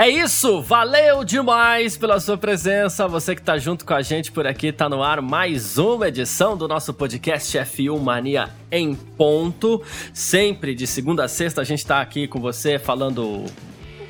É 0.00 0.08
isso, 0.08 0.62
valeu 0.62 1.22
demais 1.24 1.94
pela 1.94 2.18
sua 2.18 2.38
presença. 2.38 3.06
Você 3.06 3.34
que 3.34 3.42
tá 3.42 3.58
junto 3.58 3.84
com 3.84 3.92
a 3.92 4.00
gente 4.00 4.32
por 4.32 4.46
aqui, 4.46 4.72
tá 4.72 4.88
no 4.88 5.02
ar 5.02 5.20
mais 5.20 5.76
uma 5.76 6.08
edição 6.08 6.56
do 6.56 6.66
nosso 6.66 6.94
podcast 6.94 7.58
F1 7.58 8.00
Mania 8.00 8.48
em 8.72 8.94
ponto. 8.94 9.82
Sempre 10.14 10.74
de 10.74 10.86
segunda 10.86 11.24
a 11.24 11.28
sexta 11.28 11.60
a 11.60 11.64
gente 11.64 11.84
tá 11.84 12.00
aqui 12.00 12.26
com 12.26 12.40
você 12.40 12.78
falando 12.78 13.44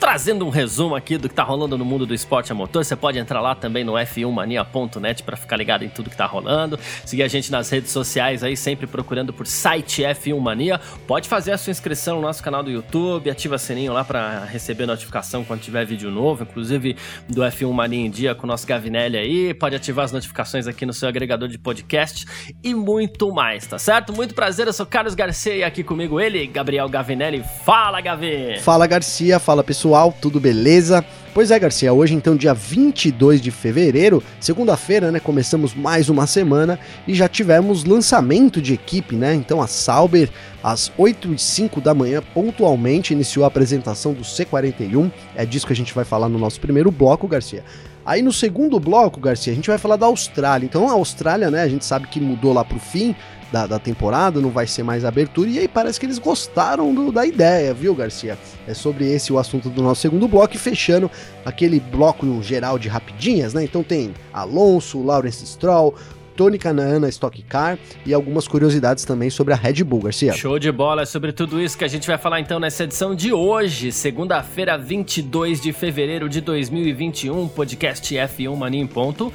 trazendo 0.01 0.47
um 0.47 0.49
resumo 0.49 0.97
aqui 0.97 1.19
do 1.19 1.29
que 1.29 1.35
tá 1.35 1.43
rolando 1.43 1.77
no 1.77 1.85
mundo 1.85 2.07
do 2.07 2.15
esporte 2.15 2.51
a 2.51 2.55
motor. 2.55 2.83
Você 2.83 2.97
pode 2.97 3.19
entrar 3.19 3.43
lá 3.43 3.55
também 3.55 3.85
no 3.85 3.93
f1mania.net 3.93 5.23
para 5.23 5.37
ficar 5.37 5.59
ligado 5.59 5.85
em 5.85 5.91
tudo 5.91 6.09
que 6.09 6.17
tá 6.17 6.25
rolando. 6.25 6.81
Seguir 7.05 7.23
a 7.23 7.29
gente 7.29 7.53
nas 7.53 7.69
redes 7.69 7.93
sociais 7.93 8.43
aí, 8.43 8.57
sempre 8.57 8.87
procurando 8.87 9.31
por 9.31 9.47
site 9.47 10.03
F1 10.03 10.41
Mania. 10.41 10.81
Pode 11.07 11.29
fazer 11.29 11.53
a 11.53 11.59
sua 11.59 11.71
inscrição 11.71 12.17
no 12.17 12.23
nosso 12.23 12.43
canal 12.43 12.63
do 12.63 12.71
YouTube, 12.71 13.29
ativa 13.29 13.57
o 13.57 13.59
sininho 13.59 13.93
lá 13.93 14.03
para 14.03 14.47
receber 14.47 14.87
notificação 14.87 15.45
quando 15.45 15.61
tiver 15.61 15.85
vídeo 15.85 16.11
novo, 16.11 16.45
inclusive 16.45 16.97
do 17.29 17.43
F1 17.43 17.71
Mania 17.71 18.07
em 18.07 18.11
dia 18.11 18.35
com 18.35 18.45
o 18.45 18.47
nosso 18.47 18.67
Gavinelli 18.67 19.19
aí. 19.19 19.53
Pode 19.53 19.77
ativar 19.77 20.07
as 20.07 20.13
notificações 20.13 20.67
aqui 20.67 20.87
no 20.87 20.95
seu 20.95 21.11
agregador 21.11 21.47
de 21.47 21.59
podcast 21.59 22.25
e 22.65 22.75
muito 22.75 23.31
mais, 23.31 23.67
tá 23.67 23.79
certo? 23.79 24.15
Muito 24.15 24.35
prazer, 24.35 24.67
eu 24.67 24.73
sou 24.73 24.87
Carlos 24.87 25.15
Garcia 25.15 25.57
e 25.57 25.63
aqui 25.63 25.85
comigo 25.85 26.19
ele, 26.19 26.47
Gabriel 26.47 26.89
Gavinelli. 26.89 27.45
Fala, 27.67 28.01
Gavi! 28.01 28.59
Fala, 28.61 28.87
Garcia. 28.87 29.39
Fala, 29.39 29.63
pessoal 29.63 29.90
pessoal, 29.91 30.15
tudo 30.21 30.39
beleza? 30.39 31.05
Pois 31.35 31.51
é, 31.51 31.59
Garcia, 31.59 31.93
hoje 31.93 32.15
então, 32.15 32.37
dia 32.37 32.55
22 32.55 33.41
de 33.41 33.51
fevereiro, 33.51 34.23
segunda-feira, 34.39 35.11
né? 35.11 35.19
Começamos 35.19 35.75
mais 35.75 36.09
uma 36.09 36.29
semana 36.29 36.79
e 37.09 37.15
já 37.15 37.29
tivemos 37.29 37.83
lançamento 37.83 38.63
de 38.63 38.73
equipe, 38.73 39.17
né? 39.17 39.35
Então 39.35 39.61
a 39.61 39.67
Sauber, 39.67 40.31
às 40.63 40.93
8 40.97 41.35
e 41.35 41.39
5 41.39 41.81
da 41.81 41.93
manhã, 41.93 42.23
pontualmente, 42.33 43.13
iniciou 43.13 43.45
a 43.45 43.49
apresentação 43.49 44.13
do 44.13 44.23
C41. 44.23 45.11
É 45.35 45.45
disso 45.45 45.67
que 45.67 45.73
a 45.73 45.77
gente 45.77 45.93
vai 45.93 46.05
falar 46.05 46.29
no 46.29 46.39
nosso 46.39 46.61
primeiro 46.61 46.93
bloco, 46.93 47.27
Garcia. 47.27 47.65
Aí 48.05 48.23
no 48.23 48.33
segundo 48.33 48.81
bloco, 48.81 49.21
Garcia, 49.21 49.53
a 49.53 49.57
gente 49.57 49.69
vai 49.69 49.79
falar 49.79 49.97
da 49.97 50.07
Austrália. 50.07 50.65
Então 50.65 50.89
a 50.89 50.93
Austrália, 50.93 51.51
né? 51.51 51.63
A 51.63 51.69
gente 51.69 51.85
sabe 51.85 52.07
que 52.09 52.21
mudou 52.21 52.53
lá 52.53 52.65
pro 52.65 52.79
fim 52.79 53.15
da, 53.53 53.67
da 53.67 53.79
temporada, 53.79 54.41
não 54.41 54.51
vai 54.51 54.67
ser 54.67 54.83
mais 54.83 55.05
abertura. 55.05 55.49
E 55.51 55.59
aí 55.59 55.69
parece 55.69 55.99
que 55.99 56.07
eles 56.07 56.19
gostaram 56.19 56.95
do, 56.95 57.13
da 57.13 57.27
ideia, 57.27 57.75
viu, 57.75 57.95
Garcia? 57.95 58.39
É 58.67 58.75
sobre 58.75 59.11
esse 59.11 59.33
o 59.33 59.39
assunto 59.39 59.69
do 59.69 59.83
nosso 59.83 60.01
segundo 60.01 60.27
bloco. 60.29 60.55
E 60.55 60.59
fechando 60.59 61.11
aquele 61.45 61.81
bloco 61.81 62.43
geral 62.43 62.79
de 62.79 62.89
rapidinhas, 62.89 63.53
né? 63.55 63.65
Então 63.65 63.83
tem 63.83 64.15
Alonso, 64.33 65.03
Lawrence 65.03 65.45
Stroll, 65.47 65.95
Tony 66.41 66.57
Canaan 66.57 67.01
na 67.01 67.09
Stock 67.11 67.43
Car 67.43 67.79
e 68.07 68.15
algumas 68.15 68.49
curiosidades 68.49 69.05
também 69.05 69.29
sobre 69.29 69.53
a 69.53 69.57
Red 69.59 69.85
Bull, 69.85 70.01
Garcia. 70.01 70.33
Show 70.33 70.59
de 70.59 70.73
bola, 70.73 71.03
é 71.03 71.05
sobre 71.05 71.33
tudo 71.33 71.61
isso 71.61 71.77
que 71.77 71.85
a 71.85 71.89
gente 71.89 72.07
vai 72.07 72.17
falar 72.17 72.41
então 72.41 72.59
nessa 72.59 72.85
edição 72.85 73.15
de 73.15 73.31
hoje, 73.31 73.93
segunda-feira, 73.93 74.79
22 74.79 75.61
de 75.61 75.71
fevereiro 75.71 76.31
de 76.31 76.41
2021, 76.41 77.47
podcast 77.49 78.15
F1 78.15 78.57
Mania 78.57 78.81
em 78.81 78.87
ponto. 78.87 79.31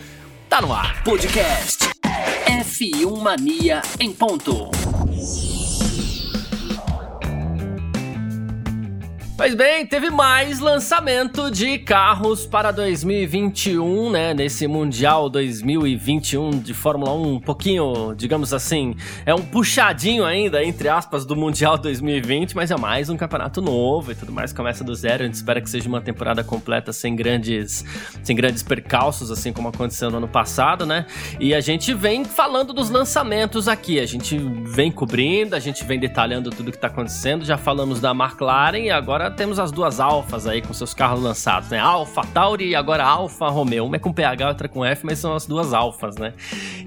Tá 0.50 0.60
no 0.60 0.74
ar. 0.74 1.04
Podcast 1.04 1.78
F1 2.48 3.22
Mania 3.22 3.84
em 4.00 4.12
ponto. 4.12 4.72
Pois 9.46 9.54
bem, 9.54 9.86
teve 9.86 10.10
mais 10.10 10.60
lançamento 10.60 11.52
de 11.52 11.78
carros 11.78 12.48
para 12.48 12.72
2021, 12.72 14.10
né? 14.10 14.34
Nesse 14.34 14.66
Mundial 14.66 15.30
2021 15.30 16.50
de 16.50 16.74
Fórmula 16.74 17.14
1, 17.14 17.34
um 17.34 17.40
pouquinho, 17.40 18.16
digamos 18.16 18.56
assim, 18.56 18.96
é 19.24 19.36
um 19.36 19.44
puxadinho 19.44 20.26
ainda, 20.26 20.64
entre 20.64 20.90
aspas, 20.90 21.28
do 21.28 21.36
Mundial 21.36 21.78
2020, 21.78 22.56
mas 22.56 22.72
é 22.72 22.76
mais 22.76 23.08
um 23.08 23.16
campeonato 23.16 23.62
novo 23.62 24.12
e 24.12 24.16
tudo 24.16 24.32
mais, 24.32 24.52
começa 24.52 24.84
do 24.84 24.96
zero. 24.96 25.22
A 25.22 25.26
gente 25.28 25.36
espera 25.36 25.62
que 25.62 25.70
seja 25.70 25.88
uma 25.88 26.02
temporada 26.02 26.44
completa 26.44 26.92
sem 26.92 27.16
grandes, 27.16 27.86
sem 28.24 28.36
grandes 28.36 28.64
percalços, 28.64 29.30
assim 29.30 29.54
como 29.54 29.68
aconteceu 29.68 30.10
no 30.10 30.18
ano 30.18 30.28
passado, 30.28 30.88
né? 30.88 31.06
E 31.40 31.54
a 31.54 31.62
gente 31.62 31.94
vem 31.94 32.26
falando 32.26 32.74
dos 32.74 32.90
lançamentos 32.90 33.68
aqui, 33.68 34.00
a 34.00 34.08
gente 34.08 34.40
vem 34.64 34.92
cobrindo, 34.92 35.56
a 35.56 35.60
gente 35.60 35.84
vem 35.84 36.00
detalhando 36.00 36.50
tudo 36.50 36.72
que 36.72 36.80
tá 36.80 36.88
acontecendo. 36.88 37.46
Já 37.46 37.60
falamos 37.60 38.02
da 38.02 38.10
McLaren 38.10 38.80
e 38.80 38.90
agora 38.90 39.26
agora 39.26 39.35
temos 39.36 39.60
as 39.60 39.72
duas 39.72 40.00
alfas 40.00 40.48
aí 40.48 40.62
com 40.62 40.74
seus 40.74 40.94
carros 40.94 41.22
lançados, 41.22 41.70
né? 41.70 41.80
Alfa 41.80 42.22
Tauri 42.34 42.70
e 42.70 42.76
agora 42.76 43.04
Alfa 43.04 43.48
Romeo. 43.50 43.86
Uma 43.86 43.98
é 43.98 44.00
com 44.00 44.12
PH, 44.12 44.48
outra 44.48 44.68
com 44.68 44.84
F, 44.84 45.06
mas 45.06 45.20
são 45.20 45.36
as 45.36 45.46
duas 45.46 45.74
alfas, 45.74 46.16
né? 46.16 46.34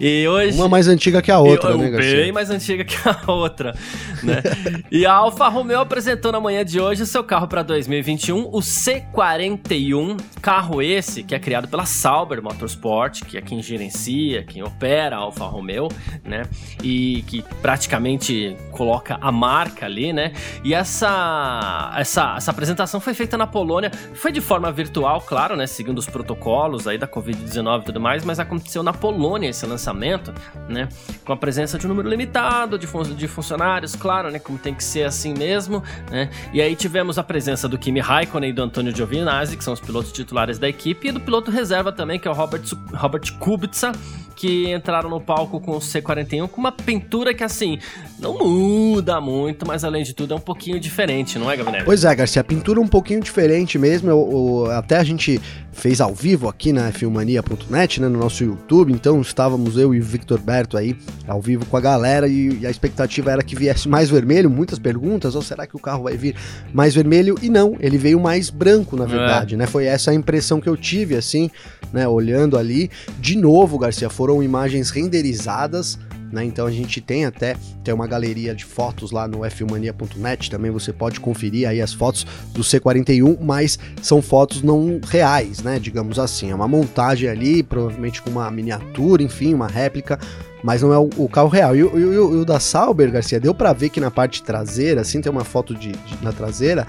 E 0.01 0.27
hoje... 0.27 0.57
Uma 0.57 0.69
mais 0.69 0.89
antiga 0.89 1.21
que 1.21 1.31
a 1.31 1.39
outra, 1.39 1.71
eu, 1.71 1.79
né, 1.79 1.91
Garcia? 1.91 2.17
Bem 2.17 2.33
mais 2.33 2.51
antiga 2.51 2.85
que 2.85 2.97
a 3.07 3.31
outra, 3.31 3.75
né? 4.23 4.43
e 4.91 5.05
a 5.05 5.13
Alfa 5.13 5.49
Romeo 5.49 5.81
apresentou 5.81 6.33
na 6.33 6.41
manhã 6.41 6.65
de 6.65 6.81
hoje 6.81 7.03
o 7.03 7.07
seu 7.07 7.23
carro 7.23 7.47
para 7.47 7.63
2021, 7.63 8.47
o 8.47 8.61
C41, 8.61 10.19
carro 10.41 10.81
esse 10.81 11.23
que 11.23 11.35
é 11.35 11.39
criado 11.39 11.69
pela 11.69 11.85
Sauber 11.85 12.43
Motorsport, 12.43 13.25
que 13.25 13.37
é 13.37 13.43
quem 13.43 13.63
gerencia, 13.63 14.43
quem 14.43 14.63
opera 14.63 15.17
a 15.17 15.21
Alfa 15.21 15.45
Romeo, 15.45 15.89
né? 16.25 16.43
E 16.83 17.23
que 17.27 17.45
praticamente 17.61 18.57
coloca 18.71 19.19
a 19.21 19.31
marca 19.31 19.87
ali, 19.87 20.13
né? 20.13 20.33
E 20.65 20.73
essa 20.73 21.93
essa 21.97 22.28
essa, 22.37 22.51
apresentação 22.51 23.01
foi 23.01 23.15
feita 23.15 23.37
na 23.37 23.47
Polônia, 23.47 23.91
foi 24.15 24.33
de 24.33 24.41
forma 24.41 24.71
virtual, 24.71 25.21
claro, 25.21 25.57
né, 25.57 25.67
seguindo 25.67 25.99
os 25.99 26.07
protocolos 26.07 26.87
aí 26.87 26.99
da 26.99 27.07
Covid-19 27.07 27.83
e 27.83 27.85
tudo 27.85 28.01
mais, 28.01 28.25
mas 28.25 28.39
aconteceu 28.39 28.83
na 28.83 28.93
Polônia 28.93 29.49
esse 29.49 29.65
lançamento, 29.67 30.33
né, 30.69 30.89
com 31.25 31.33
a 31.33 31.37
presença 31.37 31.79
de 31.79 31.87
um 31.87 31.89
número 31.89 32.09
limitado 32.09 32.79
de, 32.79 32.87
fun 32.87 33.03
de 33.03 33.29
funcionários, 33.29 33.95
claro, 33.95 34.31
né, 34.31 34.39
como 34.39 34.59
tem 34.59 34.75
que 34.75 34.85
ser 34.85 35.05
assim 35.05 35.35
mesmo, 35.35 35.83
né, 36.11 36.31
e 36.53 36.61
aí 36.61 36.75
tivemos 36.75 37.19
a 37.19 37.23
presença 37.23 37.69
do 37.69 37.79
Kimi 37.79 38.01
Raikkonen 38.01 38.51
e 38.51 38.53
do 38.53 38.63
Antônio 38.63 38.95
Giovinazzi, 38.95 39.57
que 39.57 39.65
são 39.65 39.73
os 39.73 39.81
pilotos 39.81 40.13
titulares 40.13 40.59
da 40.59 40.69
equipe, 40.69 41.09
e 41.09 41.13
do 41.13 41.21
piloto 41.21 41.51
reserva 41.51 41.93
também, 41.93 42.19
que 42.19 42.27
é 42.27 42.31
o 42.31 42.35
Robert, 42.35 42.63
Robert 42.95 43.39
Kubica, 43.39 43.93
que 44.39 44.73
entraram 44.73 45.11
no 45.11 45.21
palco 45.21 45.61
com 45.61 45.73
o 45.73 45.81
C41 45.81 46.49
com 46.49 46.61
uma 46.61 46.71
pintura 46.71 47.35
que, 47.35 47.43
assim, 47.43 47.79
não 48.21 48.39
muda 48.39 49.21
muito, 49.21 49.67
mas 49.67 49.83
além 49.83 50.05
de 50.05 50.15
tudo 50.15 50.33
é 50.33 50.37
um 50.37 50.41
pouquinho 50.41 50.79
diferente, 50.79 51.39
não 51.39 51.51
é, 51.51 51.57
Gabriel? 51.57 51.85
Pois 51.85 52.05
é, 52.05 52.15
Garcia, 52.15 52.41
a 52.41 52.45
pintura 52.45 52.79
é 52.79 52.83
um 52.83 52.89
pouquinho 52.89 53.21
diferente 53.21 53.79
mesmo. 53.79 54.09
Eu, 54.09 54.65
eu, 54.67 54.71
até 54.71 54.97
a 54.97 55.05
gente 55.05 55.41
fez 55.73 56.01
ao 56.01 56.15
vivo 56.15 56.49
aqui 56.49 56.73
na 56.73 56.91
filmania.net, 56.93 58.01
né, 58.01 58.09
no 58.09 58.19
nosso 58.19 58.43
YouTube, 58.45 58.93
então 58.93 59.21
estávamos 59.21 59.77
eu 59.77 59.95
e 59.95 60.01
o 60.01 60.03
Victor 60.03 60.41
Berto 60.41 60.77
aí 60.77 60.97
ao 61.27 61.41
vivo 61.41 61.65
com 61.67 61.77
a 61.77 61.81
galera 61.81 62.27
e, 62.27 62.61
e 62.61 62.67
a 62.67 62.71
expectativa 62.71 63.31
era 63.31 63.43
que 63.43 63.55
viesse 63.55 63.89
mais 63.89 64.11
vermelho, 64.11 64.51
muitas 64.51 64.79
perguntas, 64.79 65.35
ou 65.35 65.43
será 65.43 65.67
que 65.67 65.77
o 65.77 65.79
carro 65.79 66.05
vai 66.05 66.17
vir 66.17 66.35
mais 66.73 66.95
vermelho? 66.95 67.37
E 67.43 67.49
não, 67.49 67.77
ele 67.81 67.99
veio 67.99 68.19
mais 68.21 68.51
branco, 68.51 68.97
na 68.97 69.05
é. 69.05 69.09
verdade, 69.09 69.55
é. 69.55 69.59
né? 69.59 69.67
Foi 69.67 69.85
essa 69.85 70.11
a 70.11 70.15
impressão 70.15 70.61
que 70.61 70.69
eu 70.69 70.77
tive, 70.77 71.17
assim, 71.17 71.51
né, 71.93 72.07
olhando 72.07 72.59
ali. 72.59 72.91
De 73.19 73.37
novo, 73.37 73.79
Garcia, 73.79 74.11
foram 74.11 74.28
foram 74.29 74.43
imagens 74.43 74.91
renderizadas, 74.91 75.99
né? 76.31 76.45
Então 76.45 76.67
a 76.67 76.71
gente 76.71 77.01
tem 77.01 77.25
até 77.25 77.57
tem 77.83 77.95
uma 77.95 78.07
galeria 78.07 78.55
de 78.55 78.63
fotos 78.63 79.11
lá 79.11 79.27
no 79.27 79.39
fmania.net, 79.51 80.51
também 80.51 80.71
você 80.71 80.93
pode 80.93 81.19
conferir 81.19 81.67
aí 81.67 81.81
as 81.81 81.95
fotos 81.95 82.27
do 82.53 82.61
C41, 82.61 83.39
mas 83.41 83.79
são 84.03 84.21
fotos 84.21 84.63
não 84.63 85.01
reais, 85.09 85.63
né? 85.63 85.79
Digamos 85.79 86.19
assim, 86.19 86.51
é 86.51 86.55
uma 86.55 86.69
montagem 86.69 87.27
ali, 87.27 87.63
provavelmente 87.63 88.21
com 88.21 88.29
uma 88.29 88.51
miniatura, 88.51 89.23
enfim, 89.23 89.55
uma 89.55 89.67
réplica, 89.67 90.19
mas 90.63 90.83
não 90.83 90.93
é 90.93 90.99
o, 90.99 91.09
o 91.17 91.27
carro 91.27 91.49
real. 91.49 91.75
E, 91.75 91.83
o 91.83 92.45
da 92.45 92.61
Sauber, 92.61 93.11
Garcia, 93.11 93.41
deu 93.41 93.55
para 93.55 93.73
ver 93.73 93.89
que 93.89 93.99
na 93.99 94.11
parte 94.11 94.43
traseira, 94.43 95.01
assim, 95.01 95.23
tem 95.23 95.33
uma 95.33 95.45
foto 95.45 95.75
de, 95.75 95.93
de 95.93 96.23
na 96.23 96.33
traseira, 96.33 96.87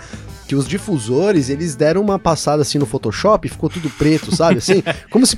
que 0.49 0.55
os 0.55 0.67
difusores, 0.67 1.47
eles 1.47 1.75
deram 1.75 2.01
uma 2.01 2.17
passada 2.17 2.63
assim 2.63 2.79
no 2.79 2.85
Photoshop 2.87 3.47
ficou 3.47 3.69
tudo 3.69 3.87
preto, 3.87 4.35
sabe? 4.35 4.57
Assim, 4.57 4.81
como 5.11 5.23
se 5.23 5.37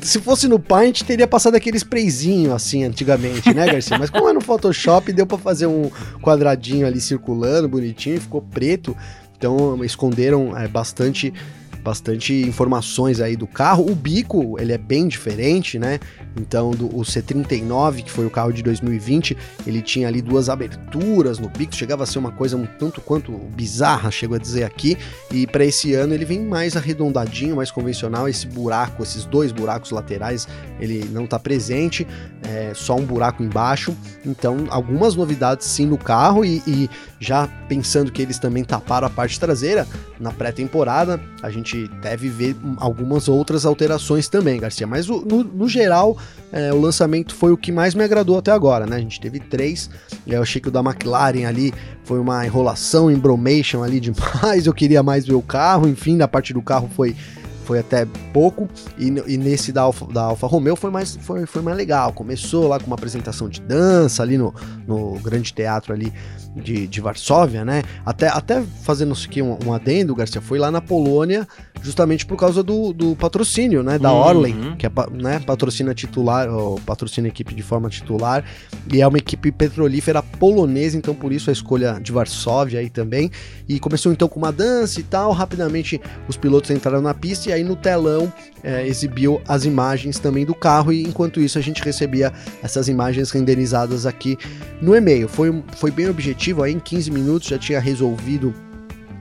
se 0.00 0.20
fosse 0.20 0.48
no 0.48 0.58
Paint 0.58 1.02
teria 1.04 1.28
passado 1.28 1.54
aquele 1.54 1.76
sprayzinho 1.76 2.52
assim 2.52 2.82
antigamente, 2.82 3.54
né, 3.54 3.66
Garcia? 3.66 3.96
Mas 3.96 4.10
como 4.10 4.28
é 4.28 4.32
no 4.32 4.40
Photoshop, 4.40 5.12
deu 5.12 5.28
para 5.28 5.38
fazer 5.38 5.66
um 5.66 5.88
quadradinho 6.20 6.84
ali 6.84 7.00
circulando, 7.00 7.68
bonitinho, 7.68 8.16
e 8.16 8.20
ficou 8.20 8.42
preto. 8.42 8.96
Então 9.38 9.84
esconderam 9.84 10.58
é, 10.58 10.66
bastante 10.66 11.32
bastante 11.82 12.32
informações 12.32 13.20
aí 13.20 13.36
do 13.36 13.46
carro. 13.46 13.90
O 13.90 13.94
bico, 13.94 14.58
ele 14.58 14.72
é 14.72 14.78
bem 14.78 15.08
diferente, 15.08 15.78
né? 15.78 15.98
Então, 16.36 16.70
do, 16.70 16.86
o 16.86 17.02
C39, 17.02 18.04
que 18.04 18.10
foi 18.10 18.24
o 18.24 18.30
carro 18.30 18.52
de 18.52 18.62
2020, 18.62 19.36
ele 19.66 19.82
tinha 19.82 20.08
ali 20.08 20.22
duas 20.22 20.48
aberturas 20.48 21.38
no 21.38 21.48
bico, 21.48 21.74
chegava 21.74 22.04
a 22.04 22.06
ser 22.06 22.18
uma 22.18 22.30
coisa 22.30 22.56
um 22.56 22.66
tanto 22.66 23.00
quanto 23.00 23.32
bizarra, 23.32 24.10
chego 24.10 24.34
a 24.34 24.38
dizer 24.38 24.64
aqui. 24.64 24.96
E 25.30 25.46
para 25.46 25.64
esse 25.64 25.94
ano 25.94 26.14
ele 26.14 26.24
vem 26.24 26.40
mais 26.40 26.76
arredondadinho, 26.76 27.56
mais 27.56 27.70
convencional. 27.70 28.28
Esse 28.28 28.46
buraco, 28.46 29.02
esses 29.02 29.24
dois 29.24 29.52
buracos 29.52 29.90
laterais, 29.90 30.46
ele 30.80 31.04
não 31.12 31.24
está 31.24 31.38
presente, 31.38 32.06
é 32.42 32.72
só 32.74 32.96
um 32.96 33.04
buraco 33.04 33.42
embaixo. 33.42 33.94
Então, 34.24 34.66
algumas 34.70 35.16
novidades 35.16 35.66
sim 35.66 35.86
no 35.86 35.98
carro 35.98 36.44
e, 36.44 36.62
e 36.66 36.90
já 37.18 37.46
pensando 37.68 38.12
que 38.12 38.22
eles 38.22 38.38
também 38.38 38.64
taparam 38.64 39.06
a 39.06 39.10
parte 39.10 39.38
traseira, 39.38 39.86
na 40.20 40.30
pré-temporada 40.30 41.20
a 41.42 41.50
gente 41.50 41.71
deve 42.00 42.28
ver 42.28 42.56
algumas 42.76 43.28
outras 43.28 43.64
alterações 43.66 44.28
também, 44.28 44.60
Garcia. 44.60 44.86
Mas 44.86 45.06
no, 45.06 45.44
no 45.44 45.68
geral, 45.68 46.16
é, 46.52 46.72
o 46.72 46.80
lançamento 46.80 47.34
foi 47.34 47.52
o 47.52 47.56
que 47.56 47.72
mais 47.72 47.94
me 47.94 48.04
agradou 48.04 48.38
até 48.38 48.50
agora, 48.50 48.86
né? 48.86 48.96
A 48.96 49.00
gente 49.00 49.20
teve 49.20 49.40
três. 49.40 49.90
Eu 50.26 50.42
achei 50.42 50.60
que 50.60 50.68
o 50.68 50.70
da 50.70 50.80
McLaren 50.80 51.46
ali 51.46 51.72
foi 52.04 52.18
uma 52.18 52.44
enrolação, 52.44 53.10
embromation 53.10 53.82
ali 53.82 54.00
demais. 54.00 54.66
Eu 54.66 54.74
queria 54.74 55.02
mais 55.02 55.26
ver 55.26 55.34
o 55.34 55.42
carro, 55.42 55.88
enfim, 55.88 56.16
da 56.16 56.28
parte 56.28 56.52
do 56.52 56.62
carro 56.62 56.88
foi 56.94 57.16
foi 57.64 57.78
até 57.78 58.06
pouco, 58.32 58.68
e, 58.98 59.06
e 59.06 59.36
nesse 59.38 59.72
da 59.72 59.82
Alfa, 59.82 60.06
da 60.06 60.22
Alfa 60.24 60.46
Romeo 60.46 60.74
foi 60.74 60.90
mais, 60.90 61.16
foi, 61.16 61.46
foi 61.46 61.62
mais 61.62 61.76
legal. 61.76 62.12
Começou 62.12 62.68
lá 62.68 62.78
com 62.78 62.86
uma 62.86 62.96
apresentação 62.96 63.48
de 63.48 63.60
dança 63.60 64.22
ali 64.22 64.36
no, 64.36 64.52
no 64.86 65.18
grande 65.20 65.52
teatro 65.52 65.92
ali 65.92 66.12
de, 66.54 66.86
de 66.86 67.00
Varsóvia, 67.00 67.64
né? 67.64 67.82
Até, 68.04 68.28
até 68.28 68.62
fazendo 68.82 69.12
isso 69.12 69.26
aqui 69.26 69.40
um, 69.40 69.58
um 69.64 69.72
adendo, 69.72 70.14
Garcia, 70.14 70.40
foi 70.40 70.58
lá 70.58 70.70
na 70.70 70.80
Polônia 70.80 71.46
justamente 71.82 72.24
por 72.24 72.36
causa 72.36 72.62
do, 72.62 72.92
do 72.92 73.16
patrocínio, 73.16 73.82
né? 73.82 73.98
Da 73.98 74.12
uhum. 74.12 74.18
Orlen, 74.18 74.76
que 74.76 74.86
é, 74.86 74.90
né, 75.12 75.40
patrocina 75.40 75.92
titular, 75.94 76.48
ou 76.48 76.80
patrocina 76.80 77.26
a 77.26 77.30
equipe 77.30 77.54
de 77.54 77.62
forma 77.62 77.88
titular, 77.88 78.44
e 78.92 79.00
é 79.00 79.06
uma 79.06 79.18
equipe 79.18 79.50
petrolífera 79.50 80.22
polonesa, 80.22 80.96
então 80.96 81.14
por 81.14 81.32
isso 81.32 81.50
a 81.50 81.52
escolha 81.52 81.98
de 82.00 82.12
Varsóvia 82.12 82.80
aí 82.80 82.88
também. 82.88 83.30
E 83.68 83.80
começou 83.80 84.12
então 84.12 84.28
com 84.28 84.38
uma 84.38 84.52
dança 84.52 85.00
e 85.00 85.02
tal, 85.02 85.32
rapidamente 85.32 86.00
os 86.28 86.36
pilotos 86.36 86.70
entraram 86.70 87.02
na 87.02 87.14
pista 87.14 87.50
e 87.50 87.52
aí 87.52 87.64
no 87.64 87.74
telão 87.74 88.32
é, 88.62 88.86
exibiu 88.86 89.40
as 89.48 89.64
imagens 89.64 90.18
também 90.18 90.44
do 90.44 90.54
carro, 90.54 90.92
e 90.92 91.02
enquanto 91.02 91.40
isso 91.40 91.58
a 91.58 91.62
gente 91.62 91.82
recebia 91.82 92.32
essas 92.62 92.88
imagens 92.88 93.30
renderizadas 93.30 94.06
aqui 94.06 94.38
no 94.80 94.94
e-mail. 94.94 95.28
Foi, 95.28 95.62
foi 95.76 95.90
bem 95.90 96.08
objetivo, 96.08 96.41
aí 96.62 96.72
em 96.72 96.80
15 96.80 97.10
minutos 97.10 97.48
já 97.48 97.58
tinha 97.58 97.78
resolvido 97.78 98.52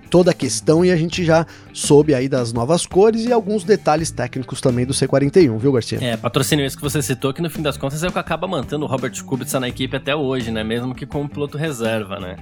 toda 0.10 0.32
a 0.32 0.34
questão 0.34 0.84
e 0.84 0.92
a 0.92 0.96
gente 0.98 1.24
já 1.24 1.46
soube 1.72 2.14
aí 2.14 2.28
das 2.28 2.52
novas 2.52 2.86
cores 2.86 3.24
e 3.26 3.32
alguns 3.32 3.64
detalhes 3.64 4.12
técnicos 4.12 4.60
também 4.60 4.86
do 4.86 4.94
C41, 4.94 5.58
viu, 5.58 5.72
Garcia? 5.72 6.00
É, 6.04 6.18
patrocínio 6.18 6.66
esse 6.66 6.76
que 6.76 6.84
você 6.84 7.02
citou, 7.02 7.34
que 7.34 7.42
no 7.42 7.50
fim 7.50 7.62
das 7.62 7.78
contas 7.78 8.04
é 8.04 8.08
o 8.10 8.12
que 8.12 8.20
acaba 8.20 8.46
mantendo 8.46 8.84
o 8.84 8.88
Robert 8.88 9.14
Kubica 9.24 9.60
na 9.60 9.70
equipe 9.70 9.96
até 9.96 10.14
hoje, 10.14 10.52
né? 10.52 10.64
Mesmo 10.64 10.94
que 10.94 11.06
como 11.06 11.30
piloto 11.30 11.58
reserva, 11.58 12.20
né? 12.20 12.36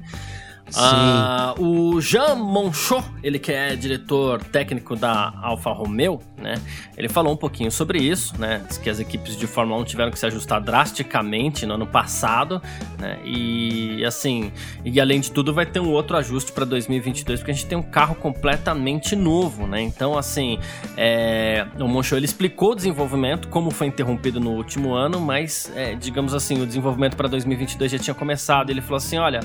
Ah, 0.75 1.55
o 1.57 1.99
Jean 2.01 2.35
Monchot, 2.35 3.03
ele 3.23 3.39
que 3.39 3.51
é 3.51 3.75
diretor 3.75 4.43
técnico 4.43 4.95
da 4.95 5.33
Alfa 5.41 5.71
Romeo, 5.71 6.19
né? 6.37 6.55
Ele 6.97 7.09
falou 7.09 7.33
um 7.33 7.37
pouquinho 7.37 7.71
sobre 7.71 7.99
isso, 7.99 8.39
né? 8.39 8.63
Diz 8.67 8.77
que 8.77 8.89
as 8.89 8.99
equipes 8.99 9.35
de 9.35 9.47
Fórmula 9.47 9.81
1 9.81 9.83
tiveram 9.85 10.11
que 10.11 10.19
se 10.19 10.25
ajustar 10.25 10.61
drasticamente 10.61 11.65
no 11.65 11.75
ano 11.75 11.87
passado, 11.87 12.61
né? 12.97 13.19
E 13.23 14.03
assim, 14.05 14.51
e 14.83 14.99
além 14.99 15.19
de 15.19 15.31
tudo 15.31 15.53
vai 15.53 15.65
ter 15.65 15.79
um 15.79 15.91
outro 15.91 16.17
ajuste 16.17 16.51
para 16.51 16.65
2022 16.65 17.39
porque 17.39 17.51
a 17.51 17.53
gente 17.53 17.65
tem 17.65 17.77
um 17.77 17.83
carro 17.83 18.15
completamente 18.15 19.15
novo, 19.15 19.67
né? 19.67 19.81
Então 19.81 20.17
assim, 20.17 20.59
é, 20.97 21.65
o 21.79 21.87
Monchot 21.87 22.15
ele 22.15 22.25
explicou 22.25 22.71
o 22.71 22.75
desenvolvimento 22.75 23.47
como 23.47 23.71
foi 23.71 23.87
interrompido 23.87 24.39
no 24.39 24.51
último 24.51 24.93
ano, 24.93 25.19
mas 25.19 25.71
é, 25.75 25.95
digamos 25.95 26.33
assim, 26.33 26.61
o 26.61 26.65
desenvolvimento 26.65 27.15
para 27.15 27.27
2022 27.27 27.91
já 27.91 27.99
tinha 27.99 28.13
começado. 28.13 28.69
Ele 28.69 28.81
falou 28.81 28.97
assim, 28.97 29.17
olha, 29.17 29.39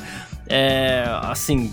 é, 0.48 1.04
assim, 1.22 1.72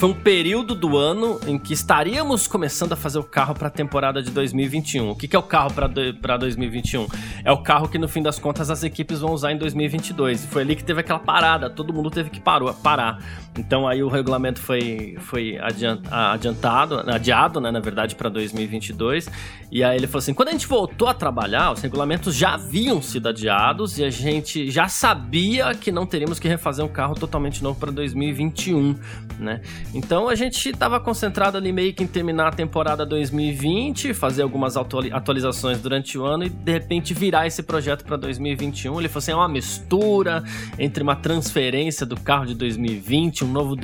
foi 0.00 0.08
um 0.08 0.14
período 0.14 0.74
do 0.74 0.96
ano 0.96 1.38
em 1.46 1.58
que 1.58 1.74
estaríamos 1.74 2.46
começando 2.46 2.94
a 2.94 2.96
fazer 2.96 3.18
o 3.18 3.22
carro 3.22 3.52
para 3.52 3.68
a 3.68 3.70
temporada 3.70 4.22
de 4.22 4.30
2021. 4.30 5.10
O 5.10 5.14
que, 5.14 5.28
que 5.28 5.36
é 5.36 5.38
o 5.38 5.42
carro 5.42 5.70
para 5.74 6.38
2021? 6.38 7.06
É 7.44 7.52
o 7.52 7.58
carro 7.58 7.86
que 7.86 7.98
no 7.98 8.08
fim 8.08 8.22
das 8.22 8.38
contas 8.38 8.70
as 8.70 8.82
equipes 8.82 9.20
vão 9.20 9.30
usar 9.30 9.52
em 9.52 9.58
2022. 9.58 10.46
Foi 10.46 10.62
ali 10.62 10.74
que 10.74 10.82
teve 10.82 11.00
aquela 11.00 11.18
parada, 11.18 11.68
todo 11.68 11.92
mundo 11.92 12.10
teve 12.10 12.30
que 12.30 12.40
parou, 12.40 12.72
parar. 12.72 13.22
Então 13.58 13.86
aí 13.86 14.02
o 14.02 14.08
regulamento 14.08 14.58
foi, 14.58 15.18
foi 15.20 15.58
adiantado, 15.58 17.00
adiado, 17.00 17.60
né, 17.60 17.70
na 17.70 17.80
verdade, 17.80 18.14
para 18.14 18.30
2022. 18.30 19.28
E 19.70 19.84
aí 19.84 19.98
ele 19.98 20.06
falou 20.06 20.20
assim: 20.20 20.32
quando 20.32 20.48
a 20.48 20.52
gente 20.52 20.66
voltou 20.66 21.08
a 21.08 21.14
trabalhar, 21.14 21.72
os 21.72 21.82
regulamentos 21.82 22.34
já 22.34 22.54
haviam 22.54 23.02
sido 23.02 23.28
adiados 23.28 23.98
e 23.98 24.04
a 24.04 24.08
gente 24.08 24.70
já 24.70 24.88
sabia 24.88 25.74
que 25.74 25.92
não 25.92 26.06
teríamos 26.06 26.38
que 26.38 26.48
refazer 26.48 26.82
um 26.82 26.88
carro 26.88 27.14
totalmente 27.14 27.62
novo 27.62 27.78
para 27.78 27.90
2021, 27.90 28.96
né? 29.38 29.60
Então 29.92 30.28
a 30.28 30.34
gente 30.34 30.68
estava 30.68 31.00
concentrado 31.00 31.56
ali 31.56 31.72
meio 31.72 31.92
que 31.92 32.04
em 32.04 32.06
terminar 32.06 32.48
a 32.48 32.52
temporada 32.52 33.04
2020, 33.04 34.14
fazer 34.14 34.42
algumas 34.42 34.76
atualizações 34.76 35.80
durante 35.80 36.16
o 36.16 36.24
ano 36.24 36.44
e 36.44 36.48
de 36.48 36.72
repente 36.72 37.12
virar 37.12 37.46
esse 37.46 37.62
projeto 37.62 38.04
para 38.04 38.16
2021. 38.16 38.98
Ele 38.98 39.08
falou 39.08 39.18
assim: 39.18 39.32
é 39.32 39.34
uma 39.34 39.48
mistura 39.48 40.44
entre 40.78 41.02
uma 41.02 41.16
transferência 41.16 42.06
do 42.06 42.18
carro 42.18 42.46
de 42.46 42.54
2020, 42.54 43.44
um 43.44 43.48
novo 43.48 43.76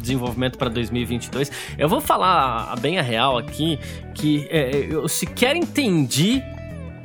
desenvolvimento 0.00 0.56
para 0.56 0.68
2022. 0.68 1.50
Eu 1.76 1.88
vou 1.88 2.00
falar 2.00 2.76
bem 2.80 2.98
a 2.98 3.02
real 3.02 3.36
aqui 3.36 3.78
que 4.14 4.46
é, 4.50 4.86
eu 4.90 5.08
sequer 5.08 5.56
entendi 5.56 6.42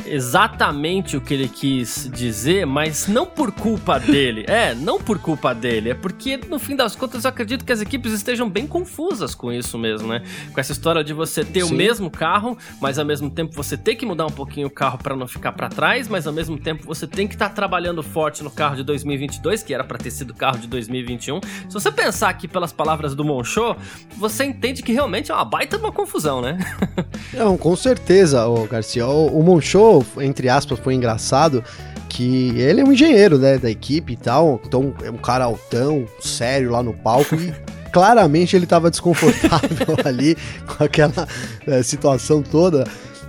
exatamente 0.07 1.17
o 1.17 1.21
que 1.21 1.33
ele 1.33 1.47
quis 1.47 2.09
dizer, 2.13 2.65
mas 2.65 3.07
não 3.07 3.25
por 3.25 3.51
culpa 3.51 3.97
dele. 3.99 4.45
É, 4.47 4.73
não 4.73 4.99
por 4.99 5.19
culpa 5.19 5.53
dele. 5.53 5.91
É 5.91 5.93
porque, 5.93 6.37
no 6.37 6.59
fim 6.59 6.75
das 6.75 6.95
contas, 6.95 7.23
eu 7.23 7.29
acredito 7.29 7.65
que 7.65 7.71
as 7.71 7.81
equipes 7.81 8.11
estejam 8.11 8.49
bem 8.49 8.67
confusas 8.67 9.33
com 9.33 9.51
isso 9.51 9.77
mesmo, 9.77 10.07
né? 10.07 10.21
Com 10.53 10.59
essa 10.59 10.71
história 10.71 11.03
de 11.03 11.13
você 11.13 11.43
ter 11.43 11.65
Sim. 11.65 11.73
o 11.73 11.77
mesmo 11.77 12.09
carro, 12.09 12.57
mas 12.79 12.99
ao 12.99 13.05
mesmo 13.05 13.29
tempo 13.29 13.53
você 13.53 13.77
ter 13.77 13.95
que 13.95 14.05
mudar 14.05 14.25
um 14.25 14.31
pouquinho 14.31 14.67
o 14.67 14.71
carro 14.71 14.97
para 14.97 15.15
não 15.15 15.27
ficar 15.27 15.51
para 15.51 15.69
trás, 15.69 16.07
mas 16.07 16.27
ao 16.27 16.33
mesmo 16.33 16.57
tempo 16.57 16.85
você 16.85 17.07
tem 17.07 17.27
que 17.27 17.35
estar 17.35 17.49
tá 17.49 17.55
trabalhando 17.55 18.03
forte 18.03 18.43
no 18.43 18.51
carro 18.51 18.75
de 18.75 18.83
2022, 18.83 19.63
que 19.63 19.73
era 19.73 19.83
para 19.83 19.97
ter 19.97 20.11
sido 20.11 20.31
o 20.31 20.35
carro 20.35 20.57
de 20.57 20.67
2021. 20.67 21.41
Se 21.41 21.73
você 21.73 21.91
pensar 21.91 22.29
aqui 22.29 22.47
pelas 22.47 22.71
palavras 22.71 23.15
do 23.15 23.23
Monchô, 23.23 23.75
você 24.17 24.45
entende 24.45 24.83
que 24.83 24.93
realmente 24.93 25.31
é 25.31 25.35
uma 25.35 25.45
baita 25.45 25.77
de 25.77 25.83
uma 25.83 25.91
confusão, 25.91 26.41
né? 26.41 26.57
Não, 27.33 27.57
com 27.57 27.75
certeza, 27.75 28.45
o 28.47 28.65
Garcia. 28.67 29.07
O, 29.07 29.39
o 29.39 29.43
Monchô 29.43 29.94
entre 30.19 30.49
aspas, 30.49 30.79
foi 30.79 30.93
engraçado 30.95 31.63
que 32.09 32.57
ele 32.57 32.81
é 32.81 32.83
um 32.83 32.93
engenheiro, 32.93 33.37
né, 33.37 33.57
da 33.57 33.69
equipe 33.69 34.13
e 34.13 34.17
tal, 34.17 34.61
então 34.65 34.93
é 35.03 35.11
um 35.11 35.17
cara 35.17 35.45
altão, 35.45 36.05
sério 36.19 36.71
lá 36.71 36.81
no 36.81 36.93
palco 36.93 37.35
e 37.35 37.53
claramente 37.91 38.55
ele 38.55 38.65
estava 38.65 38.89
desconfortável 38.89 39.95
ali 40.05 40.37
com 40.65 40.83
aquela 40.83 41.27
é, 41.67 41.83
situação 41.83 42.41
toda. 42.41 42.85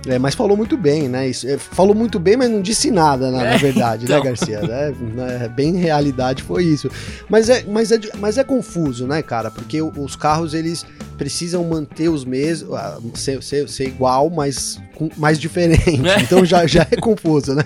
É, 0.07 0.17
mas 0.17 0.35
falou 0.35 0.55
muito 0.55 0.77
bem, 0.77 1.09
né? 1.09 1.27
Isso, 1.27 1.47
é, 1.47 1.57
falou 1.57 1.93
muito 1.93 2.17
bem, 2.19 2.37
mas 2.37 2.49
não 2.49 2.61
disse 2.61 2.89
nada, 2.89 3.29
na, 3.29 3.43
é, 3.43 3.51
na 3.51 3.57
verdade, 3.57 4.07
né, 4.07 4.17
então. 4.17 4.23
né, 4.23 4.29
Garcia? 4.29 4.61
É, 5.43 5.49
bem 5.49 5.75
realidade 5.75 6.43
foi 6.43 6.63
isso. 6.63 6.89
Mas 7.29 7.49
é, 7.49 7.63
mas, 7.67 7.91
é, 7.91 7.99
mas 8.17 8.37
é 8.37 8.43
confuso, 8.43 9.05
né, 9.05 9.21
cara? 9.21 9.51
Porque 9.51 9.81
os 9.81 10.15
carros, 10.15 10.53
eles 10.53 10.85
precisam 11.17 11.63
manter 11.63 12.09
os 12.09 12.23
mesmos, 12.23 12.73
ah, 12.73 12.99
ser, 13.15 13.41
ser, 13.43 13.67
ser 13.67 13.87
igual, 13.87 14.29
mas 14.29 14.79
com, 14.95 15.09
mais 15.17 15.39
diferente. 15.39 16.07
É. 16.07 16.21
Então 16.21 16.45
já, 16.45 16.65
já 16.65 16.87
é 16.89 16.95
confuso, 16.95 17.53
né? 17.53 17.63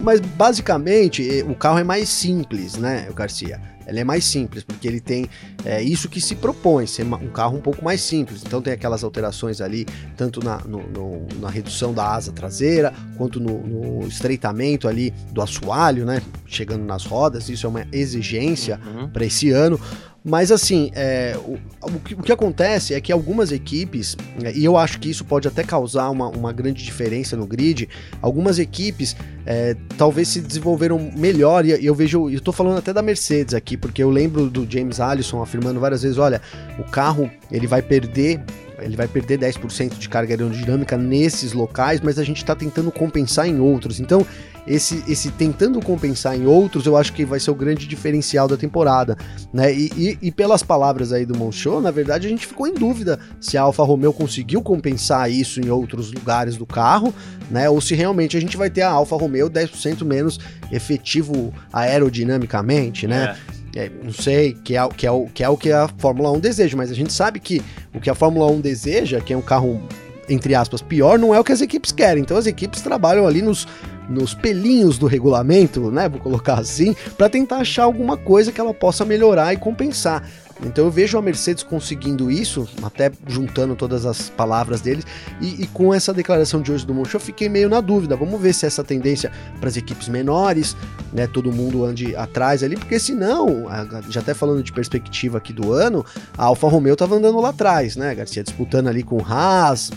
Mas 0.00 0.20
basicamente 0.20 1.44
o 1.48 1.54
carro 1.54 1.78
é 1.78 1.84
mais 1.84 2.08
simples, 2.08 2.76
né, 2.76 3.08
Garcia? 3.14 3.60
Ele 3.90 4.00
é 4.00 4.04
mais 4.04 4.24
simples, 4.24 4.62
porque 4.62 4.86
ele 4.86 5.00
tem 5.00 5.28
é, 5.64 5.82
isso 5.82 6.08
que 6.08 6.20
se 6.20 6.36
propõe, 6.36 6.86
ser 6.86 7.04
um 7.04 7.28
carro 7.28 7.58
um 7.58 7.60
pouco 7.60 7.84
mais 7.84 8.00
simples. 8.00 8.42
Então 8.46 8.62
tem 8.62 8.72
aquelas 8.72 9.02
alterações 9.02 9.60
ali, 9.60 9.84
tanto 10.16 10.42
na, 10.42 10.58
no, 10.58 10.82
no, 10.88 11.26
na 11.40 11.50
redução 11.50 11.92
da 11.92 12.14
asa 12.14 12.32
traseira, 12.32 12.94
quanto 13.16 13.40
no, 13.40 13.58
no, 13.58 14.06
estreitamento 14.06 14.88
ali 14.88 15.12
do 15.32 15.42
assoalho, 15.42 16.06
né? 16.06 16.22
Chegando 16.46 16.84
nas 16.84 17.04
rodas, 17.04 17.48
isso 17.48 17.66
é 17.66 17.68
uma 17.68 17.86
exigência 17.92 18.80
uhum. 18.86 19.08
para 19.08 19.24
esse 19.24 19.50
ano. 19.50 19.78
Mas 20.22 20.52
assim, 20.52 20.90
é, 20.94 21.34
o, 21.38 21.58
o, 21.82 22.00
que, 22.00 22.14
o, 22.14 22.22
que, 22.22 22.32
acontece 22.32 22.92
é 22.92 23.00
que 23.00 23.10
algumas 23.10 23.50
equipes, 23.52 24.16
é, 24.44 24.52
e 24.52 24.64
eu 24.64 24.76
acho 24.76 25.00
que 25.00 25.08
isso 25.08 25.24
pode 25.24 25.48
até 25.48 25.64
causar 25.64 26.10
uma, 26.10 26.28
uma 26.28 26.52
grande 26.52 26.84
diferença 26.84 27.36
no 27.36 27.46
grid, 27.46 27.88
algumas 28.20 28.58
equipes 28.58 29.16
é, 29.46 29.74
talvez 29.96 30.28
se 30.28 30.40
desenvolveram 30.40 31.10
melhor, 31.16 31.64
e 31.64 31.84
eu 31.84 31.94
vejo, 31.94 32.28
eu 32.28 32.40
tô 32.40 32.52
falando 32.52 32.78
até 32.78 32.92
da 32.92 33.00
Mercedes 33.00 33.54
aqui, 33.54 33.76
porque 33.76 34.02
eu 34.02 34.10
lembro 34.10 34.50
do 34.50 34.70
James 34.70 35.00
Allison 35.00 35.40
afirmando 35.42 35.80
várias 35.80 36.02
vezes, 36.02 36.18
olha, 36.18 36.42
o 36.78 36.84
carro 36.84 37.30
ele 37.50 37.66
vai 37.66 37.80
perder 37.80 38.42
ele 38.80 38.96
vai 38.96 39.08
perder 39.08 39.38
10% 39.38 39.98
de 39.98 40.08
carga 40.08 40.32
aerodinâmica 40.32 40.96
nesses 40.96 41.52
locais, 41.52 42.00
mas 42.00 42.18
a 42.18 42.24
gente 42.24 42.38
está 42.38 42.54
tentando 42.54 42.90
compensar 42.90 43.46
em 43.46 43.60
outros. 43.60 44.00
Então, 44.00 44.26
esse, 44.66 45.02
esse 45.08 45.30
tentando 45.30 45.80
compensar 45.80 46.36
em 46.36 46.46
outros, 46.46 46.86
eu 46.86 46.96
acho 46.96 47.12
que 47.12 47.24
vai 47.24 47.40
ser 47.40 47.50
o 47.50 47.54
grande 47.54 47.86
diferencial 47.86 48.46
da 48.46 48.56
temporada, 48.56 49.16
né? 49.52 49.72
E, 49.72 49.90
e, 49.96 50.18
e 50.22 50.32
pelas 50.32 50.62
palavras 50.62 51.12
aí 51.12 51.24
do 51.24 51.36
Monchot, 51.36 51.82
na 51.82 51.90
verdade 51.90 52.26
a 52.26 52.30
gente 52.30 52.46
ficou 52.46 52.66
em 52.66 52.74
dúvida 52.74 53.18
se 53.40 53.56
a 53.56 53.62
Alfa 53.62 53.82
Romeo 53.82 54.12
conseguiu 54.12 54.62
compensar 54.62 55.30
isso 55.30 55.60
em 55.60 55.70
outros 55.70 56.12
lugares 56.12 56.56
do 56.56 56.66
carro, 56.66 57.12
né? 57.50 57.68
Ou 57.68 57.80
se 57.80 57.94
realmente 57.94 58.36
a 58.36 58.40
gente 58.40 58.56
vai 58.56 58.70
ter 58.70 58.82
a 58.82 58.90
Alfa 58.90 59.16
Romeo 59.16 59.50
10% 59.50 60.04
menos 60.04 60.38
efetivo 60.70 61.52
aerodinamicamente, 61.72 63.06
né? 63.06 63.36
É. 63.56 63.60
É, 63.76 63.88
não 64.02 64.12
sei, 64.12 64.52
que 64.52 64.76
é, 64.76 64.88
que, 64.88 65.06
é 65.06 65.10
o, 65.12 65.26
que 65.26 65.44
é 65.44 65.48
o 65.48 65.56
que 65.56 65.70
a 65.70 65.88
Fórmula 65.98 66.32
1 66.32 66.40
deseja, 66.40 66.76
mas 66.76 66.90
a 66.90 66.94
gente 66.94 67.12
sabe 67.12 67.38
que 67.38 67.62
o 67.94 68.00
que 68.00 68.10
a 68.10 68.14
Fórmula 68.14 68.50
1 68.50 68.60
deseja, 68.60 69.20
que 69.20 69.32
é 69.32 69.36
um 69.36 69.42
carro, 69.42 69.82
entre 70.28 70.54
aspas, 70.54 70.82
pior, 70.82 71.18
não 71.18 71.34
é 71.34 71.40
o 71.40 71.44
que 71.44 71.52
as 71.52 71.60
equipes 71.60 71.92
querem. 71.92 72.22
Então 72.22 72.36
as 72.36 72.46
equipes 72.46 72.80
trabalham 72.80 73.26
ali 73.26 73.42
nos 73.42 73.66
nos 74.10 74.34
pelinhos 74.34 74.98
do 74.98 75.06
regulamento, 75.06 75.90
né? 75.90 76.08
Vou 76.08 76.20
colocar 76.20 76.54
assim, 76.54 76.94
para 77.16 77.28
tentar 77.28 77.58
achar 77.58 77.84
alguma 77.84 78.16
coisa 78.16 78.50
que 78.50 78.60
ela 78.60 78.74
possa 78.74 79.04
melhorar 79.04 79.54
e 79.54 79.56
compensar. 79.56 80.28
Então 80.64 80.84
eu 80.84 80.90
vejo 80.90 81.16
a 81.16 81.22
Mercedes 81.22 81.62
conseguindo 81.62 82.30
isso, 82.30 82.68
até 82.82 83.10
juntando 83.26 83.74
todas 83.74 84.04
as 84.04 84.28
palavras 84.28 84.80
deles, 84.80 85.04
e, 85.40 85.62
e 85.62 85.66
com 85.68 85.92
essa 85.94 86.12
declaração 86.12 86.60
de 86.60 86.70
hoje 86.70 86.86
do 86.86 86.94
Moncho, 86.94 87.16
eu 87.16 87.20
fiquei 87.20 87.48
meio 87.48 87.68
na 87.68 87.80
dúvida. 87.80 88.16
Vamos 88.16 88.40
ver 88.40 88.52
se 88.52 88.66
essa 88.66 88.84
tendência 88.84 89.32
para 89.58 89.68
as 89.68 89.76
equipes 89.76 90.08
menores, 90.08 90.76
né, 91.12 91.26
todo 91.26 91.52
mundo 91.52 91.84
ande 91.84 92.14
atrás 92.14 92.62
ali, 92.62 92.76
porque 92.76 92.98
senão, 92.98 93.66
já 94.08 94.20
até 94.20 94.34
falando 94.34 94.62
de 94.62 94.72
perspectiva 94.72 95.38
aqui 95.38 95.52
do 95.52 95.72
ano, 95.72 96.04
a 96.36 96.44
Alfa 96.44 96.68
Romeo 96.68 96.92
estava 96.92 97.16
andando 97.16 97.40
lá 97.40 97.50
atrás, 97.50 97.96
né, 97.96 98.14
Garcia, 98.14 98.42
disputando 98.42 98.88
ali 98.88 99.02
com 99.02 99.18
Haas, 99.24 99.90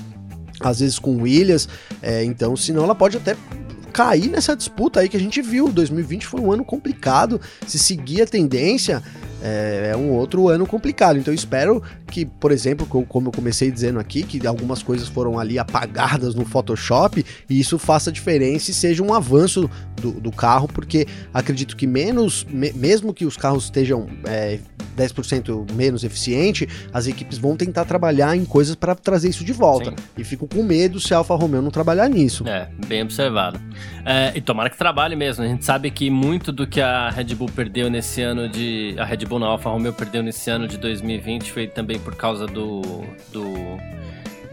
às 0.60 0.80
vezes 0.80 0.98
com 0.98 1.22
Williams, 1.22 1.68
é, 2.02 2.24
então 2.24 2.56
senão 2.56 2.84
ela 2.84 2.96
pode 2.96 3.18
até 3.18 3.36
cair 3.92 4.28
nessa 4.28 4.56
disputa 4.56 5.00
aí 5.00 5.08
que 5.08 5.16
a 5.16 5.20
gente 5.20 5.40
viu. 5.42 5.70
2020 5.70 6.26
foi 6.26 6.42
um 6.42 6.52
ano 6.52 6.66
complicado. 6.66 7.40
Se 7.68 7.78
seguir 7.78 8.24
a 8.24 8.26
tendência, 8.26 9.04
é, 9.44 9.92
é, 9.92 9.98
um 9.98 10.10
outro 10.12 10.48
ano 10.48 10.66
complicado. 10.66 11.20
Então 11.20 11.34
eu 11.34 11.36
espero 11.36 11.84
que, 12.08 12.26
por 12.26 12.52
exemplo, 12.52 12.88
como 12.88 13.28
eu 13.28 13.32
comecei 13.32 13.70
dizendo 13.70 14.00
aqui, 14.00 14.24
que 14.24 14.48
algumas 14.48 14.82
coisas 14.82 15.10
foram 15.10 15.38
ali 15.38 15.60
apagadas 15.60 16.34
no 16.34 16.46
Photoshop 16.46 17.26
e 17.50 17.60
isso 17.60 17.78
faça 17.78 18.10
diferença 18.10 18.72
e 18.72 18.74
seja 18.74 19.04
um 19.04 19.14
avanço 19.14 19.70
do, 19.98 20.12
do 20.12 20.32
carro, 20.32 20.68
porque 20.68 21.06
acredito 21.34 21.76
que 21.76 21.86
menos, 21.86 22.46
me, 22.50 22.72
mesmo 22.72 23.14
que 23.14 23.26
os 23.26 23.36
carros 23.36 23.66
estejam 23.66 24.08
é, 24.26 24.60
10% 24.96 25.72
menos 25.74 26.04
eficiente, 26.04 26.68
as 26.94 27.08
equipes 27.08 27.38
vão 27.38 27.58
tentar 27.58 27.86
trabalhar 27.86 28.36
em 28.36 28.46
coisas 28.46 28.76
para 28.76 28.96
trazer 28.96 29.30
isso 29.30 29.44
de 29.44 29.54
volta. 29.54 29.90
Sim. 29.90 29.96
E 30.18 30.24
fico 30.24 30.48
com 30.48 30.64
medo 30.64 31.00
se 31.00 31.14
a 31.14 31.18
Alfa 31.18 31.36
Romeo 31.36 31.62
não 31.62 31.72
trabalhar 31.72 32.08
nisso. 32.08 32.48
É, 32.48 32.70
bem 32.88 33.02
observado. 33.02 33.60
É, 34.06 34.32
e 34.36 34.42
tomara 34.42 34.70
que 34.70 34.78
trabalhe 34.78 35.16
mesmo. 35.16 35.44
A 35.44 35.48
gente 35.48 35.66
sabe 35.66 35.90
que 35.92 36.10
muito 36.10 36.52
do 36.52 36.68
que 36.68 36.80
a 36.80 37.10
Red 37.10 37.36
Bull 37.36 37.50
perdeu 37.50 37.90
nesse 37.90 38.22
ano 38.22 38.48
de. 38.48 38.96
A 38.98 39.06
Red 39.06 39.26
Bull 39.26 39.33
na 39.40 39.48
Alfa 39.48 39.70
Romeo 39.70 39.94
perdeu 39.94 40.24
nesse 40.24 40.50
ano 40.50 40.68
de 40.68 40.78
2020 40.78 41.52
foi 41.52 41.68
também 41.68 42.00
por 42.00 42.16
causa 42.16 42.46
do. 42.46 42.82
do 43.32 43.44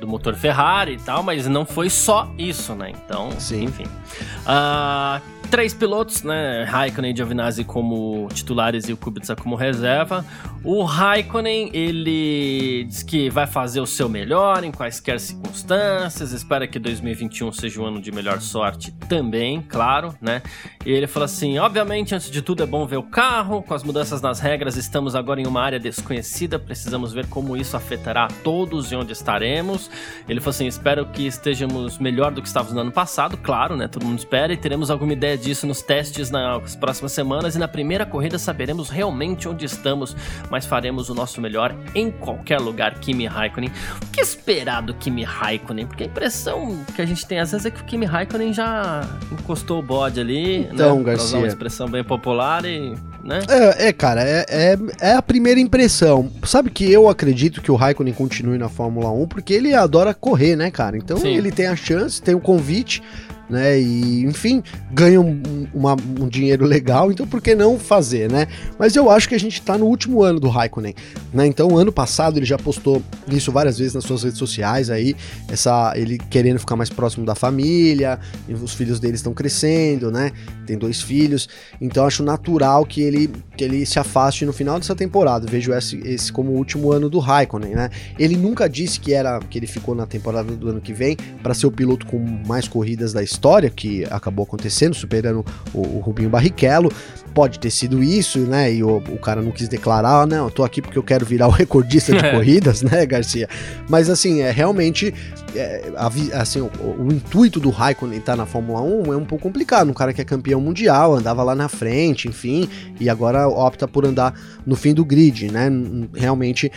do 0.01 0.09
motor 0.09 0.35
Ferrari 0.35 0.95
e 0.95 0.97
tal, 0.97 1.23
mas 1.23 1.47
não 1.47 1.67
foi 1.67 1.91
só 1.91 2.33
isso, 2.39 2.75
né? 2.75 2.91
Então, 2.91 3.31
Sim. 3.39 3.65
enfim. 3.65 3.85
Uh, 3.85 5.21
três 5.50 5.75
pilotos, 5.75 6.23
né? 6.23 6.62
Raikkonen 6.62 7.12
e 7.12 7.16
Giovinazzi 7.16 7.64
como 7.64 8.28
titulares 8.33 8.88
e 8.88 8.92
o 8.92 8.97
Kubica 8.97 9.35
como 9.35 9.57
reserva. 9.57 10.25
O 10.62 10.85
Raikkonen, 10.85 11.71
ele 11.73 12.85
diz 12.85 13.02
que 13.02 13.28
vai 13.28 13.47
fazer 13.47 13.80
o 13.80 13.87
seu 13.87 14.09
melhor 14.09 14.62
em 14.62 14.71
quaisquer 14.71 15.19
circunstâncias, 15.19 16.33
espera 16.33 16.69
que 16.69 16.78
2021 16.78 17.50
seja 17.52 17.80
um 17.80 17.87
ano 17.87 18.00
de 18.00 18.12
melhor 18.12 18.40
sorte 18.40 18.92
também, 19.09 19.61
claro, 19.61 20.14
né? 20.21 20.40
E 20.87 20.92
ele 20.92 21.09
fala 21.09 21.25
assim: 21.25 21.59
obviamente, 21.59 22.14
antes 22.14 22.30
de 22.30 22.42
tudo 22.42 22.62
é 22.62 22.66
bom 22.66 22.87
ver 22.87 22.99
o 22.99 23.02
carro, 23.02 23.62
com 23.62 23.75
as 23.75 23.83
mudanças 23.83 24.23
nas 24.23 24.38
regras, 24.38 24.76
estamos 24.76 25.16
agora 25.16 25.40
em 25.40 25.47
uma 25.47 25.61
área 25.61 25.80
desconhecida, 25.80 26.59
precisamos 26.59 27.12
ver 27.12 27.26
como 27.26 27.57
isso 27.57 27.76
afetará 27.76 28.26
a 28.26 28.28
todos 28.45 28.92
e 28.92 28.97
onde 28.97 29.12
estaremos. 29.12 29.90
Ele 30.28 30.38
falou 30.38 30.50
assim: 30.50 30.66
espero 30.69 31.07
que 31.07 31.26
estejamos 31.26 31.99
melhor 31.99 32.30
do 32.30 32.40
que 32.40 32.47
estávamos 32.47 32.75
no 32.75 32.83
ano 32.83 32.92
passado, 32.92 33.37
claro, 33.37 33.76
né? 33.76 33.88
Todo 33.88 34.07
mundo 34.07 34.19
espera, 34.19 34.52
e 34.52 34.57
teremos 34.57 34.90
alguma 34.90 35.12
ideia 35.12 35.40
disso 35.41 35.67
nos 35.67 35.83
testes 35.83 36.31
nas 36.31 36.77
próximas 36.77 37.13
semanas, 37.13 37.57
e 37.57 37.59
na 37.59 37.69
primeira 37.69 38.05
corrida 38.05 38.39
saberemos 38.39 38.91
realmente 38.91 39.49
onde 39.49 39.65
estamos, 39.65 40.17
mas 40.51 40.67
faremos 40.67 41.09
o 41.09 41.15
nosso 41.15 41.41
melhor 41.41 41.75
em 41.95 42.11
qualquer 42.11 42.61
lugar, 42.61 42.99
Kimi 43.01 43.27
Raikkonen. 43.27 43.71
O 44.03 44.07
que 44.09 44.21
esperar 44.21 44.83
do 44.83 44.95
Kimi 44.95 45.25
Raikkonen? 45.25 45.87
Porque 45.87 46.05
a 46.05 46.07
impressão 46.07 46.85
que 46.95 47.03
a 47.03 47.07
gente 47.07 47.27
tem 47.27 47.39
às 47.39 47.53
vezes 47.53 47.67
é 47.67 47.71
que 47.71 47.81
o 47.81 47.85
Kimi 47.85 48.07
Raikkonen 48.07 48.53
já 48.53 49.03
encostou 49.33 49.81
o 49.81 49.83
bode 49.83 50.21
ali, 50.21 50.69
então, 50.73 50.99
né? 50.99 51.05
Garcia. 51.05 51.39
uma 51.39 51.47
expressão 51.47 51.89
bem 51.89 52.05
popular 52.05 52.65
e 52.65 52.95
né? 53.25 53.41
É, 53.49 53.89
é 53.89 53.93
cara, 53.93 54.23
é, 54.23 54.45
é, 54.49 54.79
é, 55.01 55.13
a 55.13 55.23
primeira 55.23 55.61
impressão. 55.61 56.31
Sabe 56.45 56.71
que 56.71 56.91
eu 56.91 57.09
acredito 57.09 57.61
que 57.61 57.71
o 57.71 57.77
Raikkonen 57.77 58.15
continue 58.15 58.59
na 58.59 58.69
Fórmula 58.69 59.11
1 59.11 59.29
porque 59.29 59.53
ele 59.53 59.75
adora 59.75 60.15
correr, 60.15 60.57
né, 60.57 60.71
cara? 60.71 60.97
Então 60.97 61.19
Sim. 61.19 61.37
ele 61.37 61.53
tem 61.53 61.67
a 61.67 61.77
chance, 61.77 62.21
tem 62.21 62.35
o 62.35 62.41
convite 62.41 63.03
né? 63.50 63.80
E, 63.80 64.25
enfim, 64.25 64.62
ganham 64.92 65.25
um, 65.26 65.66
uma, 65.75 65.97
um 66.19 66.28
dinheiro 66.28 66.64
legal, 66.64 67.11
então 67.11 67.26
por 67.26 67.42
que 67.42 67.54
não 67.54 67.78
fazer, 67.78 68.30
né? 68.30 68.47
Mas 68.78 68.95
eu 68.95 69.11
acho 69.11 69.28
que 69.28 69.35
a 69.35 69.40
gente 69.40 69.61
tá 69.61 69.76
no 69.76 69.87
último 69.87 70.23
ano 70.23 70.38
do 70.38 70.49
Raikkonen, 70.49 70.95
né? 71.35 71.47
Então, 71.47 71.76
ano 71.76 71.90
passado 71.90 72.38
ele 72.38 72.47
já 72.47 72.57
postou 72.57 73.02
isso 73.28 73.50
várias 73.50 73.78
vezes 73.78 73.95
nas 73.95 74.04
suas 74.04 74.23
redes 74.23 74.38
sociais 74.38 74.88
aí, 74.88 75.16
essa 75.49 75.92
ele 75.97 76.16
querendo 76.16 76.61
ficar 76.61 76.76
mais 76.76 76.88
próximo 76.88 77.26
da 77.26 77.35
família, 77.35 78.19
os 78.49 78.73
filhos 78.73 79.00
dele 79.00 79.16
estão 79.16 79.35
crescendo, 79.35 80.11
né? 80.11 80.30
Tem 80.64 80.78
dois 80.78 81.02
filhos, 81.02 81.49
então 81.80 82.07
acho 82.07 82.23
natural 82.23 82.87
que 82.87 83.02
ele 83.02 83.30
que 83.57 83.64
ele 83.64 83.85
se 83.85 83.99
afaste 83.99 84.47
no 84.47 84.52
final 84.52 84.78
dessa 84.78 84.95
temporada. 84.95 85.47
Vejo 85.47 85.73
esse, 85.73 85.99
esse 85.99 86.33
como 86.33 86.52
o 86.52 86.57
último 86.57 86.92
ano 86.92 87.11
do 87.11 87.19
Raikkonen, 87.19 87.75
né? 87.75 87.90
Ele 88.19 88.37
nunca 88.37 88.69
disse 88.69 89.00
que 89.00 89.12
era 89.12 89.40
que 89.40 89.59
ele 89.59 89.66
ficou 89.66 89.95
na 89.95 90.07
temporada 90.07 90.52
do 90.57 90.69
ano 90.69 90.80
que 90.80 90.92
vem 90.92 91.16
para 91.42 91.52
ser 91.52 91.66
o 91.66 91.71
piloto 91.71 92.07
com 92.07 92.19
mais 92.47 92.69
corridas 92.69 93.12
da 93.12 93.23
história 93.23 93.40
história 93.41 93.71
que 93.71 94.05
acabou 94.11 94.45
acontecendo, 94.45 94.95
superando 94.95 95.45
o, 95.73 95.81
o 95.81 96.01
Rubinho 96.01 96.29
Barrichello. 96.29 96.93
Pode 97.33 97.59
ter 97.59 97.71
sido 97.71 98.03
isso, 98.03 98.41
né? 98.41 98.75
E 98.75 98.83
o, 98.85 98.99
o 98.99 99.19
cara 99.19 99.41
não 99.41 99.51
quis 99.51 99.67
declarar, 99.67 100.23
ah, 100.23 100.27
não, 100.27 100.47
eu 100.47 100.51
tô 100.51 100.63
aqui 100.63 100.83
porque 100.83 100.99
eu 100.99 101.03
quero 101.03 101.25
virar 101.25 101.49
o 101.49 101.51
recordista 101.51 102.13
de 102.13 102.31
corridas, 102.31 102.83
né, 102.83 103.07
Garcia? 103.07 103.49
Mas 103.89 104.11
assim, 104.11 104.43
é 104.43 104.51
realmente 104.51 105.15
é, 105.55 105.91
a, 105.97 106.11
assim, 106.43 106.61
o, 106.61 106.71
o, 106.99 107.13
intuito 107.13 107.59
do 107.59 107.71
Raikkonen 107.71 108.19
estar 108.19 108.37
na 108.37 108.45
Fórmula 108.45 108.83
1 108.83 109.13
é 109.15 109.17
um 109.17 109.25
pouco 109.25 109.45
complicado. 109.45 109.89
Um 109.89 109.95
cara 109.95 110.13
que 110.13 110.21
é 110.21 110.25
campeão 110.25 110.61
mundial, 110.61 111.15
andava 111.15 111.43
lá 111.43 111.55
na 111.55 111.69
frente, 111.69 112.29
enfim, 112.29 112.69
e 113.01 113.09
agora 113.09 113.49
opta 113.49 113.89
por 113.89 114.05
andar 114.05 114.35
no 114.67 114.77
fim 114.77 114.93
do 114.93 115.05
grid, 115.05 115.51
né? 115.51 115.71
Realmente 116.15 116.71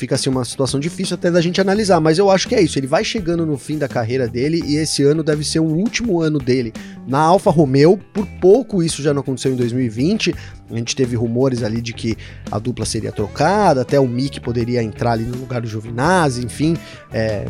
fica 0.00 0.14
assim 0.14 0.30
uma 0.30 0.44
situação 0.44 0.80
difícil 0.80 1.14
até 1.14 1.30
da 1.30 1.40
gente 1.40 1.60
analisar, 1.60 2.00
mas 2.00 2.18
eu 2.18 2.30
acho 2.30 2.48
que 2.48 2.54
é 2.54 2.62
isso. 2.62 2.78
Ele 2.78 2.86
vai 2.86 3.04
chegando 3.04 3.44
no 3.44 3.58
fim 3.58 3.76
da 3.76 3.86
carreira 3.86 4.26
dele 4.26 4.62
e 4.66 4.76
esse 4.76 5.02
ano 5.02 5.22
deve 5.22 5.44
ser 5.44 5.60
o 5.60 5.64
último 5.64 6.22
ano 6.22 6.38
dele 6.38 6.72
na 7.06 7.20
Alfa 7.20 7.50
Romeo. 7.50 7.98
Por 8.12 8.26
pouco 8.40 8.82
isso 8.82 9.02
já 9.02 9.12
não 9.12 9.20
aconteceu 9.20 9.52
em 9.52 9.56
2020. 9.56 10.34
A 10.70 10.76
gente 10.76 10.94
teve 10.94 11.16
rumores 11.16 11.62
ali 11.62 11.80
de 11.80 11.92
que 11.92 12.16
a 12.50 12.58
dupla 12.58 12.84
seria 12.84 13.12
trocada, 13.12 13.82
até 13.82 13.98
o 13.98 14.06
Mick 14.06 14.40
poderia 14.40 14.82
entrar 14.82 15.12
ali 15.12 15.24
no 15.24 15.36
lugar 15.36 15.60
do 15.60 15.68
Giovinazzi, 15.68 16.44
enfim, 16.44 16.76
é, 17.12 17.44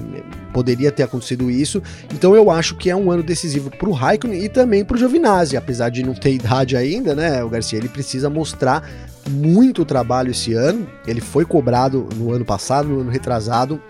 poderia 0.52 0.90
ter 0.90 1.02
acontecido 1.02 1.50
isso. 1.50 1.82
Então 2.14 2.34
eu 2.34 2.50
acho 2.50 2.76
que 2.76 2.90
é 2.90 2.96
um 2.96 3.10
ano 3.10 3.22
decisivo 3.22 3.70
para 3.70 3.88
o 3.88 3.92
Raikkonen 3.92 4.44
e 4.44 4.48
também 4.48 4.84
para 4.84 4.96
o 4.96 4.98
Giovinazzi, 4.98 5.56
apesar 5.56 5.90
de 5.90 6.02
não 6.02 6.14
ter 6.14 6.34
idade 6.34 6.76
ainda, 6.76 7.14
né? 7.14 7.42
O 7.44 7.48
Garcia 7.48 7.78
ele 7.78 7.88
precisa 7.88 8.30
mostrar 8.30 8.88
muito 9.28 9.84
trabalho 9.84 10.30
esse 10.30 10.54
ano. 10.54 10.86
Ele 11.06 11.20
foi 11.20 11.44
cobrado 11.44 12.08
no 12.16 12.32
ano 12.32 12.44
passado, 12.44 12.88
no 12.88 13.00
ano 13.00 13.10
retrasado, 13.10 13.80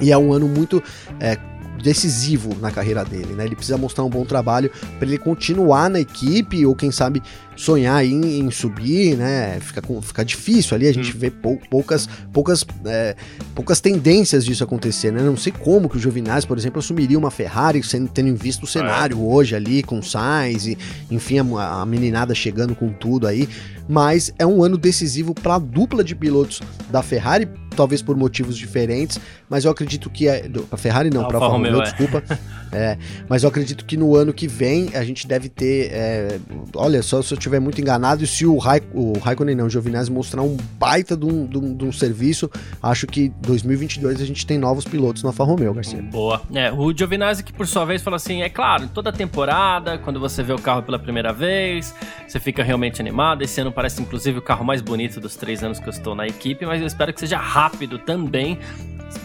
e 0.00 0.12
é 0.12 0.18
um 0.18 0.32
ano 0.32 0.48
muito 0.48 0.82
é, 1.20 1.36
decisivo 1.82 2.56
na 2.60 2.70
carreira 2.70 3.04
dele, 3.04 3.34
né? 3.34 3.44
Ele 3.44 3.56
precisa 3.56 3.78
mostrar 3.78 4.04
um 4.04 4.10
bom 4.10 4.24
trabalho 4.24 4.70
para 4.98 5.06
ele 5.06 5.18
continuar 5.18 5.88
na 5.88 6.00
equipe 6.00 6.64
ou 6.66 6.74
quem 6.74 6.90
sabe 6.90 7.22
sonhar 7.56 8.04
em, 8.04 8.40
em 8.40 8.50
subir, 8.50 9.16
né? 9.16 9.58
Fica, 9.60 9.82
fica 10.02 10.24
difícil 10.24 10.76
ali, 10.76 10.86
a 10.86 10.92
gente 10.92 11.14
hum. 11.14 11.18
vê 11.18 11.30
pou, 11.30 11.58
poucas, 11.70 12.08
poucas, 12.32 12.64
é, 12.84 13.16
poucas 13.54 13.80
tendências 13.80 14.44
disso 14.44 14.62
acontecer, 14.62 15.12
né? 15.12 15.22
Não 15.22 15.36
sei 15.36 15.52
como 15.52 15.88
que 15.88 15.96
o 15.96 16.00
Giovinazzi, 16.00 16.46
por 16.46 16.56
exemplo, 16.56 16.78
assumiria 16.78 17.18
uma 17.18 17.30
Ferrari, 17.30 17.82
sendo, 17.82 18.08
tendo 18.08 18.34
visto 18.36 18.62
o 18.62 18.66
cenário 18.66 19.16
é. 19.16 19.20
hoje 19.20 19.56
ali 19.56 19.82
com 19.82 20.00
Sainz 20.00 20.66
e, 20.66 20.78
enfim, 21.10 21.38
a, 21.38 21.82
a 21.82 21.86
meninada 21.86 22.34
chegando 22.34 22.74
com 22.74 22.92
tudo 22.92 23.26
aí, 23.26 23.48
mas 23.88 24.32
é 24.38 24.46
um 24.46 24.62
ano 24.62 24.78
decisivo 24.78 25.34
para 25.34 25.56
a 25.56 25.58
dupla 25.58 26.04
de 26.04 26.14
pilotos 26.14 26.60
da 26.90 27.02
Ferrari, 27.02 27.48
talvez 27.78 28.02
por 28.02 28.16
motivos 28.16 28.58
diferentes, 28.58 29.20
mas 29.48 29.64
eu 29.64 29.70
acredito 29.70 30.10
que 30.10 30.26
é, 30.26 30.50
a 30.72 30.76
Ferrari 30.76 31.10
não, 31.10 31.28
para 31.28 31.38
Alfa 31.38 31.52
Romeo, 31.52 31.80
é. 31.80 31.84
desculpa. 31.84 32.22
É, 32.70 32.98
mas 33.30 33.44
eu 33.44 33.48
acredito 33.48 33.82
que 33.86 33.96
no 33.96 34.14
ano 34.14 34.30
que 34.30 34.46
vem 34.46 34.90
a 34.94 35.02
gente 35.02 35.26
deve 35.26 35.48
ter, 35.48 35.90
é, 35.90 36.38
olha 36.74 37.02
só 37.02 37.22
se 37.22 37.32
eu 37.32 37.38
estiver 37.38 37.58
muito 37.58 37.80
enganado, 37.80 38.22
e 38.22 38.26
se 38.26 38.44
o, 38.44 38.58
Raik, 38.58 38.86
o 38.92 39.18
Raikkonen 39.18 39.54
não, 39.54 39.64
o 39.64 39.70
Giovinazzi 39.70 40.12
mostrar 40.12 40.42
um 40.42 40.54
baita 40.78 41.16
de 41.16 41.24
um, 41.24 41.46
de, 41.46 41.56
um, 41.56 41.74
de 41.74 41.84
um, 41.86 41.90
serviço, 41.90 42.50
acho 42.82 43.06
que 43.06 43.32
2022 43.40 44.20
a 44.20 44.24
gente 44.26 44.46
tem 44.46 44.58
novos 44.58 44.84
pilotos 44.84 45.22
na 45.22 45.30
Alfa 45.30 45.44
Romeo, 45.44 45.72
Garcia. 45.72 46.02
Boa. 46.02 46.42
É, 46.52 46.70
o 46.70 46.94
Giovinazzi 46.94 47.42
que 47.42 47.54
por 47.54 47.66
sua 47.66 47.86
vez 47.86 48.02
fala 48.02 48.16
assim, 48.16 48.42
é 48.42 48.50
claro, 48.50 48.86
toda 48.92 49.10
temporada, 49.10 49.96
quando 49.96 50.20
você 50.20 50.42
vê 50.42 50.52
o 50.52 50.58
carro 50.58 50.82
pela 50.82 50.98
primeira 50.98 51.32
vez, 51.32 51.94
você 52.26 52.38
fica 52.38 52.62
realmente 52.62 53.00
animado, 53.00 53.40
esse 53.40 53.58
ano 53.62 53.72
parece 53.72 54.02
inclusive 54.02 54.40
o 54.40 54.42
carro 54.42 54.62
mais 54.62 54.82
bonito 54.82 55.22
dos 55.22 55.36
três 55.36 55.64
anos 55.64 55.80
que 55.80 55.88
eu 55.88 55.92
estou 55.92 56.14
na 56.14 56.26
equipe, 56.26 56.66
mas 56.66 56.82
eu 56.82 56.86
espero 56.86 57.14
que 57.14 57.20
seja 57.20 57.38
rápido 57.38 57.67
também, 57.98 58.58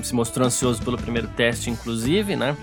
se 0.01 0.13
mostrou 0.13 0.47
ansioso 0.47 0.81
pelo 0.81 0.97
primeiro 0.97 1.27
teste 1.29 1.69
inclusive, 1.69 2.35
né? 2.35 2.55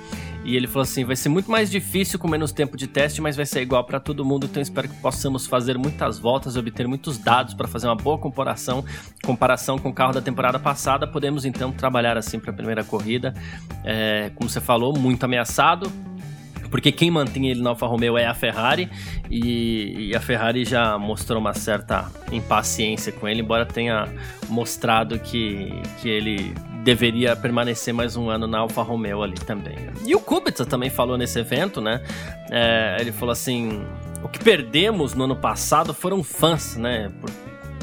E 0.44 0.56
ele 0.56 0.66
falou 0.66 0.82
assim: 0.82 1.04
vai 1.04 1.16
ser 1.16 1.28
muito 1.28 1.50
mais 1.50 1.70
difícil 1.70 2.18
com 2.18 2.26
menos 2.26 2.52
tempo 2.52 2.76
de 2.76 2.86
teste, 2.86 3.20
mas 3.20 3.36
vai 3.36 3.44
ser 3.44 3.60
igual 3.60 3.84
para 3.84 4.00
todo 4.00 4.24
mundo. 4.24 4.46
Então 4.46 4.62
espero 4.62 4.88
que 4.88 4.96
possamos 4.96 5.46
fazer 5.46 5.76
muitas 5.76 6.18
voltas, 6.18 6.56
obter 6.56 6.88
muitos 6.88 7.18
dados 7.18 7.54
para 7.54 7.68
fazer 7.68 7.86
uma 7.86 7.94
boa 7.94 8.18
comparação, 8.18 8.84
comparação 9.22 9.78
com 9.78 9.90
o 9.90 9.92
carro 9.92 10.12
da 10.12 10.20
temporada 10.22 10.58
passada. 10.58 11.06
Podemos 11.06 11.44
então 11.44 11.72
trabalhar 11.72 12.16
assim 12.16 12.38
para 12.38 12.50
a 12.50 12.54
primeira 12.54 12.82
corrida. 12.82 13.34
É, 13.84 14.30
como 14.34 14.48
você 14.48 14.60
falou, 14.60 14.96
muito 14.98 15.24
ameaçado 15.24 15.90
porque 16.70 16.92
quem 16.92 17.10
mantém 17.10 17.48
ele 17.48 17.60
na 17.60 17.70
Alfa 17.70 17.86
Romeo 17.86 18.16
é 18.16 18.26
a 18.26 18.34
Ferrari 18.34 18.88
e, 19.30 20.10
e, 20.10 20.16
a 20.16 20.20
Ferrari 20.20 20.64
já 20.64 20.96
mostrou 20.98 21.40
uma 21.40 21.52
certa 21.52 22.10
impaciência 22.30 23.12
com 23.12 23.26
ele, 23.28 23.40
embora 23.40 23.66
tenha 23.66 24.08
mostrado 24.48 25.18
que, 25.18 25.72
que 26.00 26.08
ele 26.08 26.54
deveria 26.82 27.36
permanecer 27.36 27.92
mais 27.92 28.16
um 28.16 28.30
ano 28.30 28.46
na 28.46 28.58
Alfa 28.58 28.82
Romeo 28.82 29.22
ali 29.22 29.34
também. 29.34 29.76
E 30.06 30.14
o 30.14 30.20
Kubica 30.20 30.64
também 30.64 30.90
falou 30.90 31.18
nesse 31.18 31.38
evento, 31.38 31.80
né? 31.80 32.00
É, 32.50 32.96
ele 33.00 33.12
falou 33.12 33.32
assim: 33.32 33.82
o 34.22 34.28
que 34.28 34.38
perdemos 34.38 35.14
no 35.14 35.24
ano 35.24 35.36
passado 35.36 35.92
foram 35.92 36.22
fãs, 36.22 36.76
né? 36.76 37.10
Por, 37.20 37.30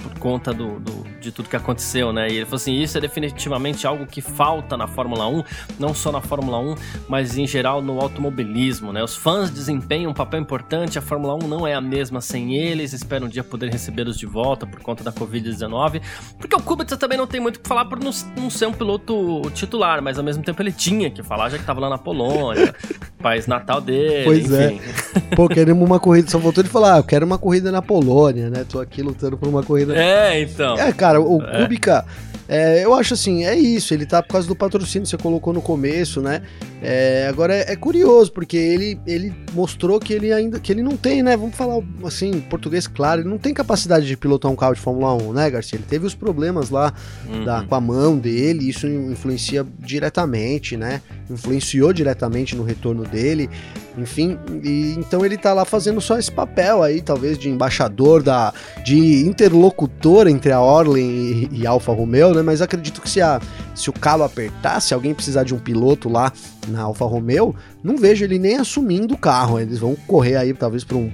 por 0.02 0.20
conta 0.20 0.54
do, 0.54 0.80
do, 0.80 1.04
de 1.28 1.32
tudo 1.32 1.50
que 1.50 1.56
aconteceu, 1.56 2.14
né? 2.14 2.28
E 2.30 2.38
ele 2.38 2.46
falou 2.46 2.56
assim: 2.56 2.74
isso 2.74 2.98
é 2.98 3.02
definitivamente 3.02 3.86
algo 3.86 4.06
que 4.06 4.22
falta 4.22 4.78
na 4.78 4.88
Fórmula 4.88 5.28
1, 5.28 5.44
não 5.80 5.94
só 5.94 6.12
na 6.12 6.22
Fórmula 6.22 6.60
1, 6.60 6.76
mas 7.08 7.38
em 7.38 7.46
geral 7.46 7.82
no 7.82 8.00
automobilismo, 8.00 8.94
né? 8.94 9.04
Os 9.04 9.16
fãs 9.16 9.50
desempenham 9.50 10.12
um 10.12 10.14
papel 10.14 10.40
importante, 10.40 10.98
a 10.98 11.02
Fórmula 11.02 11.36
1 11.36 11.48
não 11.48 11.68
é 11.68 11.74
a 11.74 11.82
mesma 11.82 12.22
sem 12.22 12.56
eles, 12.56 12.94
espero 12.94 13.26
um 13.26 13.30
dia 13.30 13.44
poder 13.44 13.70
recebê-los 13.72 14.18
de 14.18 14.26
volta 14.26 14.66
por 14.66 14.80
conta 14.82 15.04
da 15.04 15.12
Covid-19, 15.12 16.02
porque 16.38 16.56
o 16.56 16.62
Kubica 16.62 16.96
também 16.96 17.18
não 17.18 17.28
tem 17.28 17.40
muito 17.40 17.58
o 17.58 17.60
que 17.60 17.68
falar 17.68 17.86
por 17.86 18.00
não, 18.00 18.12
não, 18.36 18.50
ser 18.50 18.68
um 18.68 18.74
piloto 18.74 19.42
titular, 19.54 20.02
mas 20.02 20.18
ao 20.18 20.24
mesmo 20.24 20.44
tempo 20.44 20.62
ele 20.62 20.72
tinha 20.72 21.10
que 21.10 21.22
falar, 21.22 21.50
já 21.50 21.58
que 21.58 21.66
tava 21.66 21.82
lá 21.82 21.90
na 21.90 21.98
Polônia, 21.98 22.74
país 23.22 23.48
natal 23.48 23.82
dele, 23.82 24.24
pois 24.24 24.52
é. 24.52 24.72
enfim. 24.72 24.82
é. 25.16 25.36
Pô, 25.36 25.48
queremos 25.48 25.86
uma 25.86 26.00
corrida, 26.00 26.30
só 26.30 26.38
voltou 26.38 26.62
ele 26.62 26.70
falar, 26.70 26.96
ah, 26.96 26.98
eu 26.98 27.04
quero 27.04 27.26
uma 27.26 27.38
corrida 27.38 27.72
na 27.72 27.82
Polônia, 27.82 28.50
né? 28.50 28.66
Tô 28.68 28.80
aqui 28.80 29.02
lutando 29.02 29.38
por 29.38 29.48
uma 29.50 29.64
corrida. 29.64 29.96
É, 29.96 30.42
então. 30.42 30.78
É, 30.78 30.92
cara, 30.94 31.17
o 31.20 31.42
é. 31.42 31.64
Kubica, 31.64 32.06
é, 32.48 32.84
eu 32.84 32.94
acho 32.94 33.14
assim, 33.14 33.44
é 33.44 33.56
isso, 33.56 33.94
ele 33.94 34.06
tá 34.06 34.24
por 34.24 34.30
causa 34.30 34.48
do 34.48 34.56
patrocínio, 34.56 35.06
você 35.06 35.18
colocou 35.18 35.52
no 35.52 35.62
começo, 35.62 36.22
né? 36.22 36.42
É, 36.82 37.28
agora 37.28 37.54
é, 37.54 37.74
é, 37.74 37.76
curioso, 37.76 38.32
porque 38.32 38.56
ele, 38.56 39.00
ele 39.06 39.34
mostrou 39.54 40.00
que 40.00 40.14
ele 40.14 40.32
ainda, 40.32 40.60
que 40.60 40.72
ele 40.72 40.82
não 40.82 40.96
tem, 40.96 41.22
né? 41.22 41.36
Vamos 41.36 41.56
falar 41.56 41.84
assim, 42.06 42.30
em 42.30 42.40
português 42.40 42.88
claro, 42.88 43.22
ele 43.22 43.30
não 43.30 43.38
tem 43.38 43.54
capacidade 43.54 44.08
de 44.08 44.16
pilotar 44.16 44.50
um 44.50 44.56
carro 44.56 44.76
de 44.76 44.80
Fórmula 44.80 45.14
1, 45.16 45.34
né, 45.34 45.50
Garcia? 45.50 45.78
Ele 45.78 45.86
teve 45.88 46.06
os 46.06 46.16
problemas 46.16 46.70
lá 46.70 46.94
uhum. 47.28 47.44
da, 47.44 47.64
com 47.64 47.76
a 47.76 47.82
mão 47.82 48.18
dele, 48.18 48.70
isso 48.70 48.88
influencia 48.88 49.66
diretamente, 49.80 50.78
né? 50.78 51.02
Influenciou 51.30 51.92
diretamente 51.92 52.56
no 52.56 52.64
retorno 52.64 53.04
dele. 53.04 53.50
Enfim, 53.98 54.38
e, 54.64 54.94
então 54.98 55.26
ele 55.26 55.38
tá 55.38 55.54
lá 55.54 55.66
fazendo 55.66 56.00
só 56.00 56.20
esse 56.20 56.32
papel 56.32 56.84
aí, 56.84 57.02
talvez 57.02 57.38
de 57.38 57.50
embaixador 57.50 58.22
da 58.22 58.54
de 58.86 59.26
interlocutor 59.26 60.28
entre 60.28 60.52
a 60.52 60.62
Orlen 60.62 61.10
e, 61.52 61.62
e 61.62 61.68
Alfa 61.68 61.92
Romeo, 61.92 62.34
né? 62.34 62.44
Mas 62.44 62.62
acredito 62.62 63.02
que 63.02 63.10
se 63.10 63.22
a 63.22 63.42
se 63.74 63.90
o 63.90 63.94
calo 63.94 64.24
apertar, 64.24 64.80
se 64.80 64.94
alguém 64.94 65.14
precisar 65.14 65.44
de 65.44 65.56
um 65.56 65.60
piloto 65.60 66.10
lá 66.10 66.32
na 66.68 66.82
Alfa 66.82 67.06
Romeo, 67.06 67.56
não 67.84 67.98
vejo 67.98 68.24
ele 68.24 68.38
nem 68.38 68.58
assumindo 68.58 69.16
o 69.16 69.18
carro. 69.18 69.60
Eles 69.60 69.80
vão 69.80 69.96
correr 70.08 70.36
aí 70.36 70.54
talvez 70.54 70.84
para 70.84 70.98
um 70.98 71.12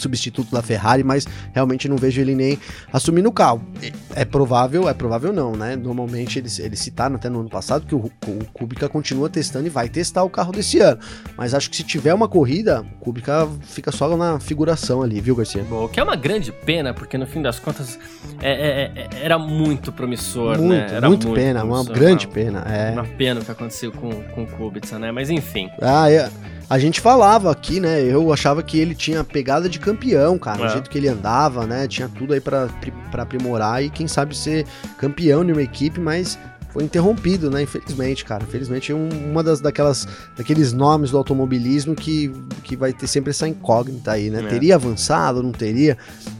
substituto 0.00 0.50
da 0.50 0.62
Ferrari, 0.62 1.02
mas 1.02 1.26
realmente 1.52 1.88
não 1.88 1.96
vejo 1.96 2.20
ele 2.20 2.34
nem 2.34 2.58
assumindo 2.92 3.28
o 3.28 3.32
carro. 3.32 3.62
É 4.14 4.24
provável, 4.24 4.88
é 4.88 4.94
provável 4.94 5.32
não, 5.32 5.52
né? 5.52 5.76
Normalmente 5.76 6.38
eles, 6.38 6.58
eles 6.58 6.78
citaram 6.78 7.16
até 7.16 7.28
no 7.28 7.40
ano 7.40 7.48
passado 7.48 7.86
que 7.86 7.94
o, 7.94 8.10
o 8.26 8.44
Kubica 8.52 8.88
continua 8.88 9.28
testando 9.28 9.66
e 9.66 9.70
vai 9.70 9.88
testar 9.88 10.22
o 10.24 10.30
carro 10.30 10.52
desse 10.52 10.78
ano. 10.80 10.98
Mas 11.36 11.54
acho 11.54 11.70
que 11.70 11.76
se 11.76 11.84
tiver 11.84 12.14
uma 12.14 12.28
corrida, 12.28 12.84
o 13.00 13.04
Kubica 13.04 13.48
fica 13.62 13.92
só 13.92 14.16
na 14.16 14.40
figuração 14.40 15.02
ali, 15.02 15.20
viu, 15.20 15.36
Garcia? 15.36 15.64
Bom, 15.64 15.84
o 15.84 15.88
que 15.88 16.00
é 16.00 16.02
uma 16.02 16.16
grande 16.16 16.52
pena, 16.52 16.94
porque 16.94 17.18
no 17.18 17.26
fim 17.26 17.42
das 17.42 17.58
contas 17.58 17.98
é, 18.40 18.50
é, 18.50 18.92
é, 18.94 19.08
era 19.22 19.38
muito 19.38 19.92
promissor, 19.92 20.58
muito, 20.58 20.68
né? 20.68 20.96
Era 20.96 21.08
muito, 21.08 21.28
muito 21.28 21.40
pena, 21.40 21.64
uma 21.64 21.84
grande 21.84 22.26
uma, 22.26 22.32
pena. 22.32 22.64
É. 22.68 22.90
Uma 22.92 23.04
pena 23.04 23.40
o 23.40 23.44
que 23.44 23.50
aconteceu 23.50 23.92
com, 23.92 24.10
com 24.10 24.42
o 24.44 24.46
Kubica, 24.46 24.98
né? 24.98 25.12
Mas 25.12 25.30
enfim. 25.30 25.68
Ah, 25.80 26.10
é 26.10 26.30
a 26.68 26.78
gente 26.78 27.00
falava 27.00 27.50
aqui, 27.50 27.80
né? 27.80 28.02
Eu 28.02 28.32
achava 28.32 28.62
que 28.62 28.78
ele 28.78 28.94
tinha 28.94 29.24
pegada 29.24 29.68
de 29.68 29.78
campeão, 29.78 30.38
cara. 30.38 30.62
É. 30.62 30.66
O 30.66 30.68
jeito 30.68 30.90
que 30.90 30.98
ele 30.98 31.08
andava, 31.08 31.66
né? 31.66 31.88
Tinha 31.88 32.08
tudo 32.08 32.34
aí 32.34 32.40
para 32.40 32.68
aprimorar 33.12 33.82
e 33.82 33.88
quem 33.88 34.06
sabe 34.06 34.36
ser 34.36 34.66
campeão 34.98 35.44
de 35.44 35.52
uma 35.52 35.62
equipe, 35.62 35.98
mas 35.98 36.38
foi 36.70 36.84
interrompido, 36.84 37.50
né? 37.50 37.62
Infelizmente, 37.62 38.24
cara. 38.24 38.44
Infelizmente, 38.44 38.92
um, 38.92 39.08
uma 39.30 39.42
das 39.42 39.60
daquelas 39.60 40.06
daqueles 40.36 40.72
nomes 40.72 41.10
do 41.10 41.18
automobilismo 41.18 41.94
que, 41.94 42.32
que 42.62 42.76
vai 42.76 42.92
ter 42.92 43.06
sempre 43.06 43.30
essa 43.30 43.48
incógnita 43.48 44.12
aí, 44.12 44.30
né? 44.30 44.40
É. 44.40 44.46
Teria 44.46 44.74
avançado, 44.74 45.42
não 45.42 45.52
teria, 45.52 45.96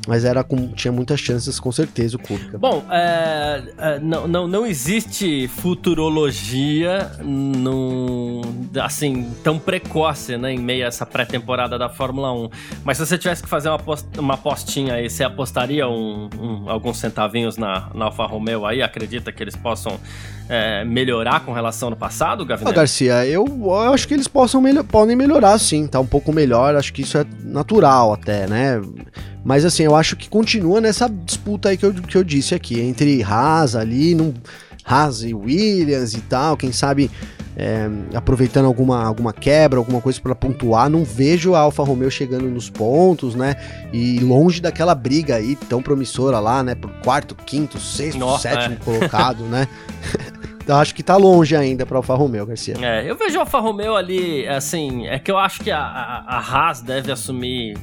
mas 0.06 0.24
era 0.24 0.44
com, 0.44 0.68
tinha 0.72 0.92
muitas 0.92 1.20
chances, 1.20 1.58
com 1.58 1.72
certeza, 1.72 2.16
o 2.16 2.18
Kubica. 2.18 2.58
Bom, 2.58 2.84
é, 2.90 3.62
é, 3.78 4.00
não, 4.00 4.28
não, 4.28 4.46
não 4.46 4.66
existe 4.66 5.48
futurologia 5.48 7.10
num, 7.22 8.42
assim, 8.80 9.30
tão 9.42 9.58
precoce, 9.58 10.36
né? 10.36 10.52
Em 10.52 10.58
meio 10.58 10.84
a 10.84 10.88
essa 10.88 11.06
pré-temporada 11.06 11.78
da 11.78 11.88
Fórmula 11.88 12.32
1. 12.32 12.50
Mas 12.84 12.98
se 12.98 13.06
você 13.06 13.16
tivesse 13.16 13.42
que 13.42 13.48
fazer 13.48 13.68
uma, 13.68 13.78
post, 13.78 14.06
uma 14.18 14.34
apostinha 14.34 14.94
aí, 14.94 15.08
você 15.08 15.24
apostaria 15.24 15.88
um, 15.88 16.28
um, 16.38 16.70
alguns 16.70 16.98
centavinhos 16.98 17.56
na, 17.56 17.90
na 17.94 18.06
Alfa 18.06 18.26
Romeo 18.26 18.66
aí? 18.66 18.82
Acredita 18.82 19.32
que 19.32 19.42
eles 19.42 19.56
possam 19.56 19.98
é, 20.48 20.84
melhorar 20.84 21.40
com 21.40 21.52
relação 21.52 21.90
ao 21.90 21.96
passado, 21.96 22.44
Gavinelli? 22.44 22.74
Ah, 22.74 22.80
Garcia, 22.80 23.26
eu, 23.26 23.44
eu, 23.46 23.92
acho 23.92 24.08
que 24.08 24.14
eles 24.14 24.26
possam 24.26 24.60
melhor, 24.60 24.84
podem 24.84 25.14
melhorar 25.14 25.58
sim, 25.58 25.86
tá 25.86 26.00
um 26.00 26.06
pouco 26.06 26.32
melhor, 26.32 26.74
acho 26.74 26.92
que 26.92 27.02
isso 27.02 27.18
é 27.18 27.26
natural 27.44 28.12
até, 28.12 28.46
né? 28.46 28.80
Mas 29.44 29.64
assim, 29.64 29.84
eu 29.84 29.94
acho 29.94 30.16
que 30.16 30.28
continua 30.28 30.80
nessa 30.80 31.08
disputa 31.08 31.68
aí 31.68 31.76
que 31.76 31.84
eu, 31.84 31.94
que 31.94 32.16
eu 32.16 32.24
disse 32.24 32.54
aqui, 32.54 32.80
entre 32.80 33.22
Haas 33.22 33.76
ali, 33.76 34.16
Haas 34.84 35.22
e 35.22 35.34
Williams 35.34 36.14
e 36.14 36.20
tal, 36.22 36.56
quem 36.56 36.72
sabe 36.72 37.10
é, 37.58 37.90
aproveitando 38.14 38.66
alguma, 38.66 39.04
alguma 39.04 39.32
quebra, 39.32 39.80
alguma 39.80 40.00
coisa 40.00 40.20
para 40.20 40.32
pontuar. 40.32 40.88
Não 40.88 41.02
vejo 41.02 41.56
a 41.56 41.58
Alfa 41.58 41.82
Romeo 41.82 42.10
chegando 42.10 42.44
nos 42.44 42.70
pontos, 42.70 43.34
né? 43.34 43.56
E 43.92 44.20
longe 44.20 44.62
daquela 44.62 44.94
briga 44.94 45.34
aí 45.34 45.56
tão 45.56 45.82
promissora 45.82 46.38
lá, 46.38 46.62
né? 46.62 46.76
Por 46.76 46.90
quarto, 47.02 47.34
quinto, 47.34 47.80
sexto, 47.80 48.18
Nossa, 48.18 48.48
sétimo 48.48 48.76
é. 48.80 48.84
colocado, 48.84 49.42
né? 49.44 49.66
Então 50.68 50.78
acho 50.78 50.94
que 50.94 51.02
tá 51.02 51.16
longe 51.16 51.56
ainda 51.56 51.86
para 51.86 51.96
Alfa 51.96 52.14
Romeo, 52.14 52.44
Garcia. 52.44 52.74
É, 52.78 53.10
eu 53.10 53.16
vejo 53.16 53.38
a 53.38 53.40
Alfa 53.40 53.58
Romeo 53.58 53.96
ali, 53.96 54.46
assim, 54.46 55.06
é 55.06 55.18
que 55.18 55.30
eu 55.30 55.38
acho 55.38 55.62
que 55.62 55.70
a, 55.70 55.80
a, 55.80 56.36
a 56.36 56.38
Haas 56.40 56.82
deve 56.82 57.10
assumir 57.10 57.74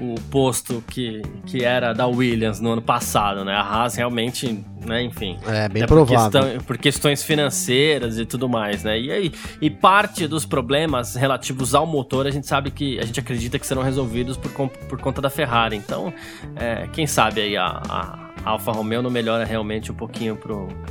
o 0.00 0.14
posto 0.30 0.82
que, 0.88 1.22
que 1.46 1.64
era 1.64 1.92
da 1.92 2.06
Williams 2.06 2.60
no 2.60 2.72
ano 2.72 2.82
passado, 2.82 3.44
né? 3.44 3.52
A 3.52 3.62
Haas 3.62 3.96
realmente, 3.96 4.64
né, 4.84 5.02
enfim. 5.02 5.38
É, 5.46 5.68
bem 5.68 5.84
provável. 5.86 6.30
Por, 6.30 6.40
questão, 6.40 6.64
por, 6.64 6.78
questões 6.78 7.22
financeiras 7.22 8.18
e 8.18 8.24
tudo 8.24 8.48
mais, 8.48 8.84
né? 8.84 8.98
E, 8.98 9.10
aí, 9.10 9.32
e 9.60 9.68
parte 9.68 10.26
dos 10.26 10.46
problemas 10.46 11.14
relativos 11.14 11.74
ao 11.74 11.86
motor, 11.86 12.26
a 12.26 12.30
gente 12.30 12.46
sabe 12.46 12.70
que, 12.70 12.98
a 12.98 13.04
gente 13.04 13.18
acredita 13.18 13.58
que 13.58 13.66
serão 13.66 13.82
resolvidos 13.82 14.36
por, 14.36 14.50
por 14.68 15.00
conta 15.00 15.20
da 15.20 15.30
Ferrari. 15.30 15.76
Então, 15.76 16.12
é, 16.56 16.86
quem 16.92 17.06
sabe 17.06 17.40
aí 17.40 17.56
a, 17.56 17.82
a 17.88 18.27
a 18.48 18.52
Alfa 18.52 18.72
Romeo 18.72 19.02
não 19.02 19.10
melhora 19.10 19.44
realmente 19.44 19.92
um 19.92 19.94
pouquinho 19.94 20.38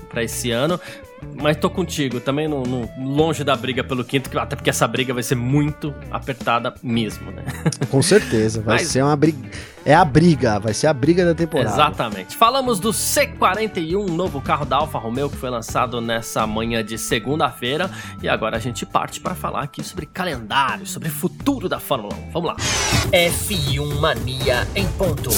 para 0.07 0.23
esse 0.23 0.51
ano. 0.51 0.79
Mas 1.41 1.57
tô 1.57 1.67
contigo, 1.67 2.19
também 2.19 2.47
no, 2.47 2.61
no, 2.61 2.87
longe 2.99 3.43
da 3.43 3.55
briga 3.55 3.83
pelo 3.83 4.03
quinto, 4.03 4.37
até 4.37 4.55
porque 4.55 4.69
essa 4.69 4.87
briga 4.87 5.11
vai 5.15 5.23
ser 5.23 5.33
muito 5.33 5.91
apertada 6.11 6.75
mesmo, 6.83 7.31
né? 7.31 7.43
Com 7.89 8.03
certeza, 8.03 8.61
vai 8.61 8.77
Mas... 8.77 8.87
ser 8.87 9.01
uma 9.01 9.15
briga. 9.15 9.49
É 9.83 9.95
a 9.95 10.05
briga, 10.05 10.59
vai 10.59 10.75
ser 10.75 10.85
a 10.85 10.93
briga 10.93 11.25
da 11.25 11.33
temporada. 11.33 11.71
Exatamente. 11.71 12.37
Falamos 12.37 12.79
do 12.79 12.91
C41, 12.91 14.07
novo 14.07 14.39
carro 14.39 14.65
da 14.65 14.75
Alfa 14.75 14.99
Romeo 14.99 15.27
que 15.27 15.37
foi 15.37 15.49
lançado 15.49 15.99
nessa 15.99 16.45
manhã 16.45 16.83
de 16.83 16.99
segunda-feira. 16.99 17.89
E 18.21 18.29
agora 18.29 18.57
a 18.57 18.59
gente 18.59 18.85
parte 18.85 19.19
para 19.19 19.33
falar 19.33 19.63
aqui 19.63 19.83
sobre 19.83 20.05
calendário, 20.05 20.85
sobre 20.85 21.09
futuro 21.09 21.67
da 21.67 21.79
Fórmula 21.79 22.13
1. 22.13 22.31
Vamos 22.31 22.49
lá. 22.49 22.55
F1 23.11 23.99
Mania 23.99 24.67
em 24.75 24.87
ponto. 24.89 25.31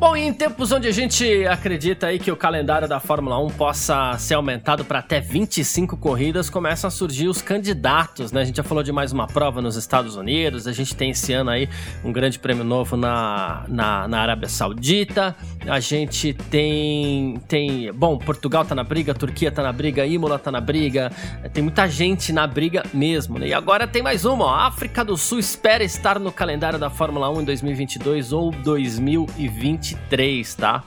Bom, 0.00 0.16
e 0.16 0.22
em 0.22 0.32
tempos 0.32 0.72
onde 0.72 0.88
a 0.88 0.92
gente 0.92 1.46
acredita 1.46 2.06
aí 2.06 2.18
que 2.18 2.32
o 2.32 2.36
calendário 2.36 2.88
da 2.88 2.98
Fórmula 2.98 3.38
1 3.38 3.50
possa 3.50 4.16
ser 4.16 4.32
aumentado 4.32 4.82
para 4.82 5.00
até 5.00 5.20
25 5.20 5.94
corridas, 5.98 6.48
começam 6.48 6.88
a 6.88 6.90
surgir 6.90 7.28
os 7.28 7.42
candidatos, 7.42 8.32
né? 8.32 8.40
A 8.40 8.44
gente 8.44 8.56
já 8.56 8.62
falou 8.62 8.82
de 8.82 8.92
mais 8.92 9.12
uma 9.12 9.26
prova 9.26 9.60
nos 9.60 9.76
Estados 9.76 10.16
Unidos, 10.16 10.66
a 10.66 10.72
gente 10.72 10.96
tem 10.96 11.10
esse 11.10 11.34
ano 11.34 11.50
aí 11.50 11.68
um 12.02 12.10
grande 12.12 12.38
prêmio 12.38 12.64
novo 12.64 12.96
na, 12.96 13.66
na, 13.68 14.08
na 14.08 14.20
Arábia 14.22 14.48
Saudita, 14.48 15.36
a 15.68 15.78
gente 15.80 16.32
tem, 16.32 17.38
tem... 17.46 17.92
Bom, 17.92 18.16
Portugal 18.16 18.64
tá 18.64 18.74
na 18.74 18.82
briga, 18.82 19.12
Turquia 19.12 19.52
tá 19.52 19.62
na 19.62 19.70
briga, 19.70 20.06
Imola 20.06 20.38
tá 20.38 20.50
na 20.50 20.62
briga, 20.62 21.12
tem 21.52 21.62
muita 21.62 21.86
gente 21.86 22.32
na 22.32 22.46
briga 22.46 22.84
mesmo, 22.94 23.38
né? 23.38 23.48
E 23.48 23.52
agora 23.52 23.86
tem 23.86 24.02
mais 24.02 24.24
uma, 24.24 24.46
ó, 24.46 24.48
a 24.48 24.66
África 24.66 25.04
do 25.04 25.14
Sul 25.18 25.38
espera 25.38 25.84
estar 25.84 26.18
no 26.18 26.32
calendário 26.32 26.78
da 26.78 26.88
Fórmula 26.88 27.28
1 27.28 27.42
em 27.42 27.44
2022 27.44 28.32
ou 28.32 28.50
2023 28.50 29.89
2023, 29.94 30.54
tá? 30.54 30.84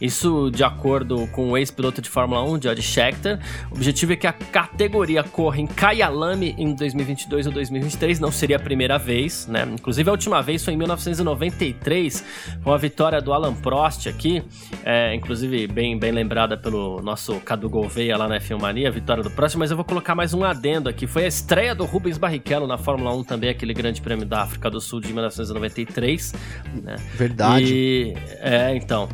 Isso 0.00 0.50
de 0.50 0.62
acordo 0.62 1.26
com 1.28 1.50
o 1.50 1.56
ex-piloto 1.56 2.02
de 2.02 2.10
Fórmula 2.10 2.42
1, 2.44 2.62
George 2.62 2.82
Scheckter. 2.82 3.38
O 3.70 3.76
objetivo 3.76 4.12
é 4.12 4.16
que 4.16 4.26
a 4.26 4.32
categoria 4.32 5.22
corra 5.22 5.58
em 5.58 5.66
Kyalami 5.66 6.54
em 6.58 6.74
2022 6.74 7.46
ou 7.46 7.52
2023, 7.52 8.20
não 8.20 8.30
seria 8.30 8.56
a 8.56 8.60
primeira 8.60 8.98
vez, 8.98 9.46
né? 9.46 9.66
Inclusive 9.72 10.08
a 10.08 10.12
última 10.12 10.42
vez 10.42 10.62
foi 10.64 10.74
em 10.74 10.76
1993, 10.76 12.24
com 12.62 12.72
a 12.72 12.76
vitória 12.76 13.20
do 13.22 13.32
Alan 13.32 13.54
Prost 13.54 14.06
aqui, 14.06 14.42
é, 14.84 15.14
inclusive 15.14 15.66
bem, 15.66 15.98
bem 15.98 16.12
lembrada 16.12 16.56
pelo 16.56 17.00
nosso 17.00 17.40
Cadu 17.40 17.70
Gouveia 17.70 18.16
lá 18.18 18.28
na 18.28 18.38
F1 18.38 18.60
Mania, 18.60 18.88
a 18.88 18.92
vitória 18.92 19.22
do 19.22 19.30
Prost, 19.30 19.56
mas 19.56 19.70
eu 19.70 19.76
vou 19.76 19.84
colocar 19.84 20.14
mais 20.14 20.34
um 20.34 20.44
adendo 20.44 20.90
aqui. 20.90 21.06
Foi 21.06 21.24
a 21.24 21.28
estreia 21.28 21.74
do 21.74 21.84
Rubens 21.84 22.18
Barrichello 22.18 22.66
na 22.66 22.76
Fórmula 22.76 23.14
1 23.14 23.24
também, 23.24 23.48
aquele 23.48 23.72
grande 23.72 24.02
prêmio 24.02 24.26
da 24.26 24.42
África 24.42 24.70
do 24.70 24.80
Sul 24.80 25.00
de 25.00 25.08
1993. 25.08 26.34
Né? 26.82 26.96
Verdade. 27.14 27.74
E, 27.74 28.14
é, 28.46 28.76
então. 28.76 29.08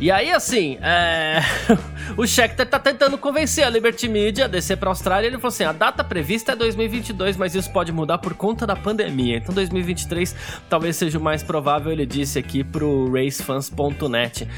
E 0.00 0.10
aí, 0.10 0.32
assim, 0.32 0.76
é... 0.82 1.40
o 2.16 2.26
Scheckter 2.26 2.66
tá 2.66 2.78
tentando 2.78 3.16
convencer 3.16 3.64
a 3.64 3.70
Liberty 3.70 4.08
Media 4.08 4.44
a 4.46 4.48
descer 4.48 4.76
pra 4.76 4.90
Austrália. 4.90 5.26
Ele 5.26 5.36
falou 5.36 5.48
assim: 5.48 5.64
a 5.64 5.72
data 5.72 6.02
prevista 6.02 6.52
é 6.52 6.56
2022, 6.56 7.36
mas 7.36 7.54
isso 7.54 7.70
pode 7.70 7.92
mudar 7.92 8.18
por 8.18 8.34
conta 8.34 8.66
da 8.66 8.76
pandemia. 8.76 9.36
Então, 9.36 9.54
2023 9.54 10.34
talvez 10.68 10.96
seja 10.96 11.18
o 11.18 11.22
mais 11.22 11.42
provável, 11.42 11.92
ele 11.92 12.06
disse 12.06 12.38
aqui 12.38 12.64
pro 12.64 13.12
racefans.net. 13.12 14.48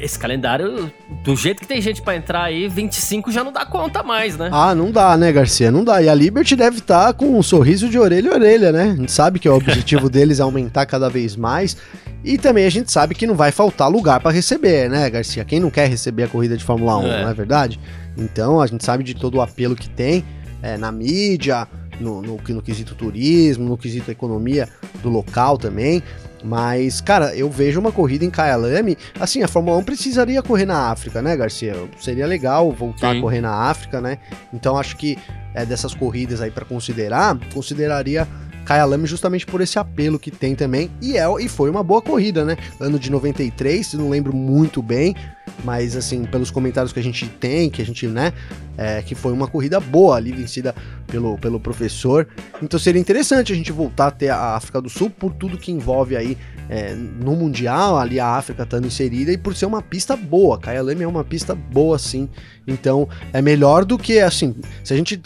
Esse 0.00 0.18
calendário, 0.18 0.92
do 1.22 1.36
jeito 1.36 1.60
que 1.60 1.66
tem 1.66 1.80
gente 1.80 2.02
para 2.02 2.16
entrar 2.16 2.44
aí, 2.44 2.68
25 2.68 3.30
já 3.30 3.44
não 3.44 3.52
dá 3.52 3.64
conta 3.64 4.02
mais, 4.02 4.36
né? 4.36 4.50
Ah, 4.52 4.74
não 4.74 4.90
dá, 4.90 5.16
né, 5.16 5.32
Garcia? 5.32 5.70
Não 5.70 5.84
dá. 5.84 6.02
E 6.02 6.08
a 6.08 6.14
Liberty 6.14 6.56
deve 6.56 6.78
estar 6.78 7.06
tá 7.06 7.12
com 7.12 7.38
um 7.38 7.42
sorriso 7.42 7.88
de 7.88 7.98
orelha 7.98 8.32
a 8.32 8.34
orelha, 8.34 8.72
né? 8.72 8.90
A 8.92 8.96
gente 8.96 9.12
sabe 9.12 9.38
que 9.38 9.48
o 9.48 9.54
objetivo 9.54 10.08
deles 10.10 10.40
é 10.40 10.42
aumentar 10.42 10.86
cada 10.86 11.08
vez 11.08 11.36
mais. 11.36 11.76
E 12.24 12.38
também 12.38 12.64
a 12.64 12.70
gente 12.70 12.90
sabe 12.90 13.14
que 13.14 13.26
não 13.26 13.34
vai 13.34 13.52
faltar 13.52 13.90
lugar 13.90 14.18
para 14.18 14.30
receber, 14.30 14.63
né, 14.88 15.10
Garcia? 15.10 15.44
Quem 15.44 15.60
não 15.60 15.70
quer 15.70 15.88
receber 15.88 16.24
a 16.24 16.28
corrida 16.28 16.56
de 16.56 16.64
Fórmula 16.64 16.96
1, 16.98 17.06
é. 17.06 17.22
não 17.22 17.30
é 17.30 17.34
verdade? 17.34 17.80
Então 18.16 18.60
a 18.60 18.66
gente 18.66 18.84
sabe 18.84 19.04
de 19.04 19.14
todo 19.14 19.36
o 19.36 19.40
apelo 19.40 19.76
que 19.76 19.88
tem 19.88 20.24
é, 20.62 20.76
na 20.76 20.90
mídia, 20.90 21.68
no, 22.00 22.22
no, 22.22 22.40
no, 22.48 22.62
quesito 22.62 22.94
turismo, 22.94 23.68
no 23.68 23.76
quesito 23.76 24.10
economia 24.10 24.68
do 25.02 25.08
local 25.08 25.58
também. 25.58 26.02
Mas, 26.42 27.00
cara, 27.00 27.34
eu 27.34 27.50
vejo 27.50 27.80
uma 27.80 27.90
corrida 27.90 28.24
em 28.24 28.30
Kyalami. 28.30 28.98
Assim, 29.18 29.42
a 29.42 29.48
Fórmula 29.48 29.78
1 29.78 29.84
precisaria 29.84 30.42
correr 30.42 30.66
na 30.66 30.90
África, 30.90 31.22
né, 31.22 31.34
Garcia? 31.36 31.74
Seria 31.98 32.26
legal 32.26 32.70
voltar 32.70 33.12
Sim. 33.12 33.18
a 33.18 33.20
correr 33.20 33.40
na 33.40 33.54
África, 33.54 34.00
né? 34.00 34.18
Então 34.52 34.76
acho 34.76 34.96
que 34.96 35.18
é, 35.54 35.64
dessas 35.64 35.94
corridas 35.94 36.42
aí 36.42 36.50
para 36.50 36.64
considerar, 36.64 37.38
consideraria 37.52 38.28
Kyalami 38.64 39.06
justamente 39.06 39.46
por 39.46 39.60
esse 39.60 39.78
apelo 39.78 40.18
que 40.18 40.30
tem 40.30 40.54
também. 40.54 40.90
E, 41.00 41.16
é, 41.16 41.24
e 41.40 41.48
foi 41.48 41.70
uma 41.70 41.82
boa 41.82 42.00
corrida, 42.02 42.44
né? 42.44 42.56
Ano 42.80 42.98
de 42.98 43.10
93, 43.10 43.94
não 43.94 44.08
lembro 44.08 44.34
muito 44.34 44.82
bem, 44.82 45.14
mas 45.62 45.96
assim, 45.96 46.24
pelos 46.24 46.50
comentários 46.50 46.92
que 46.92 47.00
a 47.00 47.02
gente 47.02 47.26
tem, 47.26 47.70
que 47.70 47.80
a 47.80 47.84
gente, 47.84 48.06
né, 48.06 48.32
é, 48.76 49.02
que 49.02 49.14
foi 49.14 49.32
uma 49.32 49.46
corrida 49.46 49.78
boa 49.80 50.16
ali, 50.16 50.32
vencida 50.32 50.74
pelo, 51.06 51.38
pelo 51.38 51.60
professor. 51.60 52.26
Então 52.62 52.78
seria 52.78 53.00
interessante 53.00 53.52
a 53.52 53.56
gente 53.56 53.72
voltar 53.72 54.08
até 54.08 54.30
a 54.30 54.56
África 54.56 54.80
do 54.80 54.88
Sul 54.88 55.10
por 55.10 55.32
tudo 55.32 55.58
que 55.58 55.70
envolve 55.70 56.16
aí 56.16 56.36
é, 56.68 56.94
no 56.94 57.36
Mundial, 57.36 57.98
ali 57.98 58.18
a 58.18 58.28
África 58.28 58.62
estando 58.62 58.86
inserida 58.86 59.32
e 59.32 59.38
por 59.38 59.54
ser 59.54 59.66
uma 59.66 59.82
pista 59.82 60.16
boa. 60.16 60.58
Kyalami 60.58 61.02
é 61.02 61.08
uma 61.08 61.24
pista 61.24 61.54
boa, 61.54 61.98
sim. 61.98 62.28
Então 62.66 63.08
é 63.32 63.42
melhor 63.42 63.84
do 63.84 63.98
que 63.98 64.18
assim, 64.20 64.54
se 64.82 64.92
a 64.92 64.96
gente 64.96 65.20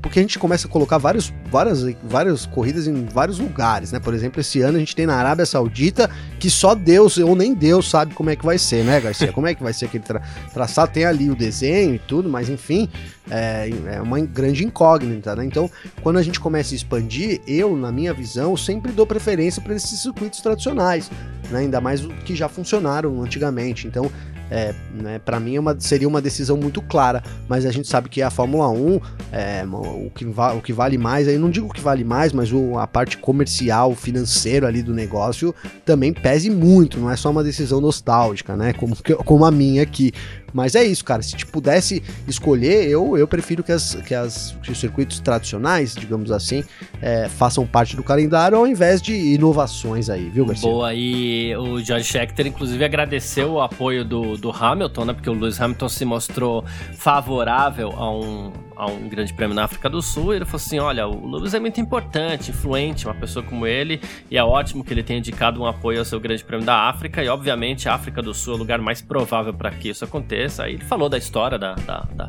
porque 0.00 0.18
a 0.18 0.22
gente 0.22 0.38
começa 0.38 0.66
a 0.66 0.70
colocar 0.70 0.98
vários, 0.98 1.32
várias, 1.50 1.84
várias 2.02 2.46
corridas 2.46 2.86
em 2.86 3.04
vários 3.04 3.38
lugares, 3.38 3.92
né? 3.92 4.00
Por 4.00 4.14
exemplo, 4.14 4.40
esse 4.40 4.60
ano 4.60 4.76
a 4.76 4.80
gente 4.80 4.96
tem 4.96 5.06
na 5.06 5.14
Arábia 5.14 5.44
Saudita 5.44 6.10
que 6.38 6.48
só 6.48 6.74
Deus 6.74 7.18
ou 7.18 7.36
nem 7.36 7.54
Deus 7.54 7.90
sabe 7.90 8.14
como 8.14 8.30
é 8.30 8.36
que 8.36 8.44
vai 8.44 8.58
ser, 8.58 8.84
né, 8.84 9.00
Garcia? 9.00 9.32
Como 9.32 9.46
é 9.46 9.54
que 9.54 9.62
vai 9.62 9.72
ser 9.72 9.86
aquele 9.86 10.04
tra 10.04 10.22
traçado? 10.52 10.92
Tem 10.92 11.04
ali 11.04 11.30
o 11.30 11.36
desenho 11.36 11.94
e 11.94 11.98
tudo, 11.98 12.28
mas 12.28 12.48
enfim, 12.48 12.88
é, 13.30 13.70
é 13.86 14.00
uma 14.00 14.18
grande 14.20 14.64
incógnita, 14.64 15.36
né? 15.36 15.44
Então, 15.44 15.70
quando 16.02 16.18
a 16.18 16.22
gente 16.22 16.40
começa 16.40 16.74
a 16.74 16.76
expandir, 16.76 17.40
eu, 17.46 17.76
na 17.76 17.92
minha 17.92 18.14
visão, 18.14 18.56
sempre 18.56 18.92
dou 18.92 19.06
preferência 19.06 19.60
para 19.60 19.74
esses 19.74 20.00
circuitos 20.00 20.40
tradicionais, 20.40 21.10
né? 21.50 21.60
Ainda 21.60 21.80
mais 21.80 22.00
que 22.24 22.34
já 22.34 22.48
funcionaram 22.48 23.22
antigamente. 23.22 23.86
Então, 23.86 24.10
é, 24.50 24.74
né, 24.94 25.18
para 25.18 25.38
mim 25.38 25.56
é 25.56 25.60
uma, 25.60 25.78
seria 25.78 26.08
uma 26.08 26.20
decisão 26.20 26.56
muito 26.56 26.80
clara, 26.82 27.22
mas 27.48 27.66
a 27.66 27.70
gente 27.70 27.88
sabe 27.88 28.08
que 28.08 28.22
a 28.22 28.30
Fórmula 28.30 28.68
1, 28.68 29.00
é, 29.32 29.64
o, 29.66 30.10
que 30.14 30.24
o 30.24 30.62
que 30.62 30.72
vale 30.72 30.96
mais, 30.96 31.28
aí 31.28 31.38
não 31.38 31.50
digo 31.50 31.72
que 31.72 31.80
vale 31.80 32.04
mais, 32.04 32.32
mas 32.32 32.52
o, 32.52 32.78
a 32.78 32.86
parte 32.86 33.18
comercial, 33.18 33.94
financeiro 33.94 34.66
ali 34.66 34.82
do 34.82 34.94
negócio 34.94 35.54
também 35.84 36.12
pese 36.12 36.50
muito, 36.50 36.98
não 36.98 37.10
é 37.10 37.16
só 37.16 37.30
uma 37.30 37.44
decisão 37.44 37.80
nostálgica, 37.80 38.56
né? 38.56 38.72
Como, 38.72 38.96
como 39.24 39.44
a 39.44 39.50
minha 39.50 39.82
aqui. 39.82 40.12
Mas 40.52 40.74
é 40.74 40.84
isso, 40.84 41.04
cara. 41.04 41.22
Se 41.22 41.36
te 41.36 41.46
pudesse 41.46 42.02
escolher, 42.26 42.88
eu, 42.88 43.16
eu 43.16 43.28
prefiro 43.28 43.62
que, 43.62 43.72
as, 43.72 43.94
que, 44.06 44.14
as, 44.14 44.56
que 44.62 44.70
os 44.70 44.78
circuitos 44.78 45.20
tradicionais, 45.20 45.94
digamos 45.94 46.30
assim, 46.30 46.64
é, 47.00 47.28
façam 47.28 47.66
parte 47.66 47.96
do 47.96 48.02
calendário 48.02 48.56
ao 48.56 48.66
invés 48.66 49.00
de 49.02 49.14
inovações 49.14 50.08
aí, 50.08 50.28
viu, 50.28 50.46
Garcia? 50.46 50.68
Boa, 50.68 50.94
e 50.94 51.54
o 51.56 51.80
George 51.80 52.06
Scheckter, 52.06 52.46
inclusive, 52.46 52.84
agradeceu 52.84 53.52
o 53.52 53.60
apoio 53.60 54.04
do, 54.04 54.36
do 54.36 54.50
Hamilton, 54.50 55.04
né? 55.04 55.12
Porque 55.12 55.30
o 55.30 55.34
Lewis 55.34 55.60
Hamilton 55.60 55.88
se 55.88 56.04
mostrou 56.04 56.64
favorável 56.94 57.92
a 57.96 58.10
um, 58.10 58.52
a 58.78 58.86
um 58.86 59.08
grande 59.08 59.34
prêmio 59.34 59.54
na 59.54 59.64
África 59.64 59.90
do 59.90 60.00
Sul. 60.00 60.32
E 60.32 60.36
ele 60.36 60.44
falou 60.44 60.56
assim: 60.64 60.78
olha, 60.78 61.06
o 61.08 61.28
Lewis 61.28 61.52
é 61.52 61.58
muito 61.58 61.80
importante, 61.80 62.52
influente, 62.52 63.06
uma 63.06 63.14
pessoa 63.14 63.44
como 63.44 63.66
ele, 63.66 64.00
e 64.30 64.38
é 64.38 64.44
ótimo 64.44 64.84
que 64.84 64.94
ele 64.94 65.02
tenha 65.02 65.18
indicado 65.18 65.60
um 65.60 65.66
apoio 65.66 65.98
ao 65.98 66.04
seu 66.04 66.20
grande 66.20 66.44
prêmio 66.44 66.64
da 66.64 66.88
África. 66.88 67.22
E 67.22 67.28
obviamente 67.28 67.88
a 67.88 67.94
África 67.94 68.22
do 68.22 68.32
Sul 68.32 68.52
é 68.52 68.56
o 68.56 68.58
lugar 68.58 68.80
mais 68.80 69.02
provável 69.02 69.52
para 69.52 69.72
que 69.72 69.88
isso 69.88 70.04
aconteça. 70.04 70.64
Aí 70.64 70.74
ele 70.74 70.84
falou 70.84 71.08
da 71.08 71.18
história 71.18 71.58
da, 71.58 71.74
da, 71.74 72.06
da, 72.14 72.28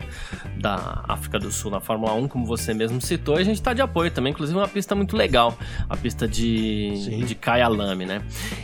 da, 0.57 1.03
África 1.07 1.37
do 1.37 1.51
Sul 1.51 1.69
na 1.69 1.79
Fórmula 1.79 2.13
1, 2.13 2.27
como 2.27 2.45
você 2.45 2.73
mesmo 2.73 2.99
citou, 2.99 3.37
e 3.37 3.41
a 3.41 3.45
gente 3.45 3.61
tá 3.61 3.73
de 3.73 3.81
apoio 3.81 4.09
também. 4.09 4.31
Inclusive, 4.31 4.57
uma 4.57 4.67
pista 4.67 4.95
muito 4.95 5.15
legal, 5.15 5.55
a 5.87 5.95
pista 5.95 6.27
de, 6.27 7.25
de 7.25 7.35
Kyalami, 7.35 8.05
né? 8.05 8.21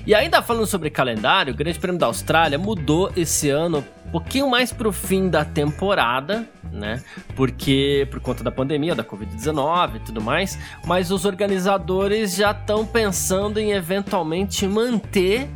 E 0.08 0.16
ainda 0.16 0.42
falando 0.42 0.66
sobre 0.66 0.90
calendário, 0.90 1.54
o 1.54 1.56
Grande 1.56 1.78
Prêmio 1.78 2.00
da 2.00 2.08
Austrália 2.08 2.58
mudou 2.58 3.12
esse 3.16 3.50
ano 3.50 3.84
um 4.08 4.12
pouquinho 4.12 4.50
mais 4.50 4.72
pro 4.72 4.92
fim 4.92 5.30
da 5.30 5.44
temporada, 5.44 6.48
né? 6.72 7.04
Porque 7.36 7.75
por 8.12 8.20
conta 8.20 8.44
da 8.44 8.52
pandemia, 8.52 8.96
da 8.96 9.04
Covid-19 9.04 9.96
e 9.96 10.00
tudo 10.00 10.22
mais, 10.22 10.58
mas 10.86 11.12
os 11.12 11.26
organizadores 11.26 12.36
já 12.36 12.52
estão 12.52 12.86
pensando 12.86 13.60
em 13.60 13.72
eventualmente 13.72 14.68
manter 14.68 15.50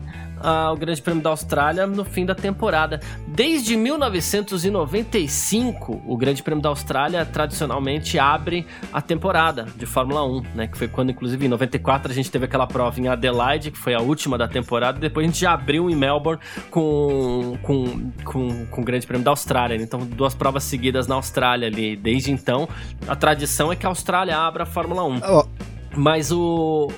o 0.74 0.78
Grande 0.78 1.02
Prêmio 1.02 1.24
da 1.24 1.30
Austrália 1.30 1.88
no 1.88 2.06
fim 2.06 2.26
da 2.26 2.36
temporada. 2.36 3.00
Desde 3.28 3.76
1995, 3.76 6.02
o 6.06 6.18
Grande 6.18 6.44
Prêmio 6.44 6.62
da 6.62 6.70
Austrália 6.70 7.26
tradicionalmente 7.26 8.18
abre 8.18 8.66
a 8.92 9.02
temporada 9.02 9.68
de 9.76 9.86
Fórmula 9.86 10.26
1, 10.26 10.44
né? 10.56 10.68
Que 10.68 10.78
foi 10.78 10.88
quando, 10.88 11.12
inclusive, 11.12 11.46
em 11.46 11.50
94 11.50 12.12
a 12.12 12.16
gente 12.16 12.32
teve 12.32 12.46
aquela 12.46 12.68
prova 12.68 13.00
em 13.00 13.08
Adelaide, 13.08 13.72
que 13.72 13.78
foi 13.78 13.94
a 13.94 14.00
última 14.00 14.38
da 14.38 14.48
temporada, 14.48 14.98
e 14.98 15.02
depois 15.02 15.26
a 15.26 15.28
gente 15.28 15.42
já 15.42 15.54
abriu 15.54 15.90
em 15.90 15.96
Melbourne 15.96 16.42
com, 16.70 17.58
com, 17.62 18.12
com, 18.24 18.66
com 18.66 18.82
o 18.82 18.84
Grande 18.84 19.06
Prêmio 19.06 19.26
da 19.26 19.32
Austrália. 19.32 19.78
Né? 19.78 19.84
Então, 19.84 20.00
duas 20.00 20.34
provas 20.34 20.64
seguidas 20.64 21.08
na 21.08 21.16
Austrália 21.16 21.68
ali. 21.68 21.96
Desde 21.96 22.32
então, 22.32 22.68
a 23.08 23.16
tradição 23.16 23.72
é 23.72 23.76
que 23.76 23.86
a 23.86 23.90
Austrália 23.90 24.38
abra 24.38 24.64
a 24.64 24.66
Fórmula 24.66 25.04
1. 25.04 25.22
Oh. 25.28 25.46
Mas 25.96 26.32
o, 26.32 26.92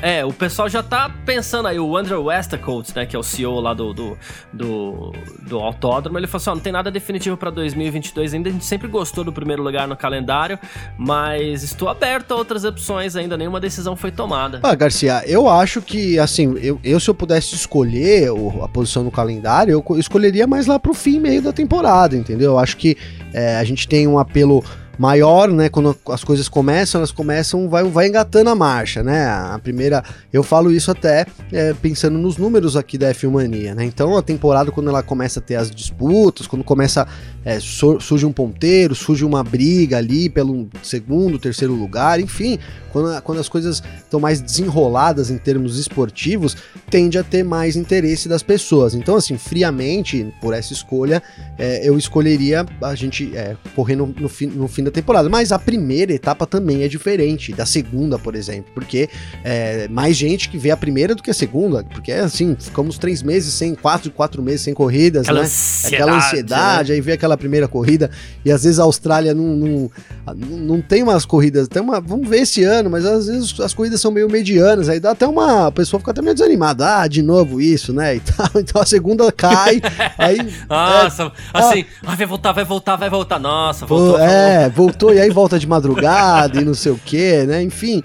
é, 0.00 0.24
o 0.24 0.32
pessoal 0.32 0.68
já 0.68 0.82
tá 0.82 1.10
pensando 1.24 1.68
aí, 1.68 1.78
o 1.78 1.96
Andrew 1.96 2.24
Westacott, 2.24 2.92
né, 2.94 3.06
que 3.06 3.16
é 3.16 3.18
o 3.18 3.22
CEO 3.22 3.60
lá 3.60 3.74
do, 3.74 3.92
do, 3.92 4.18
do, 4.52 5.12
do 5.42 5.58
autódromo, 5.58 6.18
ele 6.18 6.26
falou 6.26 6.42
assim, 6.42 6.50
ó, 6.50 6.54
não 6.54 6.62
tem 6.62 6.72
nada 6.72 6.90
definitivo 6.90 7.36
para 7.36 7.50
2022 7.50 8.34
ainda, 8.34 8.48
a 8.48 8.52
gente 8.52 8.64
sempre 8.64 8.88
gostou 8.88 9.24
do 9.24 9.32
primeiro 9.32 9.62
lugar 9.62 9.86
no 9.86 9.96
calendário, 9.96 10.58
mas 10.98 11.62
estou 11.62 11.88
aberto 11.88 12.32
a 12.32 12.36
outras 12.36 12.64
opções 12.64 13.16
ainda, 13.16 13.36
nenhuma 13.36 13.60
decisão 13.60 13.96
foi 13.96 14.10
tomada. 14.10 14.60
Ah, 14.62 14.74
Garcia, 14.74 15.22
eu 15.26 15.48
acho 15.48 15.82
que, 15.82 16.18
assim, 16.18 16.56
eu, 16.60 16.80
eu 16.82 17.00
se 17.00 17.08
eu 17.08 17.14
pudesse 17.14 17.54
escolher 17.54 18.30
a 18.62 18.68
posição 18.68 19.04
no 19.04 19.10
calendário, 19.10 19.72
eu 19.72 19.98
escolheria 19.98 20.46
mais 20.46 20.66
lá 20.66 20.78
pro 20.78 20.94
fim, 20.94 21.20
meio 21.20 21.42
da 21.42 21.52
temporada, 21.52 22.16
entendeu? 22.16 22.52
Eu 22.52 22.58
acho 22.58 22.76
que 22.76 22.96
é, 23.32 23.56
a 23.56 23.64
gente 23.64 23.86
tem 23.86 24.06
um 24.06 24.18
apelo 24.18 24.64
maior, 24.98 25.48
né? 25.48 25.68
Quando 25.68 25.96
as 26.08 26.24
coisas 26.24 26.48
começam, 26.48 26.98
elas 26.98 27.10
começam, 27.10 27.68
vai, 27.68 27.84
vai 27.84 28.08
engatando 28.08 28.50
a 28.50 28.54
marcha, 28.54 29.02
né? 29.02 29.26
A 29.26 29.58
primeira, 29.62 30.02
eu 30.32 30.42
falo 30.42 30.72
isso 30.72 30.90
até 30.90 31.26
é, 31.52 31.74
pensando 31.74 32.18
nos 32.18 32.36
números 32.36 32.76
aqui 32.76 32.96
da 32.96 33.12
F1 33.12 33.30
Mania, 33.30 33.74
né? 33.74 33.84
Então 33.84 34.16
a 34.16 34.22
temporada, 34.22 34.70
quando 34.70 34.88
ela 34.88 35.02
começa 35.02 35.40
a 35.40 35.42
ter 35.42 35.56
as 35.56 35.70
disputas, 35.70 36.46
quando 36.46 36.64
começa 36.64 37.06
é, 37.46 37.60
surge 37.60 38.26
um 38.26 38.32
ponteiro, 38.32 38.92
surge 38.92 39.24
uma 39.24 39.44
briga 39.44 39.98
ali 39.98 40.28
pelo 40.28 40.68
segundo, 40.82 41.38
terceiro 41.38 41.72
lugar, 41.74 42.18
enfim, 42.18 42.58
quando, 42.96 43.22
quando 43.22 43.38
as 43.38 43.48
coisas 43.48 43.80
estão 43.98 44.18
mais 44.18 44.40
desenroladas 44.40 45.30
em 45.30 45.38
termos 45.38 45.78
esportivos, 45.78 46.56
tende 46.90 47.16
a 47.16 47.22
ter 47.22 47.44
mais 47.44 47.76
interesse 47.76 48.28
das 48.28 48.42
pessoas. 48.42 48.94
Então, 48.94 49.14
assim, 49.14 49.38
friamente, 49.38 50.34
por 50.40 50.54
essa 50.54 50.72
escolha, 50.72 51.22
é, 51.56 51.88
eu 51.88 51.96
escolheria 51.96 52.66
a 52.82 52.94
gente 52.96 53.36
é, 53.36 53.54
correr 53.76 53.94
no, 53.94 54.06
no, 54.06 54.28
fim, 54.28 54.46
no 54.46 54.66
fim 54.66 54.82
da 54.82 54.90
temporada. 54.90 55.28
Mas 55.28 55.52
a 55.52 55.58
primeira 55.58 56.12
etapa 56.12 56.46
também 56.46 56.82
é 56.82 56.88
diferente 56.88 57.52
da 57.52 57.64
segunda, 57.64 58.18
por 58.18 58.34
exemplo, 58.34 58.72
porque 58.74 59.08
é 59.44 59.86
mais 59.88 60.16
gente 60.16 60.48
que 60.48 60.58
vê 60.58 60.72
a 60.72 60.76
primeira 60.76 61.14
do 61.14 61.22
que 61.22 61.30
a 61.30 61.34
segunda, 61.34 61.84
porque 61.84 62.10
assim, 62.10 62.56
ficamos 62.58 62.98
três 62.98 63.22
meses 63.22 63.54
sem, 63.54 63.74
quatro, 63.74 64.10
quatro 64.10 64.42
meses 64.42 64.62
sem 64.62 64.74
corridas, 64.74 65.22
aquela 65.22 65.40
né? 65.40 65.46
Ansiedade, 65.46 65.94
aquela 65.94 66.16
ansiedade, 66.16 66.88
né? 66.88 66.94
aí 66.96 67.00
vê 67.00 67.12
aquela 67.12 67.35
primeira 67.36 67.68
corrida, 67.68 68.10
e 68.44 68.50
às 68.50 68.64
vezes 68.64 68.78
a 68.78 68.84
Austrália 68.84 69.34
não, 69.34 69.56
não, 69.56 69.90
não 70.36 70.80
tem 70.80 71.02
umas 71.02 71.24
corridas, 71.24 71.68
tem 71.68 71.82
uma, 71.82 72.00
vamos 72.00 72.28
ver 72.28 72.40
esse 72.40 72.62
ano, 72.64 72.90
mas 72.90 73.04
às 73.04 73.26
vezes 73.26 73.58
as 73.60 73.74
corridas 73.74 74.00
são 74.00 74.10
meio 74.10 74.28
medianas, 74.28 74.88
aí 74.88 75.00
dá 75.00 75.10
até 75.10 75.26
uma, 75.26 75.66
a 75.66 75.72
pessoa 75.72 76.00
fica 76.00 76.10
até 76.10 76.22
meio 76.22 76.34
desanimada, 76.34 77.00
ah, 77.00 77.06
de 77.08 77.22
novo 77.22 77.60
isso, 77.60 77.92
né, 77.92 78.16
e 78.16 78.20
tal, 78.20 78.50
então 78.56 78.80
a 78.80 78.86
segunda 78.86 79.30
cai, 79.32 79.80
aí... 80.18 80.38
Nossa, 80.68 81.24
é, 81.54 81.58
assim, 81.58 81.84
ah, 82.04 82.14
vai 82.14 82.26
voltar, 82.26 82.52
vai 82.52 82.64
voltar, 82.64 82.96
vai 82.96 83.10
voltar, 83.10 83.38
nossa, 83.38 83.86
voltou. 83.86 84.18
É, 84.18 84.68
voltou, 84.68 85.14
e 85.14 85.20
aí 85.20 85.30
volta 85.30 85.58
de 85.58 85.66
madrugada 85.66 86.60
e 86.60 86.64
não 86.64 86.74
sei 86.74 86.92
o 86.92 87.00
que, 87.04 87.44
né, 87.44 87.62
enfim... 87.62 88.02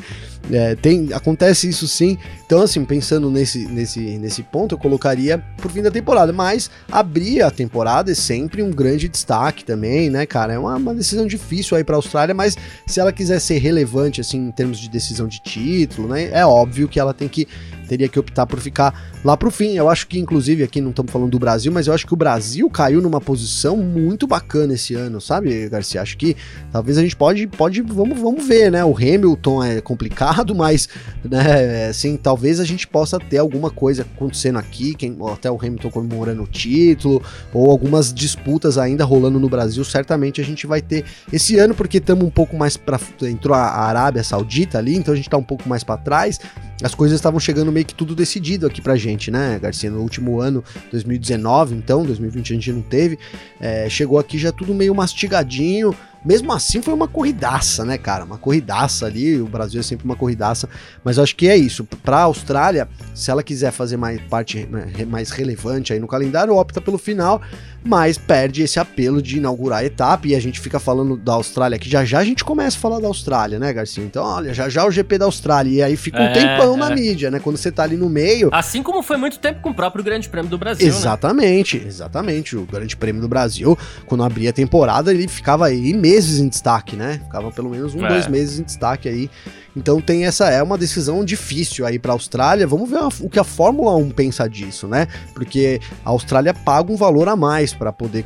É, 0.50 0.76
tem, 0.76 1.14
acontece 1.14 1.70
isso 1.70 1.88
sim. 1.88 2.18
Então, 2.46 2.62
assim, 2.62 2.84
pensando 2.84 3.30
nesse, 3.30 3.68
nesse, 3.68 4.00
nesse 4.18 4.44
ponto, 4.44 4.76
eu 4.76 4.80
colocaria 4.80 5.38
por 5.58 5.72
fim 5.72 5.82
da 5.82 5.92
temporada. 5.92 6.34
Mas 6.34 6.70
abrir 6.92 7.42
a 7.42 7.52
temporada 7.52 8.12
é 8.12 8.16
sempre 8.16 8.64
um 8.64 8.72
grande 8.72 9.08
destaque 9.08 9.64
também, 9.64 10.10
né, 10.10 10.26
cara? 10.26 10.54
É 10.54 10.60
uma, 10.60 10.76
uma 10.76 10.96
decisão 10.96 11.28
difícil 11.28 11.78
aí 11.78 11.84
para 11.84 11.96
a 11.96 11.98
Austrália, 11.98 12.34
mas 12.34 12.58
se 12.88 13.00
ela 13.00 13.12
quiser 13.12 13.40
ser 13.40 13.60
relevante, 13.60 14.22
assim, 14.22 14.48
em 14.48 14.52
termos 14.52 14.80
de 14.80 14.90
decisão 14.90 15.28
de 15.28 15.40
título, 15.40 16.08
né, 16.08 16.30
é 16.32 16.46
óbvio 16.46 16.88
que 16.88 17.00
ela 17.00 17.14
tem 17.14 17.28
que 17.28 17.48
teria 17.92 18.08
que 18.08 18.18
optar 18.18 18.48
por 18.48 18.58
ficar 18.62 19.12
lá 19.22 19.36
pro 19.36 19.52
fim. 19.52 19.76
Eu 19.76 19.90
acho 19.90 20.08
que, 20.08 20.18
inclusive, 20.18 20.64
aqui 20.64 20.80
não 20.80 20.92
estamos 20.92 21.12
falando 21.12 21.30
do 21.30 21.38
Brasil, 21.38 21.74
mas 21.74 21.88
eu 21.88 21.94
acho 21.94 22.08
que 22.08 22.14
o 22.14 22.16
Brasil 22.16 22.70
caiu 22.70 23.02
numa 23.02 23.20
posição 23.20 23.76
muito 23.76 24.26
bacana 24.26 24.76
esse 24.76 24.96
ano, 24.96 25.20
sabe, 25.20 25.68
Garcia? 25.68 26.02
Acho 26.02 26.18
que 26.18 26.38
talvez 26.72 26.98
a 26.98 27.02
gente 27.02 27.18
pode, 27.18 27.46
pode 27.48 27.82
vamos, 27.82 28.18
vamos 28.18 28.48
ver, 28.48 28.72
né? 28.72 28.86
O 28.86 28.96
Hamilton 28.96 29.62
é 29.62 29.82
complicado, 29.82 30.56
mas, 30.56 30.88
né, 31.30 31.88
assim, 31.88 32.16
talvez 32.16 32.62
a 32.62 32.64
gente 32.64 32.88
possa 32.88 33.20
ter 33.20 33.40
alguma 33.40 33.70
coisa 33.70 34.04
acontecendo 34.04 34.58
aqui, 34.58 34.96
quem, 34.96 35.18
até 35.30 35.52
o 35.52 35.58
Hamilton 35.58 35.90
comemorando 35.90 36.44
o 36.44 36.48
título, 36.48 37.22
ou 37.54 37.70
algumas 37.70 38.14
disputas 38.14 38.78
ainda 38.78 39.04
rolando 39.04 39.38
no 39.38 39.50
Brasil, 39.50 39.84
certamente 39.84 40.40
a 40.40 40.46
gente 40.46 40.66
vai 40.66 40.82
ter 40.82 41.04
esse 41.30 41.60
ano, 41.60 41.76
porque 41.76 41.98
estamos 41.98 42.24
um 42.24 42.32
pouco 42.32 42.56
mais 42.56 42.78
para 42.78 42.98
entrou 43.24 43.54
a 43.54 43.68
Arábia 43.68 44.24
Saudita 44.24 44.78
ali, 44.78 44.96
então 44.96 45.14
a 45.14 45.18
gente 45.18 45.30
tá 45.30 45.36
um 45.36 45.44
pouco 45.44 45.68
mais 45.68 45.84
para 45.84 45.98
trás 45.98 46.40
as 46.82 46.96
coisas 46.96 47.16
estavam 47.16 47.40
chegando 47.40 47.72
meio 47.72 47.86
que 47.86 47.94
tudo 47.94 48.16
decidido 48.16 48.66
aqui 48.66 48.82
pra 48.82 48.96
gente, 48.96 49.30
né, 49.30 49.60
Garcia? 49.60 49.90
No 49.90 50.00
último 50.00 50.40
ano, 50.40 50.64
2019, 50.92 51.76
então, 51.76 52.04
2020 52.04 52.52
a 52.52 52.56
gente 52.56 52.72
não 52.72 52.82
teve. 52.82 53.20
É, 53.60 53.90
chegou 53.90 54.18
aqui 54.18 54.38
já 54.38 54.52
tudo 54.52 54.74
meio 54.74 54.94
mastigadinho. 54.96 55.96
Mesmo 56.24 56.54
assim, 56.54 56.84
foi 56.84 56.94
uma 56.94 57.08
corridaça, 57.08 57.84
né, 57.84 57.98
cara? 57.98 58.24
Uma 58.24 58.38
corridaça 58.38 59.08
ali. 59.08 59.42
O 59.42 59.48
Brasil 59.48 59.80
é 59.80 59.84
sempre 59.84 60.06
uma 60.06 60.16
corridaça. 60.16 60.70
Mas 61.04 61.18
eu 61.18 61.24
acho 61.24 61.36
que 61.36 61.48
é 61.48 61.58
isso. 61.58 61.84
Pra 61.84 62.22
Austrália, 62.22 62.88
se 63.16 63.32
ela 63.32 63.42
quiser 63.42 63.72
fazer 63.72 63.98
mais 63.98 64.22
parte 64.22 64.68
mais 65.08 65.32
relevante 65.32 65.94
aí 65.94 66.00
no 66.00 66.08
calendário, 66.08 66.56
opta 66.56 66.80
pelo 66.80 67.00
final 67.00 67.42
mas 67.84 68.18
perde 68.18 68.62
esse 68.62 68.80
apelo 68.80 69.22
de 69.22 69.38
inaugurar 69.38 69.80
a 69.80 69.86
etapa 69.86 70.28
e 70.28 70.36
a 70.36 70.40
gente 70.40 70.60
fica 70.60 70.80
falando 70.80 71.18
da 71.18 71.34
Austrália 71.34 71.80
que 71.80 71.90
já 71.90 72.06
já 72.06 72.20
a 72.20 72.24
gente 72.24 72.44
começa 72.44 72.78
a 72.78 72.80
falar 72.80 73.00
da 73.00 73.08
Austrália, 73.08 73.60
né, 73.60 73.74
Garcia? 73.74 74.04
Então, 74.04 74.24
olha, 74.24 74.54
já 74.54 74.70
já 74.70 74.86
o 74.86 74.92
GP 74.92 75.18
da 75.18 75.26
Austrália 75.26 75.72
e 75.72 75.82
aí 75.82 75.98
fica 75.98 76.20
um 76.20 76.26
é, 76.26 76.34
tempão 76.34 76.76
é. 76.76 76.78
na 76.78 76.90
mídia, 76.90 77.32
né? 77.32 77.40
Quando 77.40 77.58
você 77.58 77.72
tá 77.72 77.84
ali 77.84 77.98
no 77.98 78.10
meio. 78.10 78.50
Assim 78.52 78.84
como 78.84 79.02
foi 79.02 79.18
muito 79.18 79.40
tempo 79.40 79.62
com 79.62 79.70
o 79.70 79.74
próprio 79.74 80.04
Grande 80.04 80.30
Prêmio 80.30 80.50
do 80.50 80.58
Brasil, 80.58 80.88
né? 80.88 80.94
Exatamente, 80.94 81.80
né? 81.80 81.88
exatamente. 81.88 82.56
O 82.56 82.66
Grande 82.66 82.96
Prêmio 82.96 83.22
do 83.22 83.28
Brasil, 83.28 83.78
quando 84.06 84.24
abria 84.24 84.52
a 84.52 84.54
temporada, 84.54 85.12
ele 85.12 85.28
ficava 85.28 85.68
aí 85.68 85.94
meses 85.94 86.40
em 86.40 86.48
destaque, 86.48 86.96
né? 86.96 87.20
Ficava 87.24 87.52
pelo 87.52 87.70
menos 87.70 87.96
um, 87.96 88.06
é. 88.06 88.10
dois 88.10 88.28
meses 88.28 88.60
em 88.60 88.64
destaque 88.64 89.10
aí. 89.10 89.30
Então 89.76 90.02
tem 90.02 90.26
essa 90.26 90.50
é 90.50 90.62
uma 90.62 90.78
decisão 90.78 91.24
difícil 91.24 91.86
aí 91.86 91.98
para 91.98 92.12
a 92.12 92.16
Austrália. 92.16 92.68
Vamos 92.68 92.90
ver 92.90 93.00
o 93.22 93.30
que 93.30 93.40
a 93.40 93.44
Fórmula 93.44 93.96
1 93.96 94.10
pensa 94.12 94.50
disso, 94.50 94.88
né? 94.88 95.08
Porque 95.34 95.80
a 96.04 96.10
Austrália 96.10 96.54
paga 96.54 96.92
um 96.92 96.96
valor 96.96 97.28
a 97.30 97.36
mais 97.36 97.71
para 97.74 97.92
poder 97.92 98.26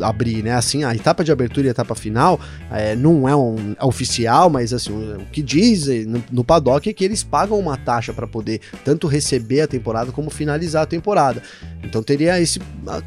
abrir, 0.00 0.42
né? 0.42 0.52
Assim, 0.52 0.84
a 0.84 0.94
etapa 0.94 1.24
de 1.24 1.32
abertura 1.32 1.66
e 1.66 1.68
a 1.68 1.72
etapa 1.72 1.94
final 1.94 2.40
é, 2.70 2.94
não 2.94 3.28
é 3.28 3.34
um 3.34 3.74
é 3.78 3.84
oficial, 3.84 4.48
mas 4.48 4.72
assim, 4.72 4.92
o 4.92 5.26
que 5.32 5.42
diz 5.42 5.86
no, 6.06 6.22
no 6.30 6.44
paddock 6.44 6.88
é 6.88 6.92
que 6.92 7.04
eles 7.04 7.22
pagam 7.22 7.58
uma 7.58 7.76
taxa 7.76 8.12
para 8.12 8.26
poder 8.26 8.60
tanto 8.84 9.06
receber 9.06 9.62
a 9.62 9.66
temporada 9.66 10.12
como 10.12 10.30
finalizar 10.30 10.82
a 10.82 10.86
temporada. 10.86 11.42
Então 11.82 12.02
teria 12.02 12.40
esse 12.40 12.60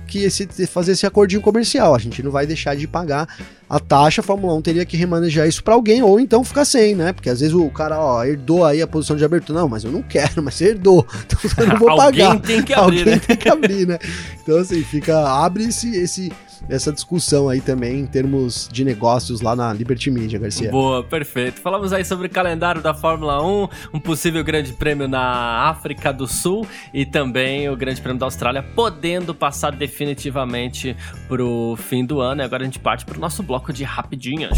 que 0.07 0.19
esse 0.19 0.45
fazer 0.67 0.93
esse 0.93 1.05
acordinho 1.05 1.41
comercial. 1.41 1.95
A 1.95 1.99
gente 1.99 2.21
não 2.21 2.31
vai 2.31 2.45
deixar 2.45 2.75
de 2.75 2.87
pagar 2.87 3.27
a 3.69 3.79
taxa, 3.79 4.21
a 4.21 4.23
Fórmula 4.23 4.53
1 4.55 4.61
teria 4.61 4.85
que 4.85 4.95
remanejar 4.95 5.47
isso 5.47 5.63
para 5.63 5.73
alguém 5.73 6.03
ou 6.03 6.19
então 6.19 6.43
ficar 6.43 6.65
sem, 6.65 6.93
né? 6.93 7.11
Porque 7.11 7.29
às 7.29 7.39
vezes 7.39 7.55
o 7.55 7.67
cara, 7.69 7.99
ó, 7.99 8.23
herdou 8.23 8.63
aí 8.63 8.81
a 8.81 8.87
posição 8.87 9.15
de 9.15 9.25
abertura. 9.25 9.59
Não, 9.59 9.67
mas 9.67 9.83
eu 9.83 9.91
não 9.91 10.03
quero, 10.03 10.43
mas 10.43 10.55
você 10.55 10.69
herdou. 10.69 11.05
Então 11.25 11.39
eu 11.57 11.67
não 11.67 11.79
vou 11.79 11.95
pagar. 11.95 12.27
alguém 12.27 12.39
tem 12.39 12.63
que 12.63 12.73
abrir, 12.73 12.99
alguém 12.99 13.05
né? 13.05 13.19
tem 13.19 13.35
que 13.35 13.49
abrir, 13.49 13.87
né? 13.87 13.97
Então 14.41 14.57
assim, 14.57 14.83
fica 14.83 15.27
abre 15.27 15.65
esse, 15.65 15.95
esse 15.95 16.31
essa 16.69 16.91
discussão 16.91 17.49
aí 17.49 17.61
também 17.61 17.99
em 17.99 18.05
termos 18.05 18.69
de 18.71 18.83
negócios 18.83 19.41
lá 19.41 19.55
na 19.55 19.71
Liberty 19.73 20.11
Media, 20.11 20.39
Garcia. 20.39 20.71
Boa, 20.71 21.03
perfeito. 21.03 21.61
Falamos 21.61 21.93
aí 21.93 22.03
sobre 22.03 22.27
o 22.27 22.29
calendário 22.29 22.81
da 22.81 22.93
Fórmula 22.93 23.45
1, 23.45 23.69
um 23.93 23.99
possível 23.99 24.43
grande 24.43 24.73
prêmio 24.73 25.07
na 25.07 25.69
África 25.69 26.11
do 26.11 26.27
Sul 26.27 26.67
e 26.93 27.05
também 27.05 27.69
o 27.69 27.75
grande 27.75 28.01
prêmio 28.01 28.19
da 28.19 28.25
Austrália, 28.25 28.63
podendo 28.63 29.33
passar 29.33 29.71
definitivamente 29.71 30.95
pro 31.27 31.75
fim 31.77 32.05
do 32.05 32.19
ano. 32.19 32.41
E 32.41 32.43
agora 32.45 32.63
a 32.63 32.65
gente 32.65 32.79
parte 32.79 33.05
pro 33.05 33.19
nosso 33.19 33.43
bloco 33.43 33.71
de 33.71 33.83
rapidinhas. 33.83 34.57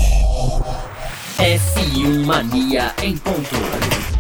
F1 1.38 2.26
Mania 2.26 2.94
em 3.04 3.16
ponto. 3.18 4.17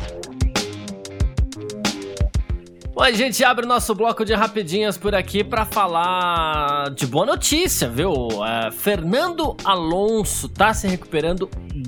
Bom, 2.98 3.04
a 3.04 3.12
gente 3.12 3.44
abre 3.44 3.64
o 3.64 3.68
nosso 3.68 3.94
bloco 3.94 4.26
de 4.26 4.34
rapidinhas 4.34 4.98
por 4.98 5.14
aqui 5.14 5.44
para 5.44 5.64
falar 5.66 6.90
de 6.96 7.06
boa 7.06 7.28
notícia, 7.28 7.88
viu? 7.88 8.12
É, 8.44 8.72
Fernando 8.72 9.56
Alonso 9.64 10.50
tá 10.50 10.74
se 10.74 10.88
recuperando 10.88 11.48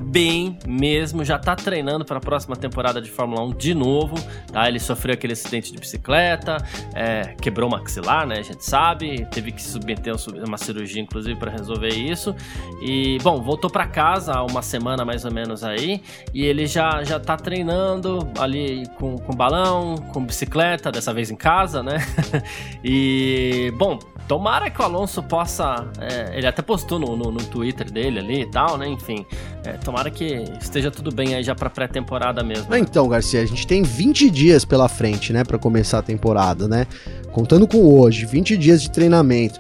bem 0.10 0.58
mesmo, 0.68 1.24
já 1.24 1.38
tá 1.38 1.56
treinando 1.56 2.04
para 2.04 2.18
a 2.18 2.22
próxima 2.22 2.56
temporada 2.56 3.02
de 3.02 3.10
Fórmula 3.10 3.44
1 3.44 3.52
de 3.52 3.74
novo, 3.74 4.16
tá? 4.52 4.68
Ele 4.68 4.80
sofreu 4.80 5.14
aquele 5.14 5.34
acidente 5.34 5.72
de 5.72 5.78
bicicleta, 5.78 6.58
é, 6.96 7.36
quebrou 7.40 7.70
o 7.70 7.72
maxilar, 7.72 8.26
né? 8.26 8.40
A 8.40 8.42
gente 8.42 8.66
sabe, 8.66 9.28
teve 9.32 9.52
que 9.52 9.62
submeter 9.62 10.16
uma 10.46 10.58
cirurgia, 10.58 11.02
inclusive, 11.02 11.40
para 11.40 11.52
resolver 11.52 11.90
isso. 11.90 12.36
E, 12.82 13.18
bom, 13.22 13.42
voltou 13.42 13.70
para 13.70 13.86
casa 13.86 14.34
há 14.34 14.44
uma 14.44 14.62
semana 14.62 15.06
mais 15.06 15.26
ou 15.26 15.32
menos 15.32 15.64
aí, 15.64 16.02
e 16.34 16.44
ele 16.44 16.66
já, 16.66 17.04
já 17.04 17.20
tá 17.20 17.38
treinando 17.38 18.28
ali 18.40 18.88
com, 18.98 19.18
com 19.18 19.36
balão, 19.36 19.96
com 20.12 20.26
bicicleta, 20.26 20.92
dessa 20.92 21.14
vez 21.14 21.30
em 21.30 21.36
casa, 21.36 21.84
né? 21.84 21.98
e, 22.84 23.72
bom, 23.78 24.00
tomara 24.30 24.70
que 24.70 24.80
o 24.80 24.86
Alonso 24.86 25.24
possa. 25.24 25.88
É, 26.00 26.38
ele 26.38 26.46
até 26.46 26.62
postou 26.62 27.00
no, 27.00 27.18
no, 27.18 27.32
no, 27.32 27.44
Twitter 27.46 27.92
dele 27.92 28.20
ali 28.20 28.42
e 28.44 28.46
tal, 28.46 28.78
né? 28.78 28.88
Enfim, 28.88 29.26
é, 29.66 29.72
tomara 29.74 30.12
que 30.12 30.46
esteja 30.62 30.92
tudo 30.92 31.12
bem 31.12 31.34
aí 31.34 31.44
já 31.44 31.56
pra 31.56 31.68
pré-temporada 31.68 32.44
mesmo. 32.44 32.74
Então, 32.76 33.10
Garcia, 33.10 33.42
a 33.42 33.46
gente 33.46 33.66
tem 33.66 33.82
20 33.82 34.30
dias 34.30 34.64
pela 34.64 34.88
frente, 34.88 35.34
né, 35.34 35.44
para 35.44 35.58
começar 35.58 35.98
a 35.98 36.02
temporada, 36.04 36.68
né? 36.68 36.86
Contando 37.32 37.68
com 37.68 37.84
hoje, 37.84 38.28
20 38.28 38.56
dias 38.56 38.84
de 38.84 38.92
treinamento. 38.92 39.60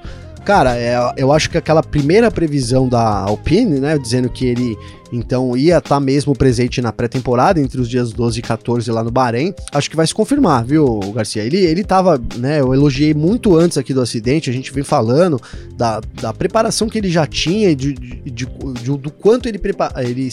Cara, 0.49 0.75
é, 0.75 0.97
eu 1.15 1.31
acho 1.31 1.47
que 1.47 1.59
aquela 1.59 1.83
primeira 1.83 2.31
previsão 2.31 2.89
da 2.89 3.19
Alpine, 3.19 3.79
né, 3.79 3.99
dizendo 3.99 4.27
que 4.31 4.47
ele 4.47 4.75
então 5.13 5.55
ia 5.55 5.77
estar 5.77 5.89
tá 5.89 5.99
mesmo 5.99 6.35
presente 6.35 6.81
na 6.81 6.91
pré-temporada 6.91 7.61
entre 7.61 7.79
os 7.79 7.87
dias 7.87 8.11
12 8.11 8.39
e 8.39 8.41
14 8.41 8.89
lá 8.89 9.03
no 9.03 9.11
Bahrein, 9.11 9.53
acho 9.71 9.87
que 9.87 9.95
vai 9.95 10.07
se 10.07 10.13
confirmar, 10.15 10.65
viu, 10.65 11.01
Garcia? 11.13 11.43
Ele, 11.43 11.57
ele 11.57 11.83
tava, 11.83 12.19
né, 12.37 12.61
eu 12.61 12.73
elogiei 12.73 13.13
muito 13.13 13.55
antes 13.55 13.77
aqui 13.77 13.93
do 13.93 14.01
acidente, 14.01 14.49
a 14.49 14.53
gente 14.53 14.73
vem 14.73 14.83
falando 14.83 15.39
da, 15.77 16.01
da 16.19 16.33
preparação 16.33 16.89
que 16.89 16.97
ele 16.97 17.11
já 17.11 17.27
tinha, 17.27 17.75
de, 17.75 17.93
de, 17.93 18.31
de, 18.31 18.47
de 18.47 18.97
do 18.97 19.11
quanto 19.11 19.47
ele, 19.47 19.59
prepara, 19.59 20.03
ele 20.03 20.27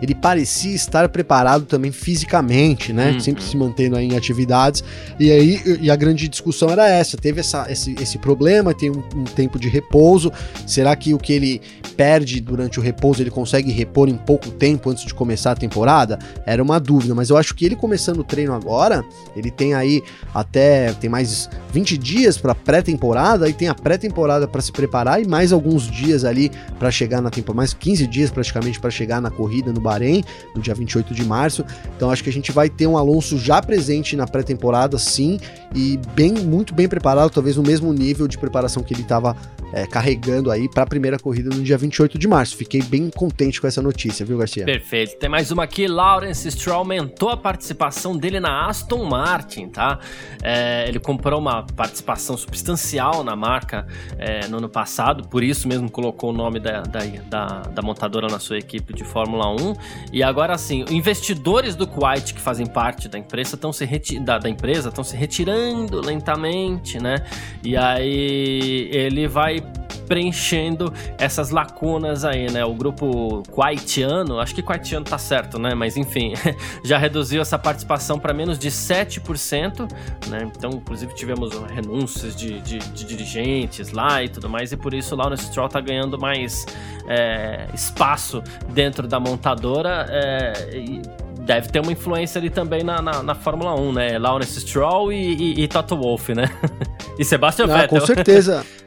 ele 0.00 0.14
parecia 0.14 0.74
estar 0.74 1.08
preparado 1.08 1.64
também 1.64 1.90
fisicamente, 1.92 2.92
né? 2.92 3.12
Uhum. 3.12 3.20
Sempre 3.20 3.42
se 3.42 3.56
mantendo 3.56 3.96
aí 3.96 4.06
em 4.06 4.16
atividades. 4.16 4.82
E 5.18 5.30
aí 5.30 5.60
e 5.80 5.90
a 5.90 5.96
grande 5.96 6.28
discussão 6.28 6.70
era 6.70 6.88
essa: 6.88 7.16
teve 7.16 7.40
essa, 7.40 7.66
esse, 7.70 7.94
esse 8.00 8.18
problema, 8.18 8.74
tem 8.74 8.90
um, 8.90 9.02
um 9.14 9.24
tempo 9.24 9.58
de 9.58 9.68
repouso. 9.68 10.32
Será 10.66 10.94
que 10.94 11.14
o 11.14 11.18
que 11.18 11.32
ele 11.32 11.60
perde 11.96 12.40
durante 12.40 12.78
o 12.78 12.82
repouso 12.82 13.22
ele 13.22 13.30
consegue 13.30 13.72
repor 13.72 14.08
em 14.08 14.16
pouco 14.16 14.50
tempo 14.50 14.90
antes 14.90 15.04
de 15.04 15.14
começar 15.14 15.52
a 15.52 15.56
temporada? 15.56 16.18
Era 16.46 16.62
uma 16.62 16.78
dúvida, 16.78 17.14
mas 17.14 17.30
eu 17.30 17.36
acho 17.36 17.54
que 17.54 17.64
ele 17.64 17.74
começando 17.74 18.20
o 18.20 18.24
treino 18.24 18.52
agora, 18.52 19.04
ele 19.34 19.50
tem 19.50 19.74
aí 19.74 20.02
até 20.34 20.92
tem 20.92 21.10
mais 21.10 21.48
20 21.72 21.98
dias 21.98 22.38
para 22.38 22.54
pré-temporada 22.54 23.48
e 23.48 23.52
tem 23.52 23.68
a 23.68 23.74
pré-temporada 23.74 24.46
para 24.46 24.60
se 24.60 24.72
preparar 24.72 25.20
e 25.20 25.26
mais 25.26 25.52
alguns 25.52 25.90
dias 25.90 26.24
ali 26.24 26.50
para 26.78 26.90
chegar 26.90 27.20
na 27.20 27.30
temporada, 27.30 27.56
mais 27.56 27.74
15 27.74 28.06
dias 28.06 28.30
praticamente 28.30 28.80
para 28.80 28.90
chegar 28.90 29.20
na 29.20 29.30
corrida 29.30 29.72
no 29.72 29.80
Bahrein, 29.88 30.22
no 30.54 30.60
dia 30.60 30.74
28 30.74 31.14
de 31.14 31.24
março. 31.24 31.64
Então 31.96 32.10
acho 32.10 32.22
que 32.22 32.28
a 32.28 32.32
gente 32.32 32.52
vai 32.52 32.68
ter 32.68 32.86
um 32.86 32.98
Alonso 32.98 33.38
já 33.38 33.62
presente 33.62 34.14
na 34.16 34.26
pré-temporada, 34.26 34.98
sim, 34.98 35.40
e 35.74 35.98
bem, 36.14 36.32
muito 36.32 36.74
bem 36.74 36.88
preparado, 36.88 37.30
talvez 37.30 37.56
no 37.56 37.62
mesmo 37.62 37.92
nível 37.92 38.28
de 38.28 38.36
preparação 38.36 38.82
que 38.82 38.92
ele 38.92 39.02
estava 39.02 39.34
é, 39.72 39.86
carregando 39.86 40.50
aí 40.50 40.68
para 40.68 40.82
a 40.82 40.86
primeira 40.86 41.18
corrida 41.18 41.54
no 41.54 41.62
dia 41.62 41.76
28 41.76 42.18
de 42.18 42.26
março. 42.26 42.56
Fiquei 42.56 42.82
bem 42.82 43.10
contente 43.10 43.60
com 43.60 43.66
essa 43.66 43.82
notícia, 43.82 44.24
viu, 44.24 44.38
Garcia? 44.38 44.64
Perfeito. 44.64 45.18
Tem 45.18 45.28
mais 45.28 45.50
uma 45.50 45.64
aqui. 45.64 45.86
Lawrence 45.86 46.50
Stroll 46.50 46.78
aumentou 46.78 47.30
a 47.30 47.36
participação 47.36 48.16
dele 48.16 48.40
na 48.40 48.66
Aston 48.66 49.04
Martin, 49.04 49.68
tá? 49.68 49.98
É, 50.42 50.88
ele 50.88 50.98
comprou 50.98 51.38
uma 51.38 51.64
participação 51.64 52.36
substancial 52.36 53.22
na 53.22 53.36
marca 53.36 53.86
é, 54.18 54.46
no 54.48 54.58
ano 54.58 54.68
passado, 54.68 55.28
por 55.28 55.42
isso 55.42 55.68
mesmo 55.68 55.90
colocou 55.90 56.30
o 56.30 56.32
nome 56.32 56.58
da, 56.60 56.82
da, 56.82 57.00
da, 57.28 57.46
da, 57.62 57.82
montadora 57.82 58.28
na 58.28 58.38
sua 58.38 58.58
equipe 58.58 58.94
de 58.94 59.04
Fórmula 59.04 59.50
1. 59.50 59.74
E 60.12 60.22
agora 60.22 60.56
sim, 60.58 60.84
investidores 60.90 61.74
do 61.74 61.86
Kuwait 61.86 62.34
que 62.34 62.40
fazem 62.40 62.66
parte 62.66 63.08
da 63.08 63.18
empresa 63.18 63.54
estão 63.54 63.72
se, 63.72 63.86
da, 64.20 64.38
da 64.38 64.48
empresa 64.48 64.88
estão 64.88 65.04
se 65.04 65.16
retirando 65.16 66.00
lentamente, 66.00 66.98
né? 67.00 67.24
E 67.62 67.76
aí 67.76 68.88
ele 68.92 69.26
vai 69.26 69.62
preenchendo 70.08 70.92
essas 71.18 71.50
lacunas 71.50 72.24
aí, 72.24 72.50
né? 72.50 72.64
O 72.64 72.74
grupo 72.74 73.42
Quaitiano, 73.52 74.40
acho 74.40 74.54
que 74.54 74.62
Quaitiano 74.62 75.04
tá 75.04 75.18
certo, 75.18 75.58
né? 75.58 75.74
Mas 75.74 75.96
enfim, 75.96 76.32
já 76.82 76.96
reduziu 76.96 77.42
essa 77.42 77.58
participação 77.58 78.18
para 78.18 78.32
menos 78.32 78.58
de 78.58 78.70
7%, 78.70 79.88
né? 80.28 80.50
Então, 80.56 80.70
inclusive, 80.70 81.14
tivemos 81.14 81.52
renúncias 81.70 82.34
de, 82.34 82.60
de, 82.60 82.78
de, 82.78 83.04
dirigentes 83.04 83.92
lá 83.92 84.22
e 84.22 84.28
tudo 84.28 84.48
mais, 84.48 84.72
e 84.72 84.76
por 84.76 84.94
isso 84.94 85.14
o 85.14 85.18
Lawrence 85.18 85.44
Stroll 85.44 85.68
tá 85.68 85.80
ganhando 85.80 86.18
mais 86.18 86.64
é, 87.06 87.66
espaço 87.74 88.42
dentro 88.70 89.06
da 89.06 89.20
montadora. 89.20 90.06
É, 90.08 90.52
e, 90.74 91.02
deve 91.48 91.68
ter 91.68 91.80
uma 91.80 91.90
influência 91.90 92.38
ali 92.38 92.50
também 92.50 92.84
na, 92.84 93.00
na, 93.00 93.22
na 93.22 93.34
Fórmula 93.34 93.74
1, 93.74 93.92
né? 93.92 94.18
Lawrence 94.18 94.60
Stroll 94.60 95.10
e, 95.10 95.34
e, 95.34 95.64
e 95.64 95.68
Toto 95.68 95.96
Wolff, 95.96 96.34
né? 96.34 96.44
e 97.18 97.24
Sebastian 97.24 97.64
ah, 97.64 97.78
Vettel. 97.78 98.00
Com 98.00 98.06
certeza. 98.06 98.66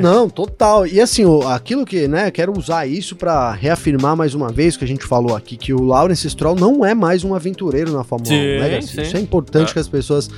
Não, 0.00 0.28
total. 0.28 0.86
E 0.86 1.00
assim, 1.00 1.24
aquilo 1.46 1.84
que, 1.84 2.06
né, 2.08 2.30
quero 2.30 2.56
usar 2.56 2.86
isso 2.86 3.16
para 3.16 3.52
reafirmar 3.52 4.16
mais 4.16 4.34
uma 4.34 4.50
vez 4.50 4.76
que 4.76 4.84
a 4.84 4.88
gente 4.88 5.04
falou 5.04 5.36
aqui, 5.36 5.56
que 5.56 5.72
o 5.72 5.82
Lawrence 5.82 6.28
Stroll 6.28 6.56
não 6.56 6.84
é 6.84 6.94
mais 6.94 7.24
um 7.24 7.34
aventureiro 7.34 7.92
na 7.92 8.04
Fórmula 8.04 8.28
sim, 8.28 8.34
1, 8.34 8.60
né, 8.60 8.78
Isso 8.78 9.16
é 9.16 9.20
importante 9.20 9.70
é. 9.70 9.72
que 9.72 9.78
as 9.78 9.88
pessoas, 9.88 10.28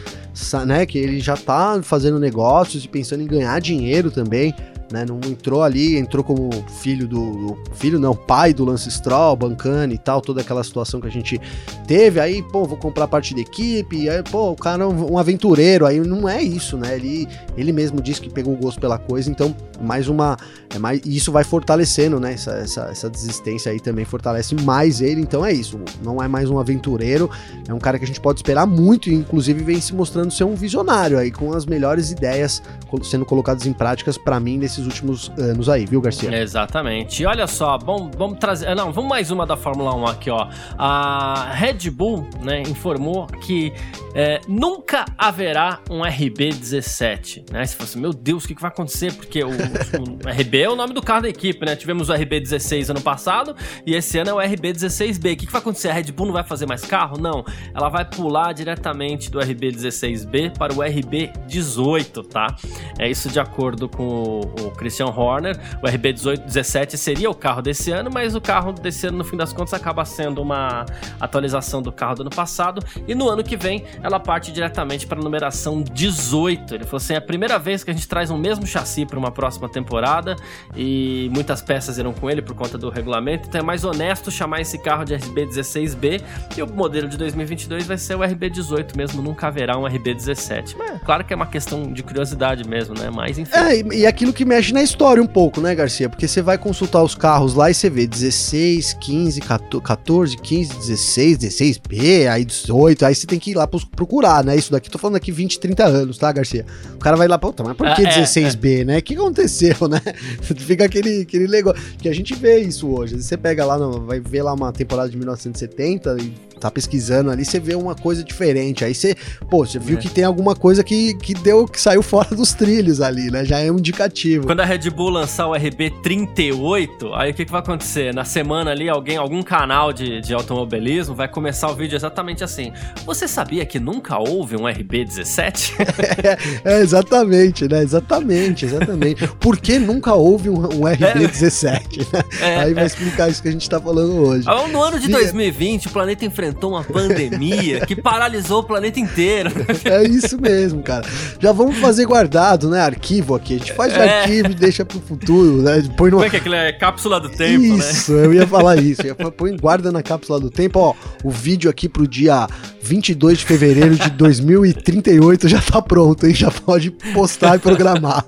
né, 0.67 0.87
que 0.87 0.99
ele 0.99 1.21
já 1.21 1.37
tá 1.37 1.81
fazendo 1.83 2.19
negócios 2.19 2.85
e 2.85 2.89
pensando 2.89 3.23
em 3.23 3.27
ganhar 3.27 3.61
dinheiro 3.61 4.11
também 4.11 4.55
né? 4.91 5.05
Não 5.05 5.19
entrou 5.29 5.63
ali, 5.63 5.97
entrou 5.97 6.23
como 6.25 6.51
filho 6.81 7.07
do. 7.07 7.57
Filho 7.75 7.99
não, 7.99 8.15
pai 8.15 8.53
do 8.53 8.65
Lance 8.65 8.91
Stroll, 8.91 9.37
bancana 9.37 9.93
e 9.93 9.99
tal, 9.99 10.21
toda 10.21 10.41
aquela 10.41 10.63
situação 10.63 11.01
que 11.01 11.07
a 11.07 11.11
gente 11.11 11.41
teve. 11.87 12.21
Aí, 12.21 12.43
pô, 12.43 12.65
vou 12.65 12.77
comprar 12.77 13.09
parte 13.09 13.35
da 13.35 13.41
equipe. 13.41 14.09
Aí, 14.09 14.23
pô, 14.23 14.51
o 14.51 14.57
cara 14.57 14.85
é 14.85 14.87
um, 14.87 15.19
aventureiro. 15.19 15.87
Aí 15.87 16.01
não 16.01 16.29
é 16.29 16.43
isso, 16.43 16.77
né? 16.77 16.95
Ele, 16.95 17.29
ele 17.57 17.73
mesmo 17.73 18.01
disse 18.01 18.21
que 18.21 18.31
pegou 18.31 18.57
gosto 18.57 18.81
pela 18.81 18.99
coisa, 18.99 19.31
então, 19.31 19.55
mais 19.85 20.09
uma. 20.09 20.37
É 20.75 20.79
mais, 20.79 21.01
isso 21.05 21.33
vai 21.33 21.45
fortalecendo, 21.45 22.21
né? 22.21 22.35
Essa, 22.35 22.53
essa, 22.53 22.83
essa 22.91 23.11
desistência 23.11 23.73
aí 23.73 23.81
também 23.81 24.05
fortalece 24.05 24.55
mais 24.55 25.01
ele. 25.01 25.21
Então 25.21 25.45
é 25.45 25.53
isso. 25.53 25.81
Não 26.03 26.23
é 26.23 26.29
mais 26.29 26.51
um 26.51 26.59
aventureiro, 26.59 27.31
é 27.67 27.73
um 27.73 27.79
cara 27.79 27.99
que 27.99 28.05
a 28.05 28.07
gente 28.07 28.21
pode 28.21 28.41
esperar 28.41 28.67
muito, 28.67 29.09
e 29.09 29.15
inclusive 29.15 29.63
vem 29.63 29.81
se 29.81 29.95
mostrando 29.95 30.31
ser 30.31 30.45
um 30.45 30.55
visionário 30.55 31.19
aí, 31.19 31.31
com 31.31 31.53
as 31.53 31.65
melhores 31.65 32.11
ideias 32.11 32.63
sendo 33.03 33.25
colocadas 33.25 33.67
em 33.67 33.73
práticas 33.73 34.17
para 34.17 34.39
mim 34.39 34.57
nesse 34.57 34.75
nesses 34.75 34.87
últimos 34.87 35.33
anos 35.39 35.69
aí, 35.69 35.87
viu, 35.87 36.01
Garcia? 36.01 36.37
Exatamente. 36.37 37.23
E 37.23 37.27
olha 37.27 37.47
só, 37.47 37.79
bom, 37.79 38.11
vamos 38.17 38.39
trazer. 38.39 38.75
Não, 38.75 38.93
vamos 38.93 39.09
mais 39.09 39.31
uma 39.31 39.47
da 39.47 39.57
Fórmula 39.57 39.95
1 39.95 40.07
aqui, 40.07 40.31
ó. 40.31 40.49
A 40.77 41.53
Red 41.53 41.91
Bull, 41.91 42.27
né, 42.43 42.63
informou 42.63 43.27
que 43.27 43.73
é, 44.15 44.41
nunca 44.49 45.05
haverá 45.17 45.81
um 45.91 46.01
RB17, 46.01 47.53
né? 47.53 47.65
Se 47.67 47.77
fosse, 47.77 47.99
meu 47.99 48.13
Deus, 48.13 48.45
o 48.45 48.49
que, 48.49 48.55
que 48.55 48.63
vai 48.63 48.71
acontecer? 48.71 49.13
Porque 49.13 49.43
o, 49.43 49.51
o, 50.25 50.29
RB 50.29 50.63
é 50.63 50.71
o 50.71 50.77
nome 50.77 50.95
do 50.95 51.03
carro 51.03 51.23
da 51.23 51.29
equipe, 51.29 51.65
né? 51.65 51.77
Tivemos 51.77 52.09
o 52.09 52.13
RB16 52.13 52.91
ano 52.91 53.01
passado 53.01 53.55
e 53.87 53.95
esse 53.95 54.19
ano 54.19 54.31
é 54.31 54.35
o 54.35 54.37
RB16B. 54.39 55.35
O 55.35 55.37
que, 55.37 55.47
que 55.47 55.53
vai 55.53 55.61
acontecer? 55.61 55.89
A 55.89 55.93
Red 55.93 56.13
Bull 56.13 56.27
não 56.27 56.33
vai 56.33 56.45
fazer 56.45 56.67
mais 56.67 56.85
carro? 56.85 57.19
Não. 57.19 57.45
Ela 57.75 57.89
vai 57.89 58.05
pular 58.05 58.53
diretamente 58.53 59.31
do 59.31 59.39
RB16B 59.39 60.57
para 60.57 60.73
o 60.73 60.77
RB18, 60.79 62.27
tá? 62.27 62.55
É 62.99 63.09
isso 63.11 63.29
de 63.29 63.39
acordo 63.39 63.89
com 63.89 64.05
o 64.05 64.65
o 64.67 64.71
Christian 64.71 65.07
Horner. 65.07 65.59
O 65.83 65.87
RB1817 65.87 66.97
seria 66.97 67.31
o 67.31 67.35
carro 67.35 67.63
desse 67.63 67.91
ano, 67.91 68.11
mas 68.13 68.35
o 68.35 68.41
carro 68.41 68.73
desse 68.73 69.07
ano, 69.07 69.19
no 69.19 69.25
fim 69.25 69.37
das 69.37 69.53
contas, 69.53 69.75
acaba 69.75 70.05
sendo 70.05 70.41
uma 70.41 70.85
atualização 71.21 71.83
do 71.83 71.93
carro 71.93 72.17
do 72.17 72.23
ano 72.23 72.31
passado. 72.31 72.85
E 73.07 73.15
no 73.15 73.29
ano 73.29 73.43
que 73.43 73.57
vem, 73.57 73.85
ela 74.03 74.19
parte 74.19 74.53
diretamente 74.53 75.07
para 75.07 75.19
a 75.19 75.23
numeração 75.23 75.83
18. 75.83 76.75
Ele 76.75 76.85
falou 76.85 76.97
assim: 76.97 77.15
é 77.15 77.17
a 77.17 77.23
primeira 77.23 77.59
vez 77.59 77.85
que 77.85 77.91
a 77.91 77.95
gente 77.95 78.09
traz 78.09 78.31
o 78.31 78.37
mesmo 78.37 78.67
chassi 78.67 79.05
para 79.07 79.19
uma 79.19 79.31
próxima 79.31 79.54
temporada 79.69 80.37
e 80.77 81.31
muitas 81.33 81.63
peças 81.63 81.99
irão 81.99 82.13
com 82.13 82.31
ele 82.31 82.43
por 82.43 82.55
conta 82.55 82.77
do 82.79 82.89
regulamento. 82.91 83.49
Então 83.49 83.61
é 83.61 83.65
mais 83.65 83.85
honesto 83.85 84.31
chamar 84.31 84.61
esse 84.61 84.79
carro 84.79 85.05
de 85.05 85.15
RB16B 85.15 86.23
e 86.57 86.63
o 86.63 86.67
modelo 86.67 87.09
de 87.09 87.17
2022 87.17 87.87
vai 87.87 87.99
ser 87.99 88.15
o 88.15 88.21
RB18 88.21 88.97
mesmo, 88.97 89.23
nunca 89.23 89.47
haverá 89.47 89.79
um 89.79 89.83
RB17. 89.83 90.75
Mas 90.77 91.03
claro 91.03 91.25
que 91.25 91.33
é 91.33 91.37
uma 91.37 91.47
questão 91.47 91.93
de 91.93 92.03
curiosidade 92.03 92.67
mesmo, 92.69 92.95
né? 92.99 93.11
Mas 93.11 93.39
enfim. 93.39 93.53
É, 93.55 93.95
e 93.95 94.07
aquilo 94.07 94.33
que 94.33 94.45
mexe 94.45 94.73
na 94.73 94.83
história 94.83 95.23
um 95.23 95.27
pouco, 95.27 95.61
né, 95.61 95.75
Garcia? 95.75 96.09
Porque 96.09 96.27
você 96.27 96.43
vai 96.43 96.59
consultar 96.59 97.03
os 97.03 97.15
carros 97.15 97.55
lá 97.55 97.71
e 97.71 97.75
você 97.75 97.89
vê 97.91 98.07
16, 98.07 98.95
15, 99.01 99.41
14, 99.41 100.37
15, 100.37 100.75
16, 100.79 101.39
16B, 101.39 102.29
aí 102.31 102.45
18, 102.45 103.05
aí 103.05 103.15
você 103.15 103.27
tem 103.27 103.39
que 103.39 103.51
ir 103.51 103.55
lá 103.55 103.67
procurar, 103.67 104.45
né? 104.45 104.57
Isso 104.57 104.71
daqui, 104.73 104.91
tô 104.91 104.99
falando 104.99 105.17
aqui 105.17 105.33
20, 105.33 105.59
30 105.61 105.85
anos, 105.85 106.19
tá, 106.19 106.31
Garcia? 106.33 106.65
O 106.95 106.99
cara 106.99 107.17
vai 107.17 107.29
lá, 107.29 107.39
puta, 107.39 107.63
mas 107.63 107.77
por 107.77 107.95
que 107.95 108.07
ah, 108.07 108.11
16B, 108.11 108.81
é, 108.81 108.85
né? 108.85 108.99
O 108.99 109.03
que 109.03 109.15
aconteceu, 109.15 109.44
né? 109.89 110.01
Fica 110.43 110.85
aquele, 110.85 111.23
aquele 111.23 111.49
negócio. 111.49 111.83
Que 111.99 112.09
a 112.09 112.15
gente 112.15 112.35
vê 112.35 112.59
isso 112.59 112.89
hoje. 112.89 113.23
Você 113.23 113.37
pega 113.37 113.65
lá, 113.65 113.77
vai 113.77 114.21
ver 114.21 114.43
lá 114.43 114.53
uma 114.53 114.73
temporada 114.73 115.09
de 115.09 115.17
1970 115.17 116.17
e 116.21 116.54
tá 116.65 116.71
pesquisando 116.71 117.31
ali, 117.31 117.45
você 117.45 117.61
vê 117.61 117.75
uma 117.75 117.95
coisa 117.95 118.25
diferente. 118.25 118.85
Aí 118.85 118.95
você, 118.95 119.15
pô, 119.51 119.67
você 119.67 119.79
viu 119.79 119.99
é. 119.99 120.01
que 120.01 120.09
tem 120.09 120.25
alguma 120.25 120.57
coisa 120.57 120.83
que, 120.83 121.15
que 121.15 121.35
deu, 121.35 121.67
que 121.67 121.81
saiu 121.81 122.03
fora 122.03 122.35
dos 122.35 122.53
trilhos 122.55 123.01
ali, 123.01 123.31
né? 123.31 123.45
Já 123.45 123.59
é 123.59 123.71
um 123.71 123.79
indicativo. 123.79 124.47
Quando 124.47 124.61
a 124.61 124.65
Red 124.65 124.91
Bull 124.91 125.11
lançar 125.11 125.47
o 125.47 125.53
RB38, 125.53 127.13
aí 127.15 127.31
o 127.31 127.35
que, 127.35 127.45
que 127.45 127.51
vai 127.51 127.61
acontecer? 127.61 128.15
Na 128.15 128.25
semana 128.25 128.71
ali, 128.71 128.89
alguém, 128.89 129.17
algum 129.17 129.43
canal 129.43 129.93
de, 129.93 130.21
de 130.21 130.33
automobilismo 130.33 131.15
vai 131.15 131.29
começar 131.29 131.71
o 131.71 131.75
vídeo 131.75 131.97
exatamente 131.97 132.43
assim. 132.43 132.73
Você 133.05 133.29
sabia 133.29 133.65
que 133.67 133.79
nunca 133.79 134.19
houve 134.19 134.57
um 134.57 134.63
RB17? 134.63 135.75
é, 136.65 136.77
é, 136.77 136.81
exatamente, 136.81 137.69
né? 137.69 137.83
Exatamente, 137.83 138.65
exatamente. 138.65 139.27
Por 139.39 139.59
que 139.59 139.79
nunca 139.79 140.15
houve 140.15 140.49
um, 140.49 140.61
um 140.61 140.83
RB17? 140.83 142.13
Né? 142.13 142.23
É, 142.41 142.57
aí 142.59 142.75
vai 142.75 142.87
explicar 142.87 143.29
isso 143.29 143.43
que 143.43 143.49
a 143.49 143.53
gente 143.53 143.69
tá 143.69 143.81
falando 143.81 144.17
hoje. 144.17 144.47
No 144.71 144.83
ano 144.83 144.99
de 144.99 145.09
2020, 145.09 145.89
o 145.89 145.91
planeta 145.91 146.25
enfrentou 146.25 146.54
enfrentou 146.55 146.71
uma 146.71 146.85
pandemia 146.85 147.85
que 147.85 147.97
paralisou 147.97 148.61
o 148.61 148.65
planeta 148.65 149.01
inteiro. 149.01 149.51
É 149.85 150.03
isso 150.05 150.41
mesmo, 150.41 150.83
cara. 150.83 151.05
Já 151.39 151.53
vamos 151.53 151.77
fazer 151.79 152.07
guardado, 152.07 152.71
né? 152.71 152.81
Arquivo 152.81 153.35
aqui. 153.35 153.57
A 153.57 153.59
gente 153.59 153.73
faz 153.73 153.93
o 153.95 153.97
é. 153.97 154.23
arquivo 154.23 154.51
e 154.51 154.55
deixa 154.55 154.85
pro 154.85 155.01
futuro, 155.01 155.63
né? 155.63 155.83
Põe 155.97 156.11
no... 156.11 156.17
Como 156.17 156.27
é 156.27 156.31
que 156.31 156.37
é 156.37 156.39
aquilo? 156.39 156.55
É 156.55 156.73
cápsula 156.73 157.21
do 157.21 157.29
tempo, 157.29 157.63
isso, 157.63 157.77
né? 157.77 157.91
Isso, 157.91 158.13
eu 158.13 158.33
ia 158.33 158.47
falar 158.47 158.77
isso. 158.77 159.03
Põe 159.37 159.57
guarda 159.57 159.93
na 159.93 160.03
cápsula 160.03 160.41
do 160.41 160.51
tempo. 160.51 160.79
Ó, 160.79 160.95
o 161.23 161.31
vídeo 161.31 161.71
aqui 161.71 161.89
pro 161.89 162.07
dia 162.07 162.47
22 162.85 163.39
de 163.39 163.45
fevereiro 163.45 163.97
de 163.97 164.11
2038 164.11 165.49
já 165.49 165.61
tá 165.61 165.81
pronto, 165.81 166.27
hein? 166.27 166.35
Já 166.35 166.51
pode 166.51 166.91
postar 166.91 167.57
e 167.57 167.59
programar. 167.59 168.25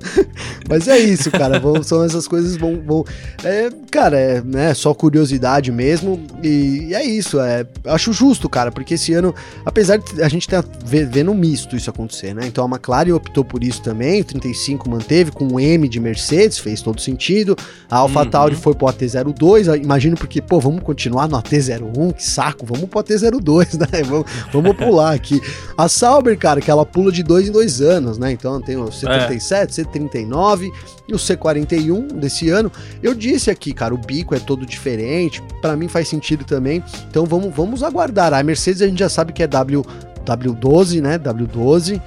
Mas 0.68 0.88
é 0.88 0.98
isso, 0.98 1.30
cara. 1.30 1.58
Vão, 1.58 1.82
são 1.82 2.02
essas 2.02 2.26
coisas 2.26 2.56
vão. 2.56 2.80
vão 2.84 3.04
é, 3.44 3.70
cara, 3.90 4.18
é 4.18 4.40
né, 4.42 4.74
só 4.74 4.94
curiosidade 4.94 5.70
mesmo. 5.70 6.24
E, 6.42 6.88
e 6.88 6.94
é 6.94 7.04
isso. 7.04 7.38
É, 7.40 7.66
acho 7.84 8.05
acho 8.06 8.12
justo, 8.12 8.48
cara, 8.48 8.70
porque 8.70 8.94
esse 8.94 9.12
ano, 9.12 9.34
apesar 9.64 9.96
de 9.96 10.22
a 10.22 10.28
gente 10.28 10.46
tá 10.48 10.64
vendo 10.84 11.34
misto 11.34 11.74
isso 11.76 11.90
acontecer, 11.90 12.34
né? 12.34 12.46
Então 12.46 12.64
a 12.64 12.68
McLaren 12.68 13.12
optou 13.12 13.44
por 13.44 13.64
isso 13.64 13.82
também, 13.82 14.20
o 14.20 14.24
35 14.24 14.88
manteve 14.88 15.32
com 15.32 15.46
o 15.46 15.60
M 15.60 15.88
de 15.88 15.98
Mercedes, 15.98 16.58
fez 16.58 16.80
todo 16.80 17.00
sentido. 17.00 17.56
A 17.90 17.98
AlphaTauri 17.98 18.54
uhum. 18.54 18.60
foi 18.60 18.74
pro 18.74 18.86
AT02, 18.86 19.82
imagino 19.82 20.16
porque, 20.16 20.40
pô, 20.40 20.60
vamos 20.60 20.82
continuar 20.82 21.28
no 21.28 21.36
AT01, 21.36 22.14
que 22.14 22.22
saco, 22.22 22.64
vamos 22.64 22.88
pro 22.88 23.00
AT02, 23.00 23.74
né? 23.92 24.02
Vamos, 24.04 24.26
vamos 24.52 24.76
pular 24.76 25.14
aqui. 25.14 25.40
A 25.76 25.88
Sauber, 25.88 26.38
cara, 26.38 26.60
que 26.60 26.70
ela 26.70 26.86
pula 26.86 27.10
de 27.10 27.22
dois 27.22 27.48
em 27.48 27.52
dois 27.52 27.80
anos, 27.80 28.18
né? 28.18 28.32
Então 28.32 28.60
tem 28.60 28.76
o 28.76 28.84
C37, 28.86 29.52
é. 29.52 29.66
C39 29.66 30.70
e 31.08 31.14
o 31.14 31.16
C41 31.16 32.12
desse 32.14 32.50
ano. 32.50 32.70
Eu 33.02 33.14
disse 33.14 33.50
aqui, 33.50 33.72
cara, 33.72 33.94
o 33.94 33.98
bico 33.98 34.34
é 34.34 34.38
todo 34.38 34.66
diferente, 34.66 35.42
para 35.60 35.76
mim 35.76 35.88
faz 35.88 36.08
sentido 36.08 36.44
também. 36.44 36.82
Então 37.10 37.24
vamos, 37.24 37.54
vamos 37.54 37.82
aguardar. 37.82 37.95
A 38.00 38.42
Mercedes 38.42 38.82
a 38.82 38.86
gente 38.86 38.98
já 38.98 39.08
sabe 39.08 39.32
que 39.32 39.42
é 39.42 39.46
W, 39.46 39.84
W12, 40.24 41.00
né? 41.00 41.18
W12. 41.18 42.00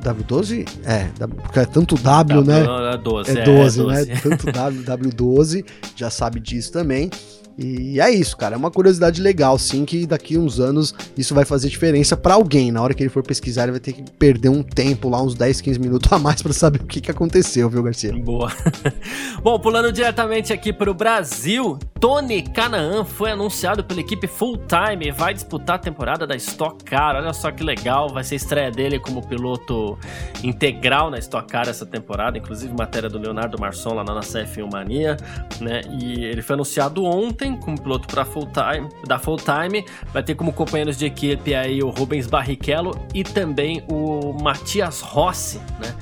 W12? 0.00 0.66
É, 0.84 1.10
porque 1.42 1.60
é 1.60 1.66
tanto 1.66 1.94
W, 1.96 2.42
w 2.42 2.46
né? 2.46 2.94
É 2.94 2.96
12, 2.96 3.30
é 3.38 3.44
12, 3.44 3.80
é, 3.80 3.82
é 3.82 3.84
12. 3.84 4.08
né? 4.08 4.20
Tanto 4.22 4.52
W, 4.52 4.82
W12, 4.82 5.64
já 5.94 6.08
sabe 6.10 6.40
disso 6.40 6.72
também. 6.72 7.10
E 7.56 8.00
é 8.00 8.10
isso, 8.10 8.36
cara. 8.36 8.54
É 8.54 8.58
uma 8.58 8.70
curiosidade 8.70 9.22
legal, 9.22 9.58
sim, 9.58 9.84
que 9.84 10.06
daqui 10.06 10.36
uns 10.36 10.58
anos 10.58 10.94
isso 11.16 11.34
vai 11.34 11.44
fazer 11.44 11.68
diferença 11.68 12.16
para 12.16 12.34
alguém. 12.34 12.72
Na 12.72 12.82
hora 12.82 12.94
que 12.94 13.02
ele 13.02 13.10
for 13.10 13.22
pesquisar, 13.22 13.64
ele 13.64 13.72
vai 13.72 13.80
ter 13.80 13.92
que 13.92 14.02
perder 14.12 14.48
um 14.48 14.62
tempo 14.62 15.08
lá, 15.08 15.22
uns 15.22 15.34
10, 15.34 15.60
15 15.60 15.78
minutos 15.78 16.12
a 16.12 16.18
mais 16.18 16.40
para 16.42 16.52
saber 16.52 16.80
o 16.80 16.86
que, 16.86 17.00
que 17.00 17.10
aconteceu, 17.10 17.68
viu, 17.70 17.82
Garcia? 17.82 18.12
Boa. 18.12 18.52
Bom, 19.42 19.58
pulando 19.58 19.92
diretamente 19.92 20.52
aqui 20.52 20.72
para 20.72 20.90
o 20.90 20.94
Brasil, 20.94 21.78
Tony 22.00 22.42
Canaan 22.42 23.04
foi 23.04 23.30
anunciado 23.30 23.84
pela 23.84 24.00
equipe 24.00 24.26
Full 24.26 24.58
Time 24.66 25.08
e 25.08 25.10
vai 25.12 25.32
disputar 25.32 25.76
a 25.76 25.78
temporada 25.78 26.26
da 26.26 26.34
Stock 26.36 26.84
Car. 26.84 27.16
Olha 27.16 27.32
só 27.32 27.50
que 27.50 27.62
legal, 27.62 28.08
vai 28.08 28.24
ser 28.24 28.36
estreia 28.36 28.70
dele 28.70 28.98
como 28.98 29.26
piloto 29.26 29.98
integral 30.42 31.10
na 31.10 31.18
Stock 31.18 31.46
Car 31.48 31.68
essa 31.68 31.86
temporada, 31.86 32.36
inclusive 32.36 32.74
matéria 32.76 33.08
do 33.08 33.18
Leonardo 33.18 33.58
Marçom 33.58 33.94
lá 33.94 34.04
na 34.04 34.14
nossa 34.14 34.42
F1 34.44 34.70
Mania, 34.70 35.16
né? 35.60 35.82
E 36.00 36.24
ele 36.24 36.42
foi 36.42 36.54
anunciado 36.54 37.04
ontem 37.04 37.43
ontem 37.44 37.56
como 37.56 37.80
piloto 37.80 38.08
para 38.08 38.24
full 38.24 38.46
time, 38.46 38.88
da 39.06 39.18
Full 39.18 39.36
Time. 39.36 39.84
Vai 40.12 40.22
ter 40.22 40.34
como 40.34 40.52
companheiros 40.52 40.96
de 40.96 41.06
equipe 41.06 41.54
aí 41.54 41.82
o 41.82 41.90
Rubens 41.90 42.26
Barrichello 42.26 42.92
e 43.12 43.22
também 43.22 43.84
o 43.88 44.32
Matias 44.32 45.00
Rossi, 45.00 45.58
né? 45.78 45.94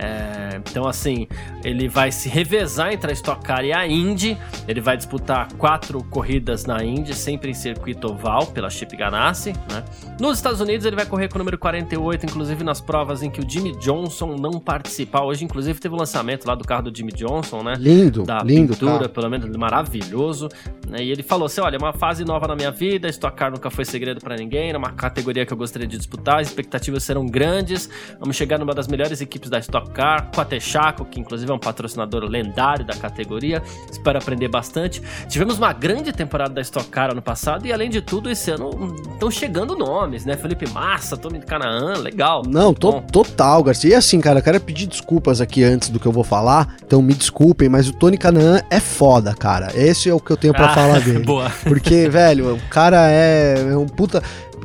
É, 0.00 0.60
então, 0.68 0.86
assim, 0.86 1.26
ele 1.64 1.88
vai 1.88 2.12
se 2.12 2.28
revezar 2.28 2.92
entre 2.92 3.10
a 3.10 3.12
Stock 3.12 3.42
Car 3.42 3.64
e 3.64 3.72
a 3.72 3.86
Indy. 3.86 4.38
Ele 4.68 4.80
vai 4.80 4.96
disputar 4.96 5.52
quatro 5.54 6.02
corridas 6.04 6.64
na 6.64 6.84
Indy, 6.84 7.14
sempre 7.14 7.50
em 7.50 7.54
circuito 7.54 8.12
oval, 8.12 8.46
pela 8.46 8.70
Chip 8.70 8.96
Ganassi. 8.96 9.52
Né? 9.70 9.84
Nos 10.20 10.38
Estados 10.38 10.60
Unidos, 10.60 10.86
ele 10.86 10.94
vai 10.94 11.04
correr 11.04 11.28
com 11.28 11.34
o 11.34 11.38
número 11.38 11.58
48, 11.58 12.26
inclusive 12.26 12.62
nas 12.62 12.80
provas 12.80 13.24
em 13.24 13.30
que 13.30 13.40
o 13.40 13.50
Jimmy 13.50 13.72
Johnson 13.78 14.36
não 14.36 14.60
participa. 14.60 15.20
Hoje, 15.20 15.44
inclusive, 15.44 15.80
teve 15.80 15.94
o 15.94 15.98
lançamento 15.98 16.46
lá 16.46 16.54
do 16.54 16.64
carro 16.64 16.82
do 16.82 16.96
Jimmy 16.96 17.12
Johnson, 17.12 17.64
né? 17.64 17.74
Lindo, 17.76 18.22
da 18.22 18.38
lindo. 18.38 18.74
pintura, 18.74 19.08
pelo 19.08 19.28
menos 19.28 19.48
maravilhoso. 19.56 20.48
Né? 20.88 21.02
E 21.02 21.10
ele 21.10 21.24
falou 21.24 21.46
assim: 21.46 21.60
olha, 21.60 21.76
é 21.76 21.78
uma 21.78 21.92
fase 21.92 22.24
nova 22.24 22.46
na 22.46 22.54
minha 22.54 22.70
vida, 22.70 23.08
Stock 23.08 23.36
Car 23.36 23.50
nunca 23.50 23.68
foi 23.68 23.84
segredo 23.84 24.20
para 24.20 24.36
ninguém, 24.36 24.68
era 24.68 24.78
uma 24.78 24.92
categoria 24.92 25.44
que 25.44 25.52
eu 25.52 25.56
gostaria 25.56 25.88
de 25.88 25.96
disputar, 25.96 26.40
as 26.40 26.48
expectativas 26.48 27.02
serão 27.02 27.26
grandes. 27.26 27.90
Vamos 28.20 28.36
chegar 28.36 28.58
numa 28.58 28.74
das 28.74 28.86
melhores 28.86 29.20
equipes 29.20 29.50
da 29.50 29.58
Stock 29.58 29.87
Com 29.94 30.40
a 30.40 30.44
Texaco, 30.44 31.04
que 31.04 31.20
inclusive 31.20 31.50
é 31.50 31.54
um 31.54 31.58
patrocinador 31.58 32.24
lendário 32.24 32.84
da 32.84 32.94
categoria. 32.94 33.62
Espero 33.90 34.18
aprender 34.18 34.48
bastante. 34.48 35.02
Tivemos 35.28 35.58
uma 35.58 35.72
grande 35.72 36.12
temporada 36.12 36.54
da 36.54 36.60
Stock 36.60 36.88
Car 36.88 37.10
ano 37.10 37.22
passado 37.22 37.66
e, 37.66 37.72
além 37.72 37.90
de 37.90 38.00
tudo, 38.00 38.30
esse 38.30 38.50
ano 38.50 38.94
estão 39.12 39.30
chegando 39.30 39.76
nomes, 39.76 40.24
né? 40.24 40.36
Felipe 40.36 40.68
Massa, 40.70 41.16
Tony 41.16 41.40
Canaan, 41.40 41.98
legal. 41.98 42.42
Não, 42.46 42.72
to 42.72 43.02
total, 43.12 43.62
Garcia. 43.62 43.90
E 43.90 43.94
assim, 43.94 44.20
cara, 44.20 44.38
eu 44.38 44.42
quero 44.42 44.60
pedir 44.60 44.86
desculpas 44.86 45.40
aqui 45.40 45.64
antes 45.64 45.88
do 45.88 45.98
que 45.98 46.06
eu 46.06 46.12
vou 46.12 46.24
falar, 46.24 46.76
então 46.84 47.02
me 47.02 47.14
desculpem, 47.14 47.68
mas 47.68 47.88
o 47.88 47.92
Tony 47.92 48.16
Canaan 48.16 48.60
é 48.70 48.80
foda, 48.80 49.34
cara. 49.34 49.72
Esse 49.74 50.08
é 50.08 50.14
o 50.14 50.20
que 50.20 50.30
eu 50.30 50.36
tenho 50.36 50.52
para 50.52 50.66
ah, 50.66 50.74
falar 50.74 51.00
dele. 51.02 51.24
Boa. 51.24 51.50
Porque, 51.64 52.08
velho, 52.08 52.54
o 52.54 52.60
cara 52.68 53.10
é, 53.10 53.68
é 53.70 53.76
um 53.76 53.86
puta 53.86 54.22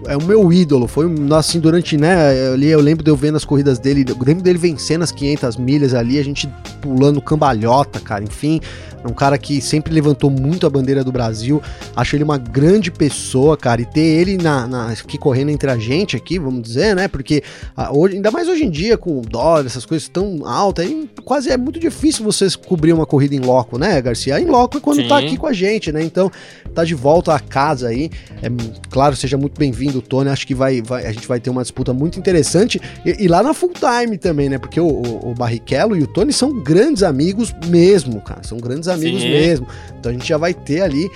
é 0.07 0.17
o 0.17 0.23
meu 0.23 0.51
ídolo. 0.51 0.87
Foi 0.87 1.05
assim 1.37 1.59
durante, 1.59 1.97
né? 1.97 2.51
Ali 2.53 2.67
eu 2.67 2.79
lembro 2.79 3.03
de 3.03 3.09
eu 3.09 3.15
vendo 3.15 3.35
as 3.35 3.45
corridas 3.45 3.79
dele, 3.79 4.05
eu 4.07 4.17
lembro 4.23 4.43
dele 4.43 4.57
vencendo 4.57 5.03
as 5.03 5.11
500 5.11 5.57
milhas 5.57 5.93
ali, 5.93 6.19
a 6.19 6.23
gente 6.23 6.47
pulando 6.81 7.21
cambalhota, 7.21 7.99
cara. 7.99 8.23
Enfim, 8.23 8.59
é 9.03 9.07
um 9.07 9.13
cara 9.13 9.37
que 9.37 9.59
sempre 9.59 9.93
levantou 9.93 10.29
muito 10.29 10.65
a 10.65 10.69
bandeira 10.69 11.03
do 11.03 11.11
Brasil. 11.11 11.61
Acho 11.95 12.15
ele 12.15 12.23
uma 12.23 12.37
grande 12.37 12.89
pessoa, 12.89 13.57
cara. 13.57 13.81
E 13.81 13.85
ter 13.85 13.99
ele 13.99 14.37
na, 14.37 14.65
na 14.65 14.87
aqui 14.91 15.17
correndo 15.17 15.49
entre 15.49 15.69
a 15.69 15.77
gente 15.77 16.15
aqui, 16.15 16.39
vamos 16.39 16.61
dizer, 16.61 16.95
né? 16.95 17.09
Porque 17.09 17.43
ah, 17.75 17.91
hoje, 17.91 18.15
ainda 18.15 18.31
mais 18.31 18.47
hoje 18.47 18.63
em 18.63 18.69
dia, 18.69 18.97
com 18.97 19.19
o 19.19 19.21
dólar, 19.21 19.65
essas 19.65 19.85
coisas 19.85 20.07
tão 20.07 20.47
altas, 20.47 20.85
aí 20.85 21.09
quase 21.25 21.49
é 21.49 21.57
muito 21.57 21.79
difícil 21.79 22.23
você 22.23 22.47
cobrir 22.65 22.93
uma 22.93 23.05
corrida 23.05 23.35
em 23.35 23.39
loco, 23.39 23.77
né, 23.77 24.01
Garcia? 24.01 24.39
Em 24.39 24.45
loco 24.45 24.77
é 24.77 24.79
quando 24.79 24.97
tá 24.97 25.03
Sim. 25.03 25.09
tá 25.09 25.17
aqui 25.17 25.37
com 25.37 25.47
a 25.47 25.53
gente, 25.53 25.91
né? 25.91 26.01
Então, 26.01 26.31
tá 26.73 26.85
de 26.85 26.95
volta 26.95 27.35
a 27.35 27.39
casa 27.39 27.89
aí. 27.89 28.09
É, 28.41 28.47
claro, 28.89 29.15
seja 29.17 29.37
muito 29.37 29.59
bem-vindo, 29.59 29.92
Tony. 30.01 30.29
Acho 30.29 30.45
que 30.47 30.55
vai, 30.55 30.81
vai, 30.81 31.05
a 31.05 31.11
gente 31.11 31.27
vai 31.27 31.39
ter 31.39 31.49
uma 31.49 31.61
disputa 31.61 31.93
muito 31.93 32.19
interessante. 32.19 32.81
E, 33.05 33.23
e 33.23 33.27
lá 33.27 33.43
na 33.43 33.53
full 33.53 33.71
time 33.73 34.17
também, 34.17 34.49
né? 34.49 34.57
Porque 34.57 34.79
o, 34.79 34.87
o, 34.87 35.31
o 35.31 35.33
Barrichello 35.33 35.95
e 35.95 36.03
o 36.03 36.07
Tony 36.07 36.33
são 36.33 36.53
grandes 36.61 37.03
amigos 37.03 37.53
mesmo, 37.67 38.21
cara. 38.21 38.43
São 38.43 38.57
grandes 38.57 38.87
amigos 38.87 39.21
Sim. 39.21 39.29
mesmo. 39.29 39.67
Então 39.99 40.09
a 40.11 40.13
gente 40.13 40.27
já 40.27 40.37
vai 40.37 40.53
ter 40.53 40.81
ali 40.81 41.09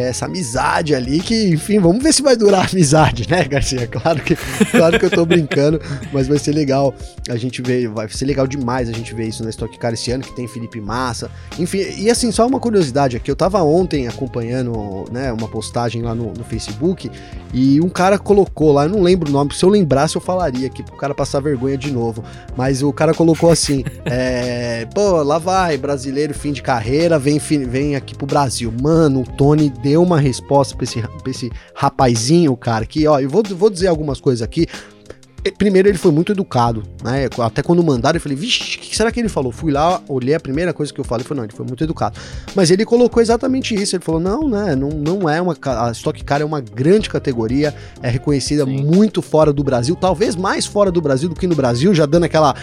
é 0.00 0.08
essa 0.08 0.26
amizade 0.26 0.94
ali, 0.94 1.20
que, 1.20 1.50
enfim, 1.50 1.78
vamos 1.78 2.02
ver 2.02 2.12
se 2.12 2.22
vai 2.22 2.36
durar 2.36 2.62
a 2.62 2.70
amizade, 2.70 3.28
né, 3.28 3.44
Garcia? 3.44 3.86
Claro 3.86 4.20
que, 4.22 4.36
claro 4.70 4.98
que 4.98 5.06
eu 5.06 5.10
tô 5.10 5.24
brincando, 5.24 5.80
mas 6.12 6.26
vai 6.26 6.38
ser 6.38 6.52
legal 6.52 6.94
a 7.28 7.36
gente 7.36 7.62
ver, 7.62 7.88
vai 7.88 8.08
ser 8.08 8.24
legal 8.24 8.46
demais 8.46 8.88
a 8.88 8.92
gente 8.92 9.14
ver 9.14 9.28
isso 9.28 9.42
na 9.42 9.50
Stock 9.50 9.78
Car 9.78 9.94
esse 9.94 10.10
ano, 10.10 10.22
que 10.22 10.34
tem 10.34 10.46
Felipe 10.46 10.80
Massa, 10.80 11.30
enfim, 11.58 11.78
e 11.98 12.10
assim, 12.10 12.30
só 12.30 12.46
uma 12.46 12.60
curiosidade 12.60 13.16
aqui, 13.16 13.30
eu 13.30 13.36
tava 13.36 13.62
ontem 13.62 14.06
acompanhando, 14.06 15.04
né, 15.10 15.32
uma 15.32 15.48
postagem 15.48 16.02
lá 16.02 16.14
no, 16.14 16.32
no 16.32 16.44
Facebook, 16.44 17.10
e 17.52 17.80
um 17.80 17.88
cara 17.88 18.18
colocou 18.18 18.72
lá, 18.72 18.84
eu 18.84 18.90
não 18.90 19.00
lembro 19.00 19.28
o 19.28 19.32
nome, 19.32 19.54
se 19.54 19.64
eu 19.64 19.68
lembrasse 19.68 20.16
eu 20.16 20.20
falaria 20.20 20.66
aqui, 20.66 20.82
pro 20.82 20.96
cara 20.96 21.14
passar 21.14 21.40
vergonha 21.40 21.78
de 21.78 21.90
novo, 21.90 22.22
mas 22.56 22.82
o 22.82 22.92
cara 22.92 23.14
colocou 23.14 23.50
assim, 23.50 23.84
é, 24.04 24.86
pô, 24.94 25.22
lá 25.22 25.38
vai, 25.38 25.78
brasileiro, 25.78 26.34
fim 26.34 26.52
de 26.52 26.62
carreira, 26.62 27.18
vem, 27.18 27.38
vem 27.38 27.96
aqui 27.96 28.14
pro 28.14 28.26
Brasil, 28.26 28.72
mano, 28.82 29.20
o 29.20 29.24
Tony 29.24 29.70
deu 29.84 30.02
uma 30.02 30.18
resposta 30.18 30.74
pra 30.74 30.84
esse, 30.84 31.02
pra 31.02 31.30
esse 31.30 31.52
rapazinho, 31.74 32.56
cara, 32.56 32.86
que, 32.86 33.06
ó, 33.06 33.20
eu 33.20 33.28
vou, 33.28 33.42
vou 33.50 33.68
dizer 33.68 33.88
algumas 33.88 34.18
coisas 34.18 34.40
aqui. 34.40 34.66
Primeiro, 35.58 35.86
ele 35.86 35.98
foi 35.98 36.10
muito 36.10 36.32
educado, 36.32 36.82
né? 37.02 37.28
Até 37.38 37.62
quando 37.62 37.84
mandaram, 37.84 38.16
eu 38.16 38.20
falei, 38.20 38.34
vixe, 38.34 38.78
o 38.78 38.80
que 38.80 38.96
será 38.96 39.12
que 39.12 39.20
ele 39.20 39.28
falou? 39.28 39.52
Fui 39.52 39.70
lá, 39.70 40.00
olhei 40.08 40.34
a 40.34 40.40
primeira 40.40 40.72
coisa 40.72 40.90
que 40.90 40.98
eu 40.98 41.04
falei, 41.04 41.22
foi 41.22 41.36
não, 41.36 41.44
ele 41.44 41.52
foi 41.52 41.66
muito 41.66 41.84
educado. 41.84 42.18
Mas 42.54 42.70
ele 42.70 42.82
colocou 42.86 43.22
exatamente 43.22 43.74
isso. 43.74 43.94
Ele 43.94 44.02
falou: 44.02 44.18
não, 44.18 44.48
né? 44.48 44.74
Não, 44.74 44.88
não 44.88 45.28
é 45.28 45.42
uma. 45.42 45.54
A 45.62 45.90
Stock 45.90 46.24
Car 46.24 46.40
é 46.40 46.46
uma 46.46 46.62
grande 46.62 47.10
categoria, 47.10 47.74
é 48.00 48.08
reconhecida 48.08 48.64
Sim. 48.64 48.84
muito 48.84 49.20
fora 49.20 49.52
do 49.52 49.62
Brasil, 49.62 49.94
talvez 49.94 50.34
mais 50.34 50.64
fora 50.64 50.90
do 50.90 51.02
Brasil 51.02 51.28
do 51.28 51.34
que 51.34 51.46
no 51.46 51.54
Brasil, 51.54 51.94
já 51.94 52.06
dando 52.06 52.24
aquela 52.24 52.54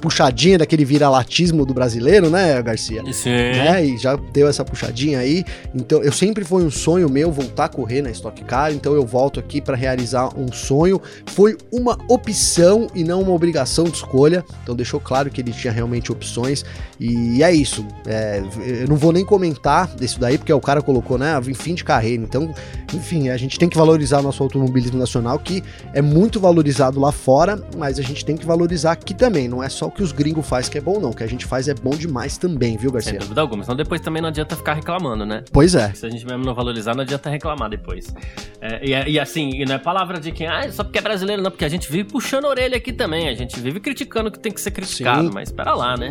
puxadinha 0.00 0.58
daquele 0.58 0.84
viralatismo 0.84 1.64
do 1.64 1.74
brasileiro, 1.74 2.30
né, 2.30 2.60
Garcia? 2.62 3.02
Sim. 3.12 3.30
Né? 3.30 3.84
E 3.84 3.98
já 3.98 4.16
deu 4.16 4.48
essa 4.48 4.64
puxadinha 4.64 5.18
aí. 5.18 5.44
Então, 5.74 6.02
eu 6.02 6.12
sempre 6.12 6.44
foi 6.44 6.64
um 6.64 6.70
sonho 6.70 7.08
meu 7.08 7.30
voltar 7.30 7.66
a 7.66 7.68
correr 7.68 8.02
na 8.02 8.10
Stock 8.10 8.42
Car, 8.44 8.72
então 8.72 8.94
eu 8.94 9.04
volto 9.04 9.38
aqui 9.38 9.60
para 9.60 9.76
realizar 9.76 10.30
um 10.38 10.52
sonho. 10.52 11.00
Foi 11.26 11.56
uma 11.72 11.98
opção 12.08 12.86
e 12.94 13.04
não 13.04 13.22
uma 13.22 13.32
obrigação 13.32 13.84
de 13.84 13.96
escolha. 13.96 14.44
Então, 14.62 14.74
deixou 14.74 14.98
claro 14.98 15.30
que 15.30 15.40
ele 15.40 15.52
tinha 15.52 15.72
realmente 15.72 16.10
opções. 16.10 16.64
E 17.00 17.42
é 17.42 17.50
isso. 17.50 17.86
É, 18.06 18.42
eu 18.82 18.86
não 18.86 18.96
vou 18.96 19.10
nem 19.10 19.24
comentar 19.24 19.86
desse 19.88 20.20
daí, 20.20 20.36
porque 20.36 20.52
o 20.52 20.60
cara 20.60 20.82
colocou, 20.82 21.16
né, 21.16 21.40
fim 21.54 21.74
de 21.74 21.82
carreira. 21.82 22.22
Então, 22.22 22.54
enfim, 22.92 23.30
a 23.30 23.38
gente 23.38 23.58
tem 23.58 23.70
que 23.70 23.76
valorizar 23.76 24.20
nosso 24.20 24.42
automobilismo 24.42 24.98
nacional, 24.98 25.38
que 25.38 25.64
é 25.94 26.02
muito 26.02 26.38
valorizado 26.38 27.00
lá 27.00 27.10
fora, 27.10 27.58
mas 27.78 27.98
a 27.98 28.02
gente 28.02 28.22
tem 28.22 28.36
que 28.36 28.44
valorizar 28.44 28.92
aqui 28.92 29.14
também. 29.14 29.48
Não 29.48 29.62
é 29.62 29.70
só 29.70 29.86
o 29.86 29.90
que 29.90 30.02
os 30.02 30.12
gringos 30.12 30.46
faz 30.46 30.68
que 30.68 30.76
é 30.76 30.80
bom, 30.80 31.00
não. 31.00 31.08
O 31.08 31.16
que 31.16 31.22
a 31.22 31.26
gente 31.26 31.46
faz 31.46 31.68
é 31.68 31.74
bom 31.74 31.90
demais 31.90 32.36
também, 32.36 32.76
viu, 32.76 32.92
Garcia? 32.92 33.12
Sem 33.12 33.20
dúvida 33.20 33.40
alguma. 33.40 33.64
Senão 33.64 33.76
depois 33.76 34.02
também 34.02 34.20
não 34.20 34.28
adianta 34.28 34.54
ficar 34.54 34.74
reclamando, 34.74 35.24
né? 35.24 35.42
Pois 35.50 35.74
é. 35.74 35.94
Se 35.94 36.04
a 36.04 36.10
gente 36.10 36.26
mesmo 36.26 36.44
não 36.44 36.54
valorizar, 36.54 36.94
não 36.94 37.02
adianta 37.02 37.30
reclamar 37.30 37.70
depois. 37.70 38.12
É, 38.60 38.84
e, 38.84 39.12
e, 39.12 39.18
assim, 39.18 39.50
e 39.54 39.64
não 39.64 39.76
é 39.76 39.78
palavra 39.78 40.20
de 40.20 40.32
quem, 40.32 40.46
ah, 40.46 40.70
só 40.70 40.84
porque 40.84 40.98
é 40.98 41.02
brasileiro, 41.02 41.40
não, 41.40 41.50
porque 41.50 41.64
a 41.64 41.68
gente 41.68 41.90
vive 41.90 42.04
puxando 42.10 42.44
a 42.44 42.48
orelha 42.48 42.76
aqui 42.76 42.92
também. 42.92 43.26
A 43.28 43.34
gente 43.34 43.58
vive 43.58 43.80
criticando 43.80 44.28
o 44.28 44.32
que 44.32 44.38
tem 44.38 44.52
que 44.52 44.60
ser 44.60 44.70
criticado, 44.70 45.28
Sim. 45.28 45.30
mas 45.32 45.48
espera 45.48 45.74
lá, 45.74 45.96
né? 45.96 46.10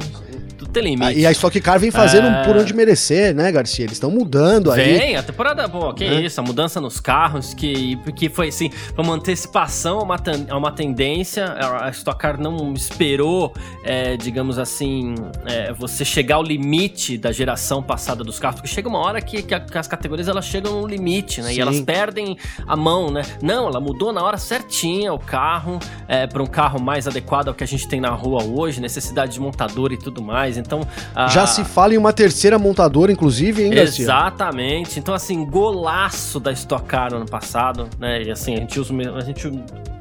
Tudo 0.60 0.72
tem 0.72 0.84
limite. 0.84 1.18
e 1.18 1.26
a 1.26 1.32
Stock 1.32 1.60
Car 1.62 1.80
vem 1.80 1.90
fazendo 1.90 2.28
é... 2.28 2.44
por 2.44 2.58
onde 2.58 2.74
merecer, 2.74 3.34
né, 3.34 3.52
Garcia? 3.52 3.86
Eles 3.86 3.94
estão 3.94 4.12
mudando 4.12 4.72
aí. 4.72 4.98
Vem, 4.98 5.16
a 5.16 5.24
temporada, 5.24 5.68
pô, 5.70 5.94
que 5.94 6.04
é. 6.04 6.22
isso, 6.22 6.40
a 6.40 6.44
mudança 6.44 6.82
nos 6.82 7.00
carros, 7.00 7.54
que, 7.54 7.98
que 8.16 8.30
foi 8.30 8.50
assim, 8.50 8.70
uma 8.98 9.14
antecipação 9.14 10.00
a 10.00 10.04
uma, 10.04 10.18
a 10.50 10.58
uma 10.58 10.72
tendência, 10.72 11.46
a 11.82 11.90
Stock 11.90 12.20
Car 12.20 12.40
não 12.40 12.74
esperou, 12.74 13.54
é, 13.84 14.18
digamos 14.18 14.60
assim, 14.60 15.16
é, 15.46 15.72
você 15.72 16.04
chegar 16.04 16.36
ao 16.36 16.44
limite 16.44 17.18
da 17.18 17.32
geração 17.32 17.82
passada 17.82 18.24
dos 18.24 18.38
carros, 18.38 18.60
porque 18.60 18.74
chega 18.74 18.90
uma 18.90 19.00
hora 19.00 19.22
que, 19.22 19.42
que, 19.42 19.56
a, 19.56 19.60
que 19.60 19.78
as 19.78 19.88
categorias 19.88 20.28
elas 20.28 20.46
chegam 20.46 20.82
no 20.82 20.88
limite, 20.88 21.42
né, 21.42 21.50
Sim. 21.50 21.58
e 21.58 21.62
elas 21.62 21.80
perdem 21.80 22.38
a 22.68 22.76
mão, 22.76 23.10
né, 23.10 23.22
não, 23.42 23.68
ela 23.68 23.80
mudou 23.80 24.12
na 24.12 24.22
hora 24.22 24.38
certinha 24.38 25.14
o 25.14 25.20
carro, 25.20 25.80
é, 26.08 26.28
para 26.28 26.44
um 26.44 26.48
carro 26.48 26.82
mais 26.82 27.08
adequado 27.08 27.48
ao 27.48 27.54
que 27.54 27.64
a 27.64 27.68
gente 27.68 27.88
tem 27.88 28.02
na 28.02 28.10
rua 28.10 28.44
hoje, 28.44 28.82
necessidade 28.82 29.34
de 29.34 29.40
montador 29.40 29.94
e 29.94 29.98
tudo 29.98 30.22
mais, 30.22 30.49
então... 30.58 30.82
A... 31.16 31.28
Já 31.28 31.46
se 31.46 31.64
fala 31.64 31.94
em 31.94 31.98
uma 31.98 32.14
terceira 32.14 32.58
montadora, 32.58 33.12
inclusive, 33.12 33.64
hein, 33.64 33.72
Garcia? 33.72 34.06
Exatamente, 34.06 35.00
então 35.00 35.14
assim, 35.14 35.46
golaço 35.46 36.40
da 36.40 36.52
Stock 36.52 36.86
Car 36.86 37.12
no 37.12 37.18
ano 37.18 37.26
passado, 37.26 37.88
né, 38.00 38.24
e 38.24 38.32
assim, 38.32 38.56
a 38.56 38.60
gente 38.60 38.80
usa, 38.80 38.94
a 39.16 39.22
gente 39.22 39.52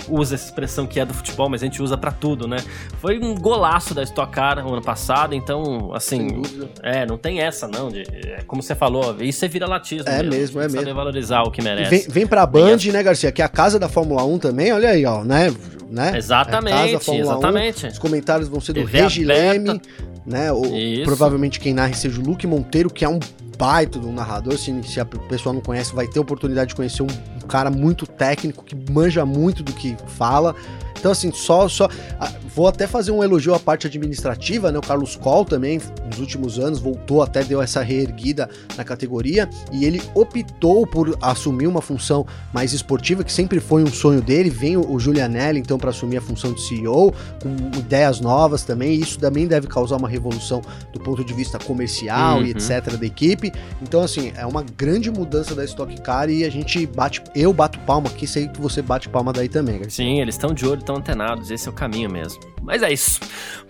usa 0.09 0.35
essa 0.35 0.47
expressão 0.47 0.87
que 0.87 1.01
é 1.01 1.05
do 1.05 1.15
futebol, 1.15 1.49
mas 1.49 1.63
a 1.63 1.67
gente 1.67 1.83
usa 1.83 1.97
para 1.97 2.11
tudo, 2.11 2.47
né, 2.47 2.59
foi 3.01 3.19
um 3.19 3.35
golaço 3.35 3.95
da 3.95 4.03
Stock 4.03 4.33
Car 4.33 4.63
no 4.63 4.73
ano 4.73 4.83
passado, 4.83 5.35
então, 5.35 5.93
assim, 5.95 6.43
é, 6.83 7.07
não 7.07 7.17
tem 7.17 7.41
essa 7.41 7.67
não, 7.67 7.89
de, 7.89 8.03
é, 8.03 8.43
como 8.47 8.63
você 8.63 8.75
falou, 8.75 9.17
isso 9.21 9.45
é 9.45 9.49
vira-latismo. 9.49 10.09
É 10.09 10.23
mesmo, 10.23 10.61
mesmo 10.61 10.81
é 10.81 10.85
mesmo. 10.85 10.95
valorizar 10.95 11.43
o 11.43 11.51
que 11.51 11.63
merece. 11.63 11.91
Vem, 11.91 12.07
vem 12.09 12.27
pra 12.27 12.47
Band, 12.47 12.79
né, 12.93 13.03
Garcia, 13.03 13.33
que 13.33 13.43
é 13.43 13.45
a 13.45 13.49
casa 13.49 13.79
da 13.79 13.89
Fórmula 13.89 14.25
1 14.25 14.39
também, 14.39 14.73
olha 14.73 14.91
aí, 14.91 15.05
ó, 15.05 15.25
né, 15.25 15.55
né? 15.91 16.13
Exatamente, 16.17 16.95
é 16.95 16.99
casa, 16.99 17.15
exatamente. 17.15 17.87
1. 17.87 17.89
Os 17.91 17.99
comentários 17.99 18.49
vão 18.49 18.61
ser 18.61 18.75
do 18.75 18.85
Regi 18.85 19.25
Leme, 19.25 19.81
né? 20.27 20.53
O, 20.53 20.63
provavelmente 21.05 21.59
quem 21.59 21.73
narre 21.73 21.95
seja 21.95 22.21
o 22.21 22.25
Luke 22.25 22.47
Monteiro, 22.47 22.91
que 22.91 23.05
é 23.05 23.09
um 23.09 23.19
baita 23.59 23.99
do 23.99 24.11
narrador. 24.13 24.57
Se, 24.57 24.83
se 24.85 25.01
a 25.01 25.05
pessoa 25.05 25.53
não 25.53 25.61
conhece, 25.61 25.95
vai 25.95 26.07
ter 26.07 26.21
oportunidade 26.21 26.71
de 26.71 26.77
conhecer 26.77 27.03
um, 27.03 27.09
um 27.43 27.47
cara 27.47 27.71
muito 27.71 28.07
técnico, 28.07 28.65
que 28.65 28.77
manja 28.91 29.27
muito 29.27 29.63
do 29.63 29.73
que 29.73 29.97
fala. 30.07 30.55
Então, 30.99 31.13
assim, 31.13 31.33
só. 31.33 31.69
só 31.69 31.89
vou 32.55 32.67
até 32.67 32.89
fazer 32.89 33.13
um 33.13 33.23
elogio 33.23 33.55
à 33.55 33.61
parte 33.61 33.87
administrativa, 33.87 34.73
né? 34.73 34.79
O 34.79 34.83
Carlos 34.83 35.15
Coll 35.15 35.45
também, 35.45 35.81
nos 36.07 36.19
últimos 36.19 36.59
anos, 36.59 36.81
voltou 36.81 37.23
até, 37.23 37.45
deu 37.45 37.63
essa 37.63 37.83
reerguida 37.83 38.51
na 38.77 38.83
categoria 38.83 39.49
e 39.73 39.85
ele 39.85 40.03
optou 40.13 40.85
por 40.87 41.17
assumir 41.21 41.69
uma 41.69 41.81
função 41.81 42.27
mais 42.53 42.73
esportiva, 42.73 43.23
que 43.23 43.33
sempre 43.33 43.61
foi 43.61 43.85
um 43.85 43.93
sonho 43.93 44.21
dele. 44.21 44.51
Vem 44.51 44.77
o, 44.77 44.91
o 44.91 44.99
Julianelli, 44.99 45.61
então, 45.61 45.79
para 45.79 45.91
assumir 45.91 46.17
a 46.17 46.21
função 46.21 46.53
de 46.53 46.61
CEO, 46.61 47.15
com 47.41 47.79
ideias 47.79 48.21
novas 48.21 48.65
também. 48.65 48.95
E 48.95 49.01
isso 49.03 49.19
também 49.19 49.47
deve 49.47 49.69
causar 49.69 49.97
uma 49.97 50.09
revolução 50.09 50.61
do 50.93 50.99
ponto 50.99 51.25
de 51.25 51.33
vista 51.33 51.59
comercial 51.59 52.39
uhum. 52.39 52.47
e 52.47 52.51
etc. 52.51 52.97
da 52.97 53.07
equipe. 53.07 53.53
Então, 53.81 54.03
assim, 54.03 54.33
é 54.37 54.45
uma 54.45 54.65
grande 54.77 55.11
mudança 55.11 55.55
da 55.55 55.65
Stock 55.65 56.01
Car 56.01 56.29
e 56.29 56.45
a 56.45 56.51
gente 56.51 56.85
bate. 56.87 57.23
Eu 57.35 57.53
bato 57.53 57.79
palma 57.81 58.09
aqui, 58.09 58.27
sei 58.27 58.49
que 58.49 58.61
você 58.61 58.83
bate 58.83 59.09
palma 59.09 59.33
daí 59.33 59.49
também, 59.49 59.79
Garcia. 59.79 60.05
Sim, 60.05 60.21
eles 60.21 60.35
estão 60.35 60.53
de 60.53 60.67
olho 60.67 60.83
estão 60.89 60.97
antenados, 60.97 61.51
esse 61.51 61.69
é 61.69 61.71
o 61.71 61.75
caminho 61.75 62.11
mesmo. 62.11 62.41
Mas 62.63 62.83
é 62.83 62.91
isso. 62.91 63.21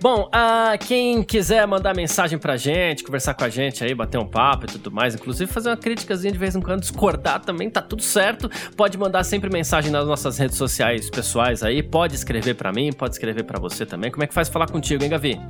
Bom, 0.00 0.28
uh, 0.28 0.78
quem 0.86 1.22
quiser 1.22 1.66
mandar 1.66 1.94
mensagem 1.94 2.38
pra 2.38 2.56
gente, 2.56 3.02
conversar 3.02 3.34
com 3.34 3.44
a 3.44 3.48
gente 3.48 3.82
aí, 3.82 3.94
bater 3.94 4.18
um 4.18 4.26
papo 4.26 4.66
e 4.66 4.68
tudo 4.68 4.90
mais, 4.90 5.14
inclusive 5.14 5.50
fazer 5.50 5.70
uma 5.70 5.76
criticazinha 5.76 6.32
de 6.32 6.38
vez 6.38 6.54
em 6.54 6.60
quando, 6.60 6.80
discordar 6.80 7.40
também, 7.40 7.68
tá 7.68 7.82
tudo 7.82 8.02
certo. 8.02 8.48
Pode 8.76 8.96
mandar 8.96 9.24
sempre 9.24 9.50
mensagem 9.50 9.90
nas 9.90 10.06
nossas 10.06 10.38
redes 10.38 10.56
sociais 10.56 11.10
pessoais 11.10 11.62
aí, 11.62 11.82
pode 11.82 12.14
escrever 12.14 12.54
para 12.54 12.72
mim, 12.72 12.92
pode 12.92 13.14
escrever 13.14 13.44
para 13.44 13.58
você 13.58 13.84
também. 13.84 14.10
Como 14.10 14.22
é 14.22 14.26
que 14.26 14.34
faz 14.34 14.48
falar 14.48 14.70
contigo, 14.70 15.02
hein, 15.02 15.10
Gavi? 15.10 15.40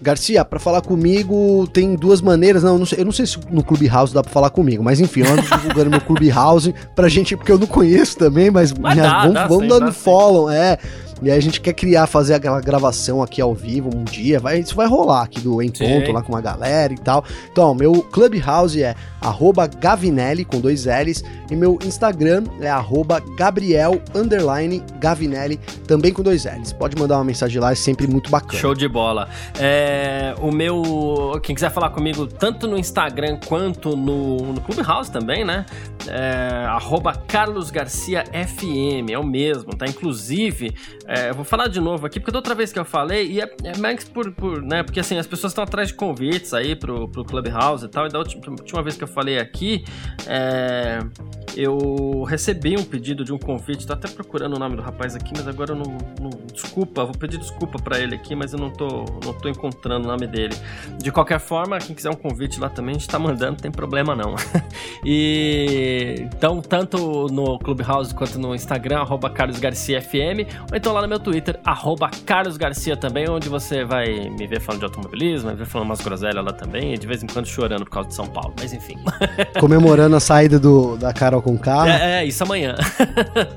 Garcia, 0.00 0.44
para 0.44 0.58
falar 0.58 0.82
comigo 0.82 1.66
tem 1.68 1.94
duas 1.94 2.20
maneiras. 2.20 2.62
Não, 2.62 2.72
eu 2.72 2.78
não, 2.78 2.86
sei, 2.86 3.00
eu 3.00 3.04
não 3.04 3.12
sei 3.12 3.26
se 3.26 3.38
no 3.50 3.62
Clubhouse 3.62 4.12
dá 4.12 4.22
para 4.22 4.32
falar 4.32 4.50
comigo, 4.50 4.82
mas 4.82 5.00
enfim, 5.00 5.20
eu 5.20 5.32
ando 5.32 5.42
divulgando 5.48 5.90
meu 5.90 6.00
Clubhouse 6.00 6.74
pra 6.94 7.08
gente, 7.08 7.36
porque 7.36 7.52
eu 7.52 7.58
não 7.58 7.66
conheço 7.66 8.16
também, 8.16 8.50
mas, 8.50 8.72
mas 8.72 8.94
minha, 8.94 9.06
dá, 9.06 9.20
vamos, 9.20 9.34
dá, 9.34 9.46
vamos 9.46 9.62
sim, 9.64 9.68
dando 9.68 9.92
follow, 9.92 10.50
é. 10.50 10.78
E 11.22 11.30
aí 11.30 11.38
a 11.38 11.40
gente 11.40 11.60
quer 11.60 11.72
criar, 11.72 12.06
fazer 12.06 12.34
aquela 12.34 12.60
gravação 12.60 13.22
aqui 13.22 13.40
ao 13.40 13.54
vivo 13.54 13.90
um 13.94 14.04
dia. 14.04 14.38
Vai, 14.38 14.58
isso 14.58 14.74
vai 14.74 14.86
rolar 14.86 15.22
aqui 15.22 15.40
do 15.40 15.62
Em 15.62 15.70
Ponto, 15.70 16.12
lá 16.12 16.22
com 16.22 16.32
uma 16.32 16.40
galera 16.40 16.92
e 16.92 16.98
tal. 16.98 17.24
Então, 17.50 17.74
meu 17.74 18.02
Clubhouse 18.02 18.82
é 18.82 18.94
Gavinelli, 19.78 20.44
com 20.44 20.60
dois 20.60 20.84
L's. 20.84 21.24
E 21.50 21.56
meu 21.56 21.78
Instagram 21.84 22.44
é 22.60 22.70
Gabriel 23.36 24.00
Gavinelli, 24.98 25.58
também 25.86 26.12
com 26.12 26.22
dois 26.22 26.44
L's. 26.44 26.72
Pode 26.72 27.00
mandar 27.00 27.16
uma 27.16 27.24
mensagem 27.24 27.60
lá, 27.60 27.72
é 27.72 27.74
sempre 27.74 28.06
muito 28.06 28.30
bacana. 28.30 28.60
Show 28.60 28.74
de 28.74 28.88
bola. 28.88 29.28
É, 29.58 30.34
o 30.40 30.52
meu. 30.52 31.40
Quem 31.42 31.54
quiser 31.54 31.70
falar 31.70 31.90
comigo, 31.90 32.26
tanto 32.26 32.66
no 32.66 32.76
Instagram 32.76 33.38
quanto 33.46 33.96
no, 33.96 34.52
no 34.52 34.60
Clubhouse 34.60 35.10
também, 35.10 35.44
né? 35.44 35.64
É, 36.08 36.66
Carlos 37.26 37.70
Garcia 37.70 38.24
FM, 38.24 39.10
é 39.10 39.18
o 39.18 39.24
mesmo, 39.24 39.74
tá? 39.74 39.86
Inclusive, 39.86 40.74
é, 41.08 41.30
eu 41.30 41.34
vou 41.34 41.44
falar 41.44 41.68
de 41.68 41.80
novo 41.80 42.06
aqui, 42.06 42.18
porque 42.18 42.32
da 42.32 42.38
outra 42.38 42.54
vez 42.54 42.72
que 42.72 42.78
eu 42.78 42.84
falei, 42.84 43.30
e 43.30 43.40
é, 43.40 43.50
é 43.64 43.76
mais 43.78 44.04
por, 44.04 44.32
por, 44.32 44.62
né, 44.62 44.82
porque 44.82 45.00
assim, 45.00 45.16
as 45.16 45.26
pessoas 45.26 45.52
estão 45.52 45.62
atrás 45.62 45.88
de 45.88 45.94
convites 45.94 46.52
aí 46.52 46.74
pro, 46.74 47.08
pro 47.08 47.24
Clubhouse 47.24 47.84
e 47.84 47.88
tal, 47.88 48.06
e 48.06 48.08
da 48.08 48.18
última, 48.18 48.42
última 48.50 48.82
vez 48.82 48.96
que 48.96 49.04
eu 49.04 49.08
falei 49.08 49.38
aqui, 49.38 49.84
é, 50.26 50.98
eu 51.56 52.22
recebi 52.24 52.76
um 52.76 52.84
pedido 52.84 53.24
de 53.24 53.32
um 53.32 53.38
convite, 53.38 53.86
tô 53.86 53.92
até 53.92 54.08
procurando 54.08 54.56
o 54.56 54.58
nome 54.58 54.76
do 54.76 54.82
rapaz 54.82 55.14
aqui, 55.14 55.32
mas 55.34 55.48
agora 55.48 55.72
eu 55.72 55.76
não, 55.76 55.96
não 56.20 56.30
desculpa, 56.52 57.04
vou 57.04 57.14
pedir 57.14 57.38
desculpa 57.38 57.78
para 57.78 57.98
ele 57.98 58.14
aqui, 58.14 58.34
mas 58.34 58.52
eu 58.52 58.58
não 58.58 58.70
tô, 58.70 59.04
não 59.24 59.32
tô 59.32 59.48
encontrando 59.48 60.06
o 60.06 60.10
nome 60.10 60.26
dele. 60.26 60.54
De 60.98 61.10
qualquer 61.10 61.40
forma, 61.40 61.78
quem 61.78 61.94
quiser 61.94 62.10
um 62.10 62.16
convite 62.16 62.60
lá 62.60 62.68
também, 62.68 62.96
a 62.96 62.98
gente 62.98 63.08
tá 63.08 63.18
mandando, 63.18 63.52
não 63.52 63.56
tem 63.56 63.70
problema 63.70 64.14
não. 64.14 64.34
e 65.04 66.16
então, 66.20 66.60
tanto 66.60 67.26
no 67.28 67.58
Clubhouse 67.58 68.14
quanto 68.14 68.38
no 68.38 68.54
Instagram, 68.54 68.98
arroba 68.98 69.30
Carlos 69.30 69.58
Garcia 69.58 70.02
FM, 70.02 70.44
ou 70.70 70.76
então 70.76 70.92
lá 70.96 71.02
no 71.02 71.08
meu 71.08 71.18
Twitter, 71.18 71.58
arroba 71.64 72.10
Carlos 72.24 72.56
Garcia 72.56 72.96
também, 72.96 73.28
onde 73.28 73.48
você 73.48 73.84
vai 73.84 74.30
me 74.30 74.46
ver 74.46 74.60
falando 74.60 74.80
de 74.80 74.86
automobilismo, 74.86 75.48
vai 75.48 75.56
ver 75.56 75.66
falando 75.66 75.88
umas 75.88 76.00
groselhas 76.00 76.44
lá 76.44 76.52
também, 76.52 76.94
e 76.94 76.98
de 76.98 77.06
vez 77.06 77.22
em 77.22 77.26
quando 77.26 77.46
chorando 77.46 77.84
por 77.84 77.90
causa 77.90 78.08
de 78.08 78.14
São 78.14 78.26
Paulo, 78.26 78.54
mas 78.58 78.72
enfim. 78.72 78.96
Comemorando 79.60 80.16
a 80.16 80.20
saída 80.20 80.58
do, 80.58 80.96
da 80.96 81.12
Carol 81.12 81.42
com 81.42 81.56
carro. 81.58 81.88
É, 81.88 82.22
é, 82.22 82.24
isso 82.24 82.42
amanhã. 82.42 82.74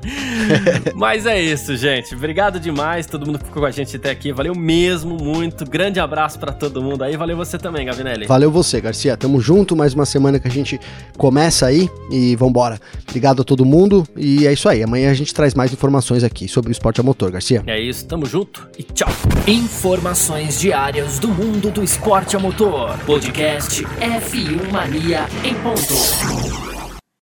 mas 0.94 1.26
é 1.26 1.40
isso, 1.40 1.76
gente. 1.76 2.14
Obrigado 2.14 2.60
demais, 2.60 3.06
todo 3.06 3.26
mundo 3.26 3.38
que 3.38 3.46
ficou 3.46 3.62
com 3.62 3.66
a 3.66 3.70
gente 3.70 3.96
até 3.96 4.10
aqui. 4.10 4.32
Valeu 4.32 4.54
mesmo, 4.54 5.16
muito. 5.16 5.64
Grande 5.64 5.98
abraço 5.98 6.38
para 6.38 6.52
todo 6.52 6.82
mundo 6.82 7.02
aí. 7.02 7.16
Valeu 7.16 7.36
você 7.36 7.58
também, 7.58 7.86
Gavinelli. 7.86 8.26
Valeu 8.26 8.50
você, 8.50 8.80
Garcia. 8.80 9.16
Tamo 9.16 9.40
junto, 9.40 9.74
mais 9.74 9.94
uma 9.94 10.04
semana 10.04 10.38
que 10.38 10.46
a 10.46 10.50
gente 10.50 10.78
começa 11.16 11.66
aí 11.66 11.88
e 12.10 12.36
vambora. 12.36 12.78
Obrigado 13.08 13.42
a 13.42 13.44
todo 13.44 13.64
mundo 13.64 14.06
e 14.16 14.46
é 14.46 14.52
isso 14.52 14.68
aí. 14.68 14.82
Amanhã 14.82 15.10
a 15.10 15.14
gente 15.14 15.32
traz 15.32 15.54
mais 15.54 15.72
informações 15.72 16.22
aqui 16.22 16.46
sobre 16.46 16.70
o 16.70 16.72
esporte 16.72 17.00
a 17.00 17.02
motor. 17.02 17.29
Garcia. 17.32 17.62
É 17.66 17.78
isso, 17.78 18.06
tamo 18.06 18.26
junto 18.26 18.68
e 18.78 18.82
tchau. 18.82 19.08
Informações 19.46 20.58
diárias 20.60 21.18
do 21.18 21.28
mundo 21.28 21.70
do 21.70 21.82
esporte 21.82 22.36
a 22.36 22.38
motor. 22.38 22.98
Podcast 23.06 23.82
F1 23.84 24.70
Mania 24.72 25.26
em 25.44 25.54
ponto. 25.54 26.79